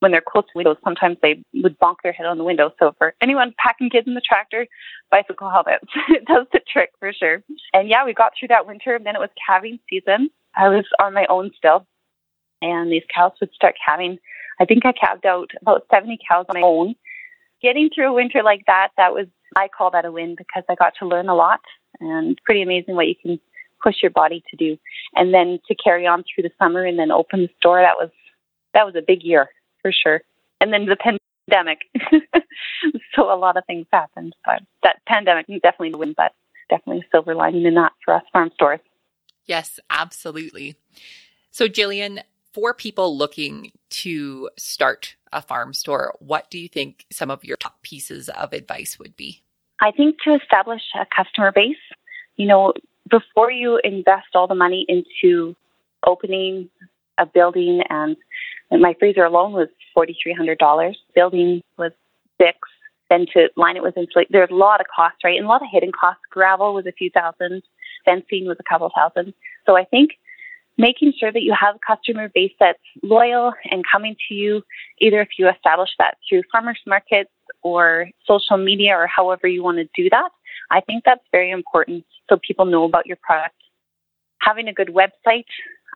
when 0.00 0.12
they're 0.12 0.22
close 0.26 0.44
to 0.44 0.52
windows, 0.54 0.76
sometimes 0.84 1.16
they 1.22 1.42
would 1.54 1.78
bonk 1.78 1.96
their 2.02 2.12
head 2.12 2.26
on 2.26 2.38
the 2.38 2.44
window. 2.44 2.72
So 2.78 2.94
for 2.98 3.14
anyone 3.20 3.54
packing 3.58 3.90
kids 3.90 4.06
in 4.06 4.14
the 4.14 4.20
tractor, 4.20 4.66
bicycle 5.10 5.50
helmets 5.50 5.84
it 6.08 6.24
does 6.24 6.46
the 6.52 6.60
trick 6.72 6.90
for 6.98 7.12
sure. 7.12 7.42
And 7.72 7.88
yeah, 7.88 8.04
we 8.04 8.14
got 8.14 8.32
through 8.38 8.48
that 8.48 8.66
winter. 8.66 8.94
And 8.94 9.04
then 9.04 9.16
it 9.16 9.20
was 9.20 9.30
calving 9.44 9.78
season. 9.90 10.30
I 10.56 10.68
was 10.68 10.84
on 11.02 11.14
my 11.14 11.26
own 11.28 11.50
still, 11.56 11.86
and 12.62 12.90
these 12.90 13.02
cows 13.14 13.32
would 13.40 13.52
start 13.52 13.74
calving. 13.84 14.18
I 14.60 14.64
think 14.64 14.84
I 14.84 14.92
calved 14.92 15.26
out 15.26 15.50
about 15.60 15.86
70 15.90 16.18
cows 16.28 16.46
on 16.48 16.60
my 16.60 16.66
own. 16.66 16.94
Getting 17.62 17.90
through 17.92 18.10
a 18.10 18.12
winter 18.12 18.42
like 18.42 18.64
that, 18.66 18.88
that 18.96 19.12
was 19.12 19.26
I 19.56 19.68
call 19.68 19.90
that 19.92 20.04
a 20.04 20.12
win 20.12 20.34
because 20.36 20.62
I 20.68 20.74
got 20.74 20.92
to 21.00 21.06
learn 21.06 21.28
a 21.28 21.34
lot 21.34 21.60
and 22.00 22.38
pretty 22.44 22.62
amazing 22.62 22.94
what 22.94 23.08
you 23.08 23.14
can 23.20 23.40
push 23.82 23.96
your 24.02 24.10
body 24.10 24.42
to 24.50 24.56
do. 24.56 24.76
And 25.14 25.32
then 25.32 25.58
to 25.68 25.74
carry 25.74 26.06
on 26.06 26.22
through 26.22 26.42
the 26.42 26.50
summer 26.58 26.84
and 26.84 26.98
then 26.98 27.10
open 27.10 27.42
the 27.42 27.50
store, 27.58 27.80
that 27.80 27.96
was 27.96 28.10
that 28.74 28.84
was 28.84 28.94
a 28.96 29.02
big 29.06 29.22
year 29.22 29.48
for 29.82 29.92
sure. 29.92 30.20
And 30.60 30.72
then 30.72 30.86
the 30.86 30.96
pandemic. 30.96 31.78
so 33.14 33.32
a 33.32 33.36
lot 33.36 33.56
of 33.56 33.64
things 33.66 33.86
happened. 33.92 34.34
But 34.44 34.62
that 34.82 34.96
pandemic 35.06 35.46
definitely 35.62 35.92
a 35.92 35.96
win, 35.96 36.14
but 36.16 36.32
definitely 36.68 37.04
a 37.06 37.10
silver 37.10 37.34
lining 37.34 37.64
in 37.64 37.74
that 37.74 37.92
for 38.04 38.14
us 38.14 38.22
farm 38.32 38.50
stores. 38.54 38.80
Yes, 39.46 39.80
absolutely. 39.88 40.76
So 41.50 41.66
Jillian, 41.68 42.22
for 42.58 42.74
people 42.74 43.16
looking 43.16 43.70
to 43.88 44.50
start 44.56 45.14
a 45.32 45.40
farm 45.40 45.72
store, 45.72 46.12
what 46.18 46.50
do 46.50 46.58
you 46.58 46.68
think 46.68 47.06
some 47.08 47.30
of 47.30 47.44
your 47.44 47.56
top 47.56 47.80
pieces 47.82 48.28
of 48.30 48.52
advice 48.52 48.98
would 48.98 49.16
be? 49.16 49.44
I 49.80 49.92
think 49.92 50.16
to 50.24 50.34
establish 50.34 50.82
a 51.00 51.06
customer 51.14 51.52
base, 51.52 51.76
you 52.34 52.48
know, 52.48 52.72
before 53.08 53.52
you 53.52 53.80
invest 53.84 54.26
all 54.34 54.48
the 54.48 54.56
money 54.56 54.84
into 54.88 55.54
opening 56.04 56.68
a 57.16 57.26
building 57.26 57.80
and 57.90 58.16
my 58.72 58.96
freezer 58.98 59.24
alone 59.24 59.52
was 59.52 59.68
forty 59.94 60.16
three 60.20 60.34
hundred 60.34 60.58
dollars. 60.58 60.98
Building 61.14 61.62
was 61.78 61.92
six. 62.40 62.58
Then 63.08 63.26
to 63.34 63.50
line 63.56 63.76
it 63.76 63.84
with 63.84 63.96
insulation, 63.96 64.30
there's 64.32 64.50
a 64.50 64.54
lot 64.54 64.80
of 64.80 64.86
costs, 64.94 65.18
right? 65.22 65.36
And 65.36 65.46
a 65.46 65.48
lot 65.48 65.62
of 65.62 65.68
hidden 65.70 65.92
costs. 65.92 66.22
Gravel 66.28 66.74
was 66.74 66.86
a 66.86 66.92
few 66.92 67.08
thousand. 67.10 67.62
Fencing 68.04 68.46
was 68.46 68.56
a 68.58 68.68
couple 68.68 68.90
thousand. 68.94 69.32
So 69.64 69.76
I 69.76 69.84
think 69.84 70.18
making 70.78 71.12
sure 71.18 71.32
that 71.32 71.42
you 71.42 71.54
have 71.58 71.74
a 71.74 71.94
customer 71.94 72.30
base 72.32 72.52
that's 72.58 72.78
loyal 73.02 73.52
and 73.70 73.84
coming 73.90 74.16
to 74.28 74.34
you, 74.34 74.62
either 75.00 75.20
if 75.20 75.30
you 75.36 75.48
establish 75.48 75.90
that 75.98 76.16
through 76.28 76.42
farmers 76.50 76.78
markets 76.86 77.30
or 77.62 78.08
social 78.26 78.56
media 78.56 78.96
or 78.96 79.06
however 79.06 79.48
you 79.48 79.62
want 79.62 79.78
to 79.78 79.88
do 80.00 80.08
that, 80.08 80.30
I 80.70 80.80
think 80.80 81.02
that's 81.04 81.24
very 81.32 81.50
important 81.50 82.04
so 82.30 82.38
people 82.46 82.64
know 82.64 82.84
about 82.84 83.06
your 83.06 83.18
product. 83.20 83.56
Having 84.40 84.68
a 84.68 84.72
good 84.72 84.88
website, 84.88 85.46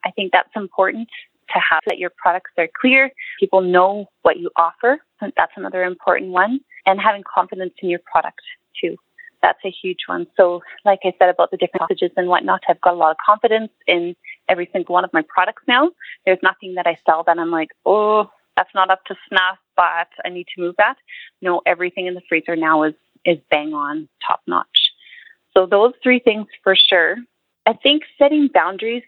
I 0.04 0.10
think 0.10 0.32
that's 0.32 0.50
important 0.56 1.08
to 1.54 1.60
have 1.70 1.82
that 1.86 1.98
your 1.98 2.10
products 2.16 2.50
are 2.58 2.68
clear, 2.80 3.10
people 3.38 3.60
know 3.60 4.06
what 4.22 4.38
you 4.38 4.50
offer. 4.56 4.98
That's 5.20 5.52
another 5.56 5.84
important 5.84 6.32
one. 6.32 6.60
And 6.86 7.00
having 7.00 7.22
confidence 7.22 7.74
in 7.82 7.88
your 7.88 8.00
product 8.10 8.40
too 8.80 8.96
that's 9.42 9.58
a 9.64 9.70
huge 9.70 10.00
one. 10.06 10.26
So, 10.36 10.62
like 10.84 11.00
I 11.04 11.12
said 11.18 11.28
about 11.28 11.50
the 11.50 11.56
different 11.56 11.82
messages 11.90 12.12
and 12.16 12.28
whatnot, 12.28 12.62
I've 12.68 12.80
got 12.80 12.94
a 12.94 12.96
lot 12.96 13.10
of 13.10 13.16
confidence 13.24 13.72
in 13.86 14.14
every 14.48 14.68
single 14.72 14.92
one 14.92 15.04
of 15.04 15.12
my 15.12 15.22
products 15.28 15.62
now. 15.66 15.90
There's 16.24 16.38
nothing 16.42 16.74
that 16.74 16.86
I 16.86 16.96
sell 17.04 17.24
that 17.26 17.38
I'm 17.38 17.50
like, 17.50 17.70
oh, 17.84 18.30
that's 18.56 18.74
not 18.74 18.90
up 18.90 19.04
to 19.06 19.16
snuff, 19.28 19.58
but 19.76 20.08
I 20.24 20.28
need 20.28 20.46
to 20.54 20.62
move 20.62 20.74
that. 20.78 20.96
No, 21.40 21.62
everything 21.66 22.06
in 22.06 22.14
the 22.14 22.22
freezer 22.28 22.56
now 22.56 22.84
is 22.84 22.94
is 23.24 23.38
bang 23.50 23.72
on, 23.72 24.08
top 24.26 24.40
notch. 24.46 24.66
So 25.56 25.66
those 25.66 25.92
three 26.02 26.18
things 26.18 26.46
for 26.62 26.74
sure. 26.74 27.16
I 27.66 27.74
think 27.74 28.02
setting 28.18 28.48
boundaries 28.52 29.04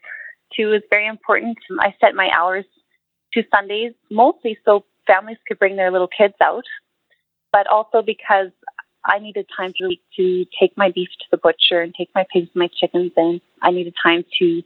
too 0.54 0.72
is 0.72 0.82
very 0.90 1.06
important. 1.06 1.58
I 1.80 1.94
set 2.00 2.14
my 2.14 2.30
hours 2.30 2.64
to 3.32 3.42
Sundays 3.54 3.92
mostly 4.10 4.58
so 4.64 4.84
families 5.06 5.38
could 5.46 5.58
bring 5.58 5.76
their 5.76 5.90
little 5.90 6.08
kids 6.08 6.34
out, 6.42 6.64
but 7.52 7.66
also 7.66 8.02
because 8.02 8.50
I 9.06 9.18
needed 9.18 9.46
time 9.54 9.72
to, 9.78 9.96
to 10.16 10.46
take 10.58 10.76
my 10.76 10.90
beef 10.90 11.08
to 11.08 11.26
the 11.30 11.36
butcher 11.36 11.80
and 11.80 11.94
take 11.94 12.10
my 12.14 12.24
pigs 12.32 12.48
and 12.54 12.60
my 12.60 12.68
chickens 12.80 13.12
in. 13.16 13.40
I 13.62 13.70
needed 13.70 13.94
time 14.02 14.24
to 14.40 14.62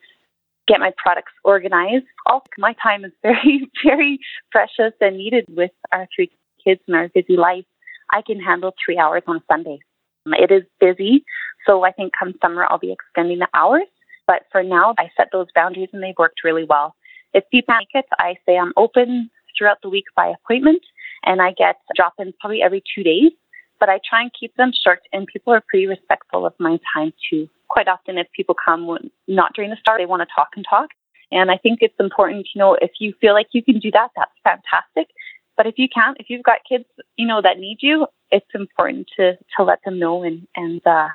get 0.66 0.80
my 0.80 0.93
products 0.97 1.32
organized. 1.45 2.05
Also, 2.26 2.47
my 2.59 2.74
time 2.80 3.05
is 3.05 3.12
very, 3.22 3.68
very 3.84 4.18
precious 4.53 4.93
and 5.01 5.16
needed 5.16 5.47
with 5.49 5.72
our 5.93 6.07
three 6.14 6.30
kids 6.62 6.80
and 6.86 6.97
our 6.97 7.09
busy 7.09 7.36
life. 7.36 7.64
I 8.12 8.22
can 8.22 8.41
handle 8.41 8.74
three 8.84 8.99
hours 8.99 9.22
on 9.26 9.36
a 9.36 9.43
Sunday. 9.51 9.80
It 10.26 10.51
is 10.51 10.62
busy, 10.78 11.24
so 11.66 11.84
I 11.84 11.93
think 11.93 12.12
come 12.18 12.34
summer 12.43 12.66
I'll 12.68 12.78
be 12.78 12.93
extending 12.93 13.39
the 13.39 13.49
hours. 13.55 13.86
But 14.26 14.43
for 14.53 14.62
now, 14.62 14.95
I 14.99 15.11
set 15.16 15.28
those 15.32 15.47
boundaries 15.55 15.89
and 15.93 16.03
they've 16.03 16.18
worked 16.18 16.45
really 16.45 16.64
well. 16.64 16.95
If 17.32 17.45
people 17.51 17.74
make 17.78 17.89
it, 17.95 18.05
I 18.18 18.36
say 18.45 18.59
I'm 18.59 18.72
open 18.76 19.30
throughout 19.57 19.78
the 19.82 19.89
week 19.89 20.05
by 20.14 20.28
appointment, 20.28 20.82
and 21.24 21.41
I 21.41 21.53
get 21.53 21.76
drop 21.97 22.14
ins 22.20 22.34
probably 22.41 22.62
every 22.62 22.82
two 22.95 23.03
days 23.03 23.32
but 23.80 23.88
I 23.88 24.00
try 24.08 24.22
and 24.22 24.30
keep 24.38 24.54
them 24.56 24.72
short, 24.84 25.00
and 25.12 25.26
people 25.26 25.52
are 25.52 25.62
pretty 25.68 25.86
respectful 25.86 26.46
of 26.46 26.54
my 26.58 26.78
time 26.94 27.12
too. 27.30 27.48
Quite 27.68 27.88
often, 27.88 28.18
if 28.18 28.26
people 28.32 28.54
come 28.54 28.86
not 29.26 29.54
during 29.54 29.70
the 29.70 29.76
start, 29.76 30.00
they 30.00 30.06
want 30.06 30.22
to 30.22 30.34
talk 30.34 30.48
and 30.56 30.64
talk. 30.68 30.90
And 31.30 31.50
I 31.50 31.58
think 31.58 31.80
it's 31.82 31.98
important, 32.00 32.48
you 32.54 32.58
know, 32.58 32.76
if 32.80 32.92
you 33.00 33.12
feel 33.20 33.34
like 33.34 33.48
you 33.52 33.62
can 33.62 33.78
do 33.78 33.90
that, 33.90 34.10
that's 34.16 34.32
fantastic. 34.42 35.14
But 35.56 35.66
if 35.66 35.74
you 35.76 35.88
can't, 35.92 36.16
if 36.18 36.30
you've 36.30 36.44
got 36.44 36.60
kids, 36.66 36.84
you 37.16 37.26
know, 37.26 37.42
that 37.42 37.58
need 37.58 37.78
you, 37.80 38.06
it's 38.30 38.46
important 38.54 39.08
to 39.16 39.36
to 39.56 39.64
let 39.64 39.80
them 39.84 39.98
know 39.98 40.22
and 40.22 40.46
and 40.56 40.80
uh, 40.86 41.08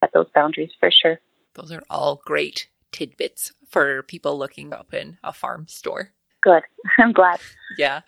set 0.00 0.12
those 0.12 0.28
boundaries 0.34 0.70
for 0.78 0.90
sure. 0.90 1.18
Those 1.54 1.72
are 1.72 1.82
all 1.88 2.20
great 2.24 2.68
tidbits 2.92 3.52
for 3.68 4.02
people 4.02 4.38
looking 4.38 4.72
up 4.72 4.94
in 4.94 5.18
a 5.24 5.32
farm 5.32 5.66
store. 5.68 6.12
Good. 6.42 6.62
I'm 6.98 7.12
glad. 7.12 7.40
Yeah. 7.78 8.02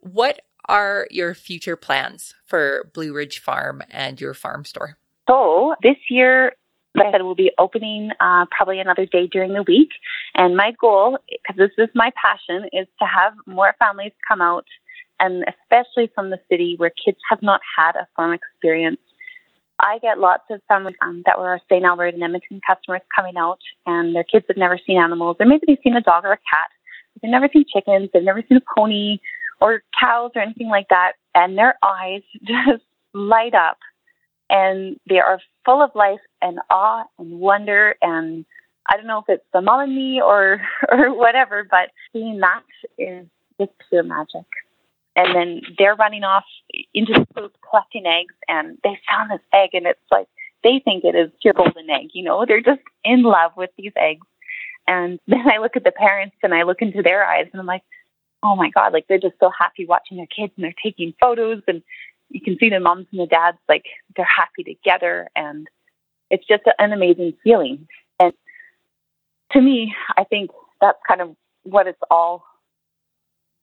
What 0.00 0.42
are 0.68 1.06
your 1.10 1.34
future 1.34 1.76
plans 1.76 2.34
for 2.44 2.90
Blue 2.94 3.12
Ridge 3.12 3.38
Farm 3.40 3.82
and 3.90 4.20
your 4.20 4.34
farm 4.34 4.64
store? 4.64 4.96
So 5.28 5.74
this 5.82 5.96
year, 6.10 6.52
like 6.94 7.08
I 7.08 7.12
said, 7.12 7.22
we'll 7.22 7.34
be 7.34 7.52
opening 7.58 8.10
uh, 8.20 8.46
probably 8.50 8.80
another 8.80 9.06
day 9.06 9.26
during 9.26 9.52
the 9.54 9.62
week. 9.62 9.90
And 10.34 10.56
my 10.56 10.72
goal, 10.80 11.18
because 11.28 11.56
this 11.56 11.70
is 11.78 11.88
my 11.94 12.10
passion, 12.20 12.68
is 12.72 12.86
to 13.00 13.06
have 13.06 13.32
more 13.46 13.74
families 13.78 14.12
come 14.28 14.40
out, 14.40 14.66
and 15.18 15.44
especially 15.48 16.10
from 16.14 16.30
the 16.30 16.38
city 16.50 16.74
where 16.76 16.92
kids 17.04 17.18
have 17.30 17.42
not 17.42 17.60
had 17.76 17.96
a 17.96 18.06
farm 18.14 18.32
experience. 18.32 19.00
I 19.80 19.98
get 19.98 20.18
lots 20.18 20.44
of 20.50 20.60
families 20.68 20.94
um, 21.02 21.22
that 21.26 21.38
were 21.38 21.58
St. 21.68 21.84
Albert 21.84 22.14
and 22.14 22.22
Edmonton 22.22 22.60
customers 22.66 23.00
coming 23.16 23.36
out, 23.36 23.58
and 23.86 24.14
their 24.14 24.24
kids 24.24 24.44
have 24.48 24.56
never 24.56 24.78
seen 24.86 24.98
animals, 24.98 25.36
or 25.40 25.46
maybe 25.46 25.64
they've 25.66 25.78
seen 25.82 25.96
a 25.96 26.02
dog 26.02 26.24
or 26.24 26.32
a 26.32 26.36
cat. 26.36 26.68
They've 27.20 27.30
never 27.30 27.48
seen 27.52 27.64
chickens, 27.72 28.10
they've 28.12 28.22
never 28.22 28.42
seen 28.48 28.58
a 28.58 28.74
pony 28.76 29.18
or 29.62 29.82
cows 29.98 30.32
or 30.34 30.42
anything 30.42 30.68
like 30.68 30.88
that, 30.88 31.12
and 31.34 31.56
their 31.56 31.78
eyes 31.82 32.22
just 32.44 32.82
light 33.14 33.54
up 33.54 33.78
and 34.50 34.98
they 35.08 35.18
are 35.18 35.40
full 35.64 35.82
of 35.82 35.90
life 35.94 36.20
and 36.40 36.58
awe 36.70 37.04
and 37.18 37.40
wonder 37.40 37.94
and 38.02 38.44
I 38.86 38.96
don't 38.96 39.06
know 39.06 39.18
if 39.18 39.24
it's 39.28 39.44
the 39.52 39.60
mom 39.60 39.80
and 39.80 39.94
me 39.94 40.20
or 40.20 40.60
or 40.90 41.14
whatever, 41.14 41.66
but 41.68 41.90
seeing 42.12 42.40
that 42.40 42.62
is 42.98 43.26
just 43.60 43.72
pure 43.88 44.02
magic. 44.02 44.46
And 45.14 45.34
then 45.36 45.60
they're 45.78 45.94
running 45.94 46.24
off 46.24 46.44
into 46.94 47.12
the 47.12 47.26
coop 47.34 47.54
collecting 47.68 48.06
eggs, 48.06 48.34
and 48.48 48.78
they 48.82 48.98
found 49.06 49.30
this 49.30 49.44
egg, 49.52 49.70
and 49.74 49.86
it's 49.86 50.00
like 50.10 50.26
they 50.64 50.80
think 50.82 51.04
it 51.04 51.14
is 51.14 51.30
pure 51.42 51.52
golden 51.52 51.90
egg. 51.90 52.08
You 52.14 52.24
know, 52.24 52.44
they're 52.46 52.62
just 52.62 52.80
in 53.04 53.22
love 53.22 53.52
with 53.56 53.70
these 53.76 53.92
eggs. 53.96 54.26
And 54.88 55.20
then 55.26 55.44
I 55.48 55.58
look 55.58 55.76
at 55.76 55.84
the 55.84 55.92
parents, 55.92 56.36
and 56.42 56.54
I 56.54 56.62
look 56.62 56.80
into 56.80 57.02
their 57.02 57.24
eyes, 57.24 57.46
and 57.52 57.60
I'm 57.60 57.66
like, 57.66 57.82
oh 58.42 58.56
my 58.56 58.70
god, 58.70 58.92
like 58.92 59.06
they're 59.08 59.18
just 59.18 59.38
so 59.40 59.50
happy 59.56 59.86
watching 59.86 60.16
their 60.16 60.26
kids, 60.26 60.52
and 60.56 60.64
they're 60.64 60.74
taking 60.82 61.14
photos, 61.20 61.62
and 61.68 61.82
you 62.32 62.40
can 62.40 62.56
see 62.58 62.70
the 62.70 62.80
moms 62.80 63.06
and 63.12 63.20
the 63.20 63.26
dads 63.26 63.58
like 63.68 63.84
they're 64.16 64.26
happy 64.26 64.64
together 64.64 65.28
and 65.36 65.68
it's 66.30 66.46
just 66.46 66.62
an 66.78 66.92
amazing 66.92 67.34
feeling. 67.44 67.86
And 68.18 68.32
to 69.52 69.60
me 69.60 69.94
i 70.16 70.24
think 70.24 70.50
that's 70.80 70.98
kind 71.06 71.20
of 71.20 71.36
what 71.64 71.86
it's 71.86 72.00
all 72.10 72.44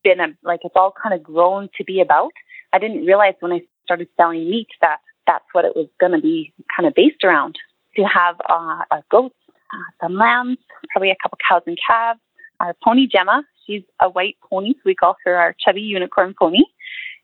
been 0.04 0.20
like 0.44 0.62
it's 0.64 0.76
all 0.76 0.94
kind 1.02 1.14
of 1.14 1.24
grown 1.24 1.70
to 1.78 1.84
be 1.84 2.00
about. 2.00 2.32
I 2.72 2.80
didn't 2.80 3.06
realize 3.06 3.34
when 3.40 3.52
i 3.52 3.62
started 3.84 4.08
selling 4.16 4.50
meat 4.50 4.68
that 4.82 5.00
that's 5.26 5.46
what 5.52 5.66
it 5.66 5.76
was 5.76 5.88
going 6.00 6.12
to 6.12 6.22
be 6.22 6.54
kind 6.76 6.88
of 6.88 6.94
based 6.94 7.24
around. 7.24 7.58
To 7.96 8.04
have 8.04 8.36
uh, 8.48 8.84
a 8.92 9.04
goats 9.10 9.36
uh, 9.74 9.92
some 10.02 10.16
lambs 10.16 10.60
probably 10.92 11.10
a 11.10 11.16
couple 11.22 11.38
cows 11.48 11.64
and 11.66 11.78
calves 11.86 12.20
our 12.60 12.76
pony 12.84 13.08
gemma 13.08 13.44
she's 13.70 13.84
a 14.02 14.10
white 14.10 14.38
pony 14.50 14.74
so 14.74 14.82
we 14.86 14.96
call 14.96 15.16
her 15.24 15.36
our 15.36 15.56
chubby 15.64 15.82
unicorn 15.82 16.34
pony 16.38 16.64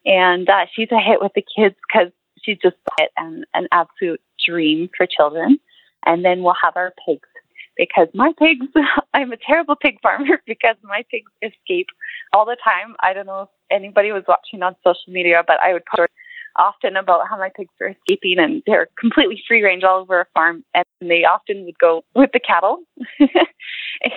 and 0.06 0.50
uh, 0.50 0.66
she's 0.74 0.91
a 0.91 1.00
hit 1.00 1.22
with 1.22 1.32
the 1.34 1.43
kids 1.56 1.76
because 1.88 2.12
she's 2.43 2.58
just 2.62 2.76
an, 3.18 3.43
an 3.54 3.68
absolute 3.72 4.22
dream 4.46 4.89
for 4.96 5.08
children. 5.08 5.60
And 6.06 6.24
then 6.24 6.43
we'll 6.43 6.56
have 6.62 6.78
our 6.78 6.93
pigs 7.06 7.28
because 7.76 8.08
my 8.14 8.32
pigs, 8.38 8.68
I'm 9.14 9.32
a 9.32 9.38
terrible 9.38 9.76
pig 9.76 10.00
farmer 10.02 10.41
because 10.46 10.76
my 10.84 11.04
pigs 11.10 11.32
escape 11.41 11.88
all 12.34 12.46
the 12.46 12.58
time. 12.64 12.96
I 13.02 13.14
don't 13.14 13.26
know 13.26 13.41
if 13.43 13.50
anybody 13.72 14.12
was 14.12 14.24
watching 14.28 14.62
on 14.62 14.76
social 14.84 15.12
media, 15.12 15.43
but 15.46 15.60
I 15.60 15.74
would 15.74 15.86
post 15.86 16.12
often 16.58 16.96
about 16.96 17.28
how 17.30 17.38
my 17.38 17.50
pigs 17.54 17.74
are 17.82 17.89
escaping 17.89 18.38
and 18.39 18.64
they're 18.66 18.88
completely 18.98 19.43
free 19.46 19.62
range 19.62 19.84
all 19.84 20.00
over 20.00 20.22
a 20.22 20.28
farm. 20.34 20.64
And 20.74 20.86
they 21.02 21.26
often 21.26 21.66
would 21.66 21.80
go 21.80 22.04
with 22.14 22.30
the 22.32 22.39
cattle 22.39 22.84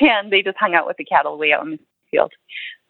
and 0.00 0.30
they 0.30 0.42
just 0.42 0.58
hung 0.58 0.74
out 0.74 0.86
with 0.86 0.98
the 0.98 1.04
cattle 1.04 1.38
way 1.38 1.52
out 1.52 1.64
in 1.64 1.72
the 1.72 1.78
field. 2.10 2.32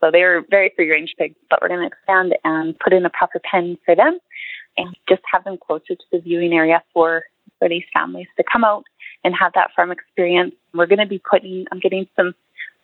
So 0.00 0.10
they're 0.10 0.44
very 0.48 0.72
free 0.76 0.90
range 0.90 1.14
pigs, 1.18 1.36
but 1.50 1.60
we're 1.60 1.68
going 1.68 1.80
to 1.80 1.86
expand 1.86 2.34
and 2.44 2.78
put 2.78 2.92
in 2.92 3.04
a 3.04 3.10
proper 3.10 3.40
pen 3.50 3.78
for 3.84 3.96
them 3.96 4.18
and 4.76 4.94
just 5.08 5.22
have 5.32 5.44
them 5.44 5.58
closer 5.58 5.94
to 5.94 6.04
the 6.12 6.20
viewing 6.20 6.52
area 6.52 6.82
for, 6.92 7.24
for 7.58 7.68
these 7.68 7.84
families 7.92 8.28
to 8.36 8.44
come 8.50 8.64
out 8.64 8.84
and 9.24 9.34
have 9.34 9.52
that 9.54 9.70
farm 9.74 9.90
experience. 9.90 10.54
We're 10.72 10.86
going 10.86 11.00
to 11.00 11.06
be 11.06 11.20
putting, 11.28 11.66
I'm 11.72 11.80
getting 11.80 12.06
some 12.16 12.34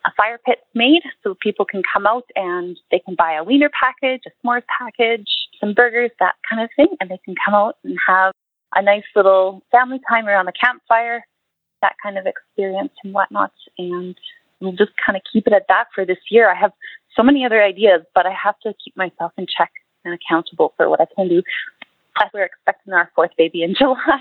a 0.06 0.10
fire 0.16 0.38
pits 0.44 0.60
made 0.74 1.02
so 1.22 1.34
people 1.40 1.64
can 1.64 1.82
come 1.90 2.06
out 2.06 2.24
and 2.36 2.78
they 2.90 2.98
can 2.98 3.14
buy 3.14 3.34
a 3.34 3.44
wiener 3.44 3.70
package, 3.70 4.20
a 4.26 4.46
s'mores 4.46 4.62
package, 4.78 5.28
some 5.58 5.72
burgers, 5.72 6.10
that 6.20 6.34
kind 6.48 6.62
of 6.62 6.68
thing, 6.76 6.94
and 7.00 7.10
they 7.10 7.18
can 7.24 7.34
come 7.42 7.54
out 7.54 7.78
and 7.84 7.96
have 8.06 8.32
a 8.74 8.82
nice 8.82 9.04
little 9.16 9.62
family 9.72 10.00
time 10.08 10.26
around 10.26 10.46
the 10.46 10.52
campfire, 10.52 11.24
that 11.80 11.94
kind 12.02 12.18
of 12.18 12.26
experience 12.26 12.92
and 13.02 13.14
whatnot. 13.14 13.52
And 13.78 14.14
we'll 14.60 14.72
just 14.72 14.92
kind 15.04 15.16
of 15.16 15.22
keep 15.30 15.46
it 15.46 15.52
at 15.52 15.66
that 15.68 15.86
for 15.94 16.04
this 16.04 16.18
year. 16.30 16.50
I 16.50 16.54
have 16.54 16.72
so 17.16 17.22
many 17.22 17.44
other 17.44 17.62
ideas, 17.62 18.02
but 18.14 18.26
I 18.26 18.32
have 18.32 18.58
to 18.60 18.72
keep 18.82 18.96
myself 18.96 19.32
in 19.36 19.46
check 19.46 19.72
and 20.04 20.14
accountable 20.14 20.74
for 20.76 20.88
what 20.88 21.00
I 21.00 21.06
can 21.14 21.28
do. 21.28 21.42
Plus, 22.16 22.30
we're 22.32 22.44
expecting 22.44 22.92
our 22.92 23.10
fourth 23.14 23.30
baby 23.36 23.62
in 23.62 23.74
July. 23.78 24.20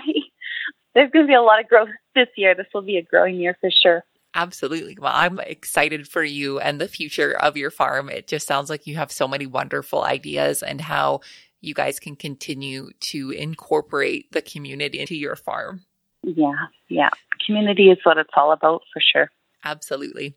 There's 0.94 1.10
going 1.10 1.26
to 1.26 1.28
be 1.28 1.34
a 1.34 1.42
lot 1.42 1.60
of 1.60 1.68
growth 1.68 1.88
this 2.14 2.28
year. 2.36 2.54
This 2.54 2.66
will 2.72 2.82
be 2.82 2.96
a 2.96 3.02
growing 3.02 3.36
year 3.36 3.56
for 3.60 3.70
sure. 3.70 4.04
Absolutely. 4.36 4.96
Well, 5.00 5.12
I'm 5.14 5.38
excited 5.40 6.08
for 6.08 6.24
you 6.24 6.58
and 6.58 6.80
the 6.80 6.88
future 6.88 7.32
of 7.32 7.56
your 7.56 7.70
farm. 7.70 8.08
It 8.08 8.26
just 8.26 8.46
sounds 8.46 8.68
like 8.68 8.86
you 8.86 8.96
have 8.96 9.12
so 9.12 9.28
many 9.28 9.46
wonderful 9.46 10.02
ideas 10.02 10.62
and 10.62 10.80
how 10.80 11.20
you 11.60 11.72
guys 11.72 12.00
can 12.00 12.16
continue 12.16 12.90
to 13.00 13.30
incorporate 13.30 14.30
the 14.32 14.42
community 14.42 14.98
into 14.98 15.14
your 15.14 15.36
farm. 15.36 15.84
Yeah, 16.22 16.66
yeah. 16.88 17.10
Community 17.46 17.90
is 17.90 17.98
what 18.02 18.18
it's 18.18 18.30
all 18.36 18.52
about 18.52 18.82
for 18.92 19.00
sure. 19.00 19.30
Absolutely. 19.64 20.34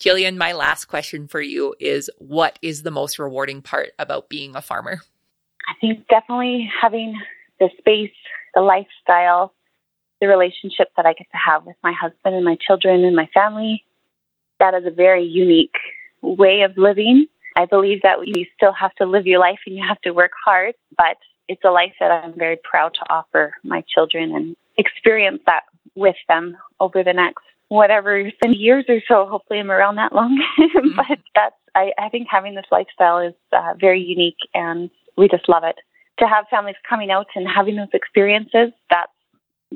Jillian, 0.00 0.36
my 0.36 0.52
last 0.52 0.86
question 0.86 1.28
for 1.28 1.40
you 1.40 1.74
is 1.78 2.10
what 2.18 2.58
is 2.62 2.82
the 2.82 2.90
most 2.90 3.18
rewarding 3.18 3.62
part 3.62 3.90
about 3.98 4.28
being 4.28 4.56
a 4.56 4.62
farmer? 4.62 5.00
I 5.68 5.74
think 5.80 6.08
definitely 6.08 6.68
having 6.80 7.16
the 7.60 7.68
space, 7.78 8.10
the 8.54 8.62
lifestyle, 8.62 9.54
the 10.20 10.26
relationship 10.26 10.88
that 10.96 11.06
I 11.06 11.12
get 11.12 11.28
to 11.30 11.38
have 11.38 11.64
with 11.64 11.76
my 11.84 11.92
husband 11.92 12.34
and 12.34 12.44
my 12.44 12.56
children 12.66 13.04
and 13.04 13.14
my 13.14 13.28
family. 13.32 13.84
That 14.58 14.74
is 14.74 14.84
a 14.86 14.90
very 14.90 15.24
unique 15.24 15.76
way 16.20 16.62
of 16.62 16.76
living. 16.76 17.26
I 17.56 17.66
believe 17.66 18.02
that 18.02 18.16
you 18.24 18.46
still 18.56 18.72
have 18.72 18.94
to 18.94 19.04
live 19.04 19.26
your 19.26 19.40
life 19.40 19.58
and 19.66 19.76
you 19.76 19.84
have 19.86 20.00
to 20.02 20.12
work 20.12 20.32
hard, 20.44 20.74
but 20.96 21.16
it's 21.48 21.62
a 21.64 21.70
life 21.70 21.92
that 22.00 22.10
I'm 22.10 22.36
very 22.36 22.58
proud 22.64 22.94
to 22.94 23.12
offer 23.12 23.54
my 23.62 23.84
children 23.92 24.34
and 24.34 24.56
experience 24.78 25.42
that 25.46 25.64
with 25.94 26.16
them 26.28 26.56
over 26.80 27.04
the 27.04 27.12
next 27.12 27.44
whatever 27.72 28.30
years 28.44 28.84
or 28.88 29.00
so. 29.08 29.26
Hopefully, 29.26 29.58
I'm 29.58 29.70
around 29.70 29.96
that 29.96 30.12
long. 30.12 30.38
Mm-hmm. 30.62 30.96
but 30.96 31.18
that's 31.34 31.56
I, 31.74 31.92
I 31.98 32.08
think 32.08 32.28
having 32.30 32.54
this 32.54 32.66
lifestyle 32.70 33.18
is 33.18 33.34
uh, 33.52 33.74
very 33.80 34.00
unique, 34.00 34.36
and 34.54 34.90
we 35.16 35.28
just 35.28 35.48
love 35.48 35.64
it. 35.64 35.76
To 36.18 36.26
have 36.26 36.44
families 36.50 36.76
coming 36.88 37.10
out 37.10 37.26
and 37.34 37.46
having 37.48 37.76
those 37.76 37.92
experiences, 37.94 38.72
that's 38.90 39.12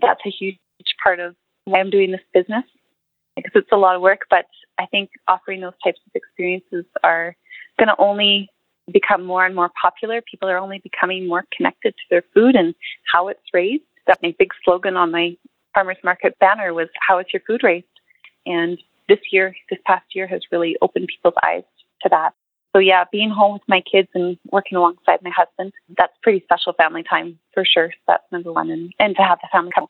that's 0.01 0.21
a 0.27 0.31
huge 0.31 0.59
part 1.03 1.21
of 1.21 1.35
why 1.65 1.81
I'm 1.81 1.91
doing 1.91 2.13
this 2.13 2.21
business 2.35 2.65
because 3.35 3.53
it's 3.55 3.73
a 3.73 3.77
lot 3.77 3.97
of 3.97 4.03
work. 4.03 4.27
But 4.29 4.47
I 4.79 4.87
think 4.87 5.11
offering 5.29 5.61
those 5.61 5.79
types 5.83 6.01
of 6.07 6.13
experiences 6.15 6.85
are 7.03 7.35
going 7.79 7.89
to 7.89 7.97
only 7.99 8.49
become 8.93 9.25
more 9.25 9.45
and 9.47 9.55
more 9.55 9.71
popular. 9.81 10.21
People 10.31 10.49
are 10.49 10.59
only 10.59 10.81
becoming 10.83 11.27
more 11.27 11.45
connected 11.57 11.93
to 11.93 12.05
their 12.11 12.25
food 12.35 12.55
and 12.55 12.75
how 13.13 13.29
it's 13.29 13.41
raised. 13.55 13.85
That's 14.07 14.23
my 14.23 14.35
big 14.39 14.51
slogan 14.65 14.97
on 14.97 15.11
my 15.11 15.37
farmers 15.77 15.99
market 16.03 16.39
banner 16.39 16.73
was 16.73 16.89
how 17.07 17.19
is 17.19 17.27
your 17.33 17.43
food 17.47 17.63
raised? 17.63 17.87
And 18.47 18.79
this 19.09 19.19
year, 19.31 19.55
this 19.69 19.79
past 19.85 20.07
year 20.15 20.27
has 20.27 20.41
really 20.51 20.75
opened 20.81 21.09
people's 21.09 21.35
eyes 21.45 21.65
to 22.03 22.09
that. 22.09 22.31
So 22.75 22.81
yeah, 22.81 23.05
being 23.13 23.31
home 23.31 23.55
with 23.55 23.63
my 23.69 23.83
kids 23.83 24.09
and 24.15 24.39
working 24.51 24.77
alongside 24.77 25.21
my 25.23 25.31
husband, 25.31 25.73
that's 25.97 26.13
pretty 26.23 26.41
special 26.45 26.73
family 26.73 27.03
time 27.03 27.39
for 27.53 27.65
sure. 27.65 27.91
So 27.91 28.03
that's 28.09 28.25
number 28.33 28.53
one. 28.53 28.71
And, 28.71 28.93
and 28.99 29.15
to 29.17 29.23
have 29.23 29.39
the 29.43 29.49
family 29.53 29.71
come 29.75 29.87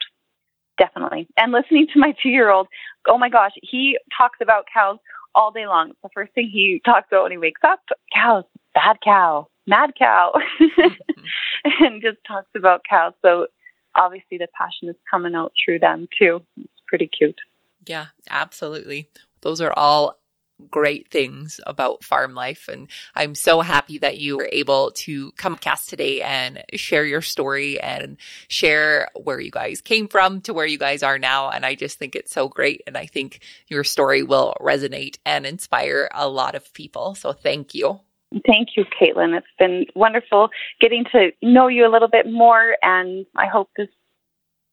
definitely. 0.78 1.28
And 1.37 1.53
listening 1.53 1.87
to 1.93 1.99
my 1.99 2.14
two 2.22 2.28
year 2.30 2.51
old, 2.51 2.66
oh 3.07 3.16
my 3.16 3.28
gosh, 3.28 3.53
he 3.62 3.97
talks 4.16 4.39
about 4.43 4.66
cows 4.72 4.99
all 5.34 5.51
day 5.53 5.66
long. 5.66 5.91
It's 5.91 5.99
the 6.03 6.11
first 6.12 6.32
thing 6.32 6.51
he 6.53 6.82
talks 6.84 7.07
about 7.11 7.22
when 7.22 7.32
he 7.32 7.39
wakes 7.39 7.61
up. 7.64 7.80
Cows, 8.12 8.45
bad 8.74 8.99
cow, 9.03 9.49
mad 9.66 9.93
cow. 9.99 10.34
Mm-hmm. 11.66 11.84
and 11.84 12.03
just 12.03 12.18
talks 12.28 12.51
about 12.55 12.82
cows. 12.89 13.12
So 13.22 13.47
obviously 13.97 14.38
the 14.38 14.49
passion 14.57 14.88
is 14.88 14.97
coming 15.11 15.34
out 15.34 15.53
through 15.64 15.80
them 15.80 16.09
too. 16.18 16.42
It's 16.57 16.82
pretty 16.86 17.09
cute. 17.09 17.38
Yeah, 17.86 18.07
absolutely. 18.28 19.09
Those 19.42 19.61
are 19.61 19.72
all 19.76 20.18
great 20.70 21.11
things 21.11 21.61
about 21.66 22.03
farm 22.03 22.34
life. 22.34 22.68
And 22.68 22.88
I'm 23.14 23.34
so 23.34 23.61
happy 23.61 23.99
that 23.99 24.18
you 24.18 24.38
were 24.38 24.49
able 24.51 24.90
to 24.92 25.32
come 25.32 25.57
cast 25.57 25.88
today 25.88 26.22
and 26.22 26.62
share 26.74 27.05
your 27.05 27.20
story 27.20 27.78
and 27.80 28.16
share 28.49 29.09
where 29.14 29.40
you 29.40 29.51
guys 29.51 29.80
came 29.80 30.09
from 30.09 30.40
to 30.42 30.55
where 30.55 30.66
you 30.66 30.78
guys 30.78 31.03
are 31.03 31.18
now. 31.18 31.51
And 31.51 31.66
I 31.66 31.74
just 31.74 31.99
think 31.99 32.16
it's 32.16 32.32
so 32.32 32.49
great. 32.49 32.82
And 32.86 32.97
I 32.97 33.07
think 33.07 33.40
your 33.68 33.84
story 33.84 34.22
will 34.22 34.55
resonate 34.61 35.18
and 35.24 35.47
inspire 35.47 36.09
a 36.14 36.28
lot 36.28 36.55
of 36.55 36.72
people. 36.72 37.14
So 37.14 37.32
thank 37.32 37.74
you. 37.74 38.01
Thank 38.47 38.70
you, 38.77 38.85
Caitlin. 39.01 39.37
It's 39.37 39.47
been 39.59 39.87
wonderful 39.95 40.49
getting 40.81 41.05
to 41.12 41.31
know 41.43 41.68
you 41.68 41.87
a 41.87 41.93
little 41.93 42.09
bit 42.09 42.31
more, 42.31 42.77
and 42.83 43.27
I 43.37 43.47
hope 43.47 43.70
this 43.77 43.89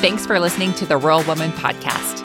Thanks 0.00 0.26
for 0.26 0.38
listening 0.38 0.74
to 0.74 0.84
the 0.84 0.98
Rural 0.98 1.22
Woman 1.24 1.50
Podcast. 1.52 2.22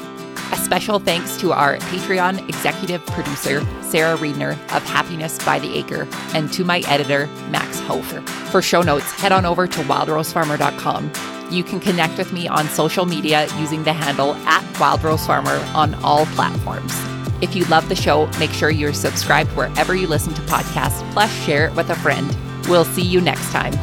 A 0.51 0.57
special 0.57 0.99
thanks 0.99 1.37
to 1.37 1.53
our 1.53 1.77
Patreon 1.77 2.49
executive 2.49 3.05
producer, 3.05 3.61
Sarah 3.89 4.17
Reedner 4.17 4.51
of 4.75 4.83
Happiness 4.83 5.37
by 5.43 5.59
the 5.59 5.77
Acre, 5.77 6.07
and 6.33 6.51
to 6.53 6.63
my 6.63 6.79
editor, 6.87 7.27
Max 7.49 7.79
Hofer. 7.79 8.21
For 8.51 8.61
show 8.61 8.81
notes, 8.81 9.11
head 9.11 9.31
on 9.31 9.45
over 9.45 9.67
to 9.67 9.79
wildrosefarmer.com. 9.81 11.11
You 11.51 11.63
can 11.63 11.79
connect 11.79 12.17
with 12.17 12.31
me 12.31 12.47
on 12.47 12.67
social 12.67 13.05
media 13.05 13.47
using 13.57 13.83
the 13.83 13.93
handle 13.93 14.35
at 14.45 14.63
wildrosefarmer 14.75 15.73
on 15.73 15.95
all 16.03 16.25
platforms. 16.27 16.93
If 17.41 17.55
you 17.55 17.65
love 17.65 17.89
the 17.89 17.95
show, 17.95 18.27
make 18.37 18.51
sure 18.51 18.69
you're 18.69 18.93
subscribed 18.93 19.49
wherever 19.51 19.95
you 19.95 20.07
listen 20.07 20.33
to 20.35 20.41
podcasts, 20.41 21.09
plus 21.13 21.31
share 21.43 21.67
it 21.67 21.75
with 21.75 21.89
a 21.89 21.95
friend. 21.95 22.35
We'll 22.67 22.85
see 22.85 23.01
you 23.01 23.21
next 23.21 23.51
time. 23.51 23.73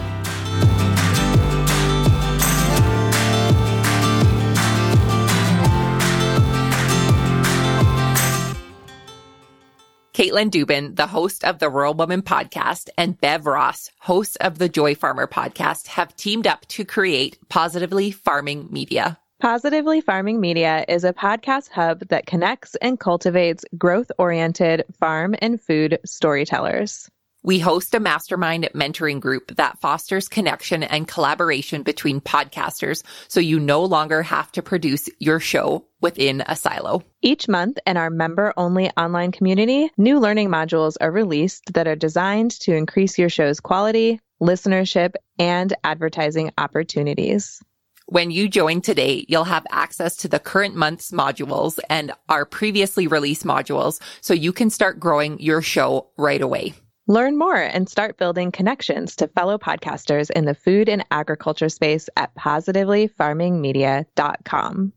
Caitlin 10.16 10.50
Dubin, 10.50 10.96
the 10.96 11.08
host 11.08 11.44
of 11.44 11.58
the 11.58 11.68
Rural 11.68 11.92
Woman 11.92 12.22
podcast, 12.22 12.88
and 12.96 13.20
Bev 13.20 13.44
Ross, 13.44 13.90
host 13.98 14.38
of 14.40 14.56
the 14.56 14.66
Joy 14.66 14.94
Farmer 14.94 15.26
podcast, 15.26 15.88
have 15.88 16.16
teamed 16.16 16.46
up 16.46 16.64
to 16.68 16.86
create 16.86 17.38
Positively 17.50 18.10
Farming 18.12 18.66
Media. 18.70 19.18
Positively 19.42 20.00
Farming 20.00 20.40
Media 20.40 20.86
is 20.88 21.04
a 21.04 21.12
podcast 21.12 21.68
hub 21.68 22.08
that 22.08 22.24
connects 22.24 22.76
and 22.76 22.98
cultivates 22.98 23.62
growth 23.76 24.10
oriented 24.16 24.84
farm 24.98 25.34
and 25.40 25.60
food 25.60 25.98
storytellers. 26.06 27.10
We 27.46 27.60
host 27.60 27.94
a 27.94 28.00
mastermind 28.00 28.68
mentoring 28.74 29.20
group 29.20 29.54
that 29.54 29.80
fosters 29.80 30.28
connection 30.28 30.82
and 30.82 31.06
collaboration 31.06 31.84
between 31.84 32.20
podcasters 32.20 33.04
so 33.28 33.38
you 33.38 33.60
no 33.60 33.84
longer 33.84 34.20
have 34.24 34.50
to 34.50 34.62
produce 34.62 35.08
your 35.20 35.38
show 35.38 35.86
within 36.00 36.42
a 36.48 36.56
silo. 36.56 37.04
Each 37.22 37.46
month 37.46 37.78
in 37.86 37.96
our 37.96 38.10
member 38.10 38.52
only 38.56 38.90
online 38.96 39.30
community, 39.30 39.92
new 39.96 40.18
learning 40.18 40.48
modules 40.48 40.96
are 41.00 41.12
released 41.12 41.72
that 41.74 41.86
are 41.86 41.94
designed 41.94 42.50
to 42.62 42.74
increase 42.74 43.16
your 43.16 43.28
show's 43.28 43.60
quality, 43.60 44.18
listenership, 44.42 45.12
and 45.38 45.72
advertising 45.84 46.50
opportunities. 46.58 47.62
When 48.06 48.32
you 48.32 48.48
join 48.48 48.80
today, 48.80 49.24
you'll 49.28 49.44
have 49.44 49.68
access 49.70 50.16
to 50.16 50.28
the 50.28 50.40
current 50.40 50.74
month's 50.74 51.12
modules 51.12 51.78
and 51.88 52.10
our 52.28 52.44
previously 52.44 53.06
released 53.06 53.44
modules 53.44 54.02
so 54.20 54.34
you 54.34 54.52
can 54.52 54.68
start 54.68 54.98
growing 54.98 55.38
your 55.38 55.62
show 55.62 56.08
right 56.16 56.42
away. 56.42 56.74
Learn 57.08 57.38
more 57.38 57.54
and 57.54 57.88
start 57.88 58.16
building 58.16 58.50
connections 58.50 59.14
to 59.16 59.28
fellow 59.28 59.58
podcasters 59.58 60.28
in 60.30 60.44
the 60.44 60.54
food 60.54 60.88
and 60.88 61.04
agriculture 61.12 61.68
space 61.68 62.08
at 62.16 62.34
positivelyfarmingmedia.com. 62.34 64.92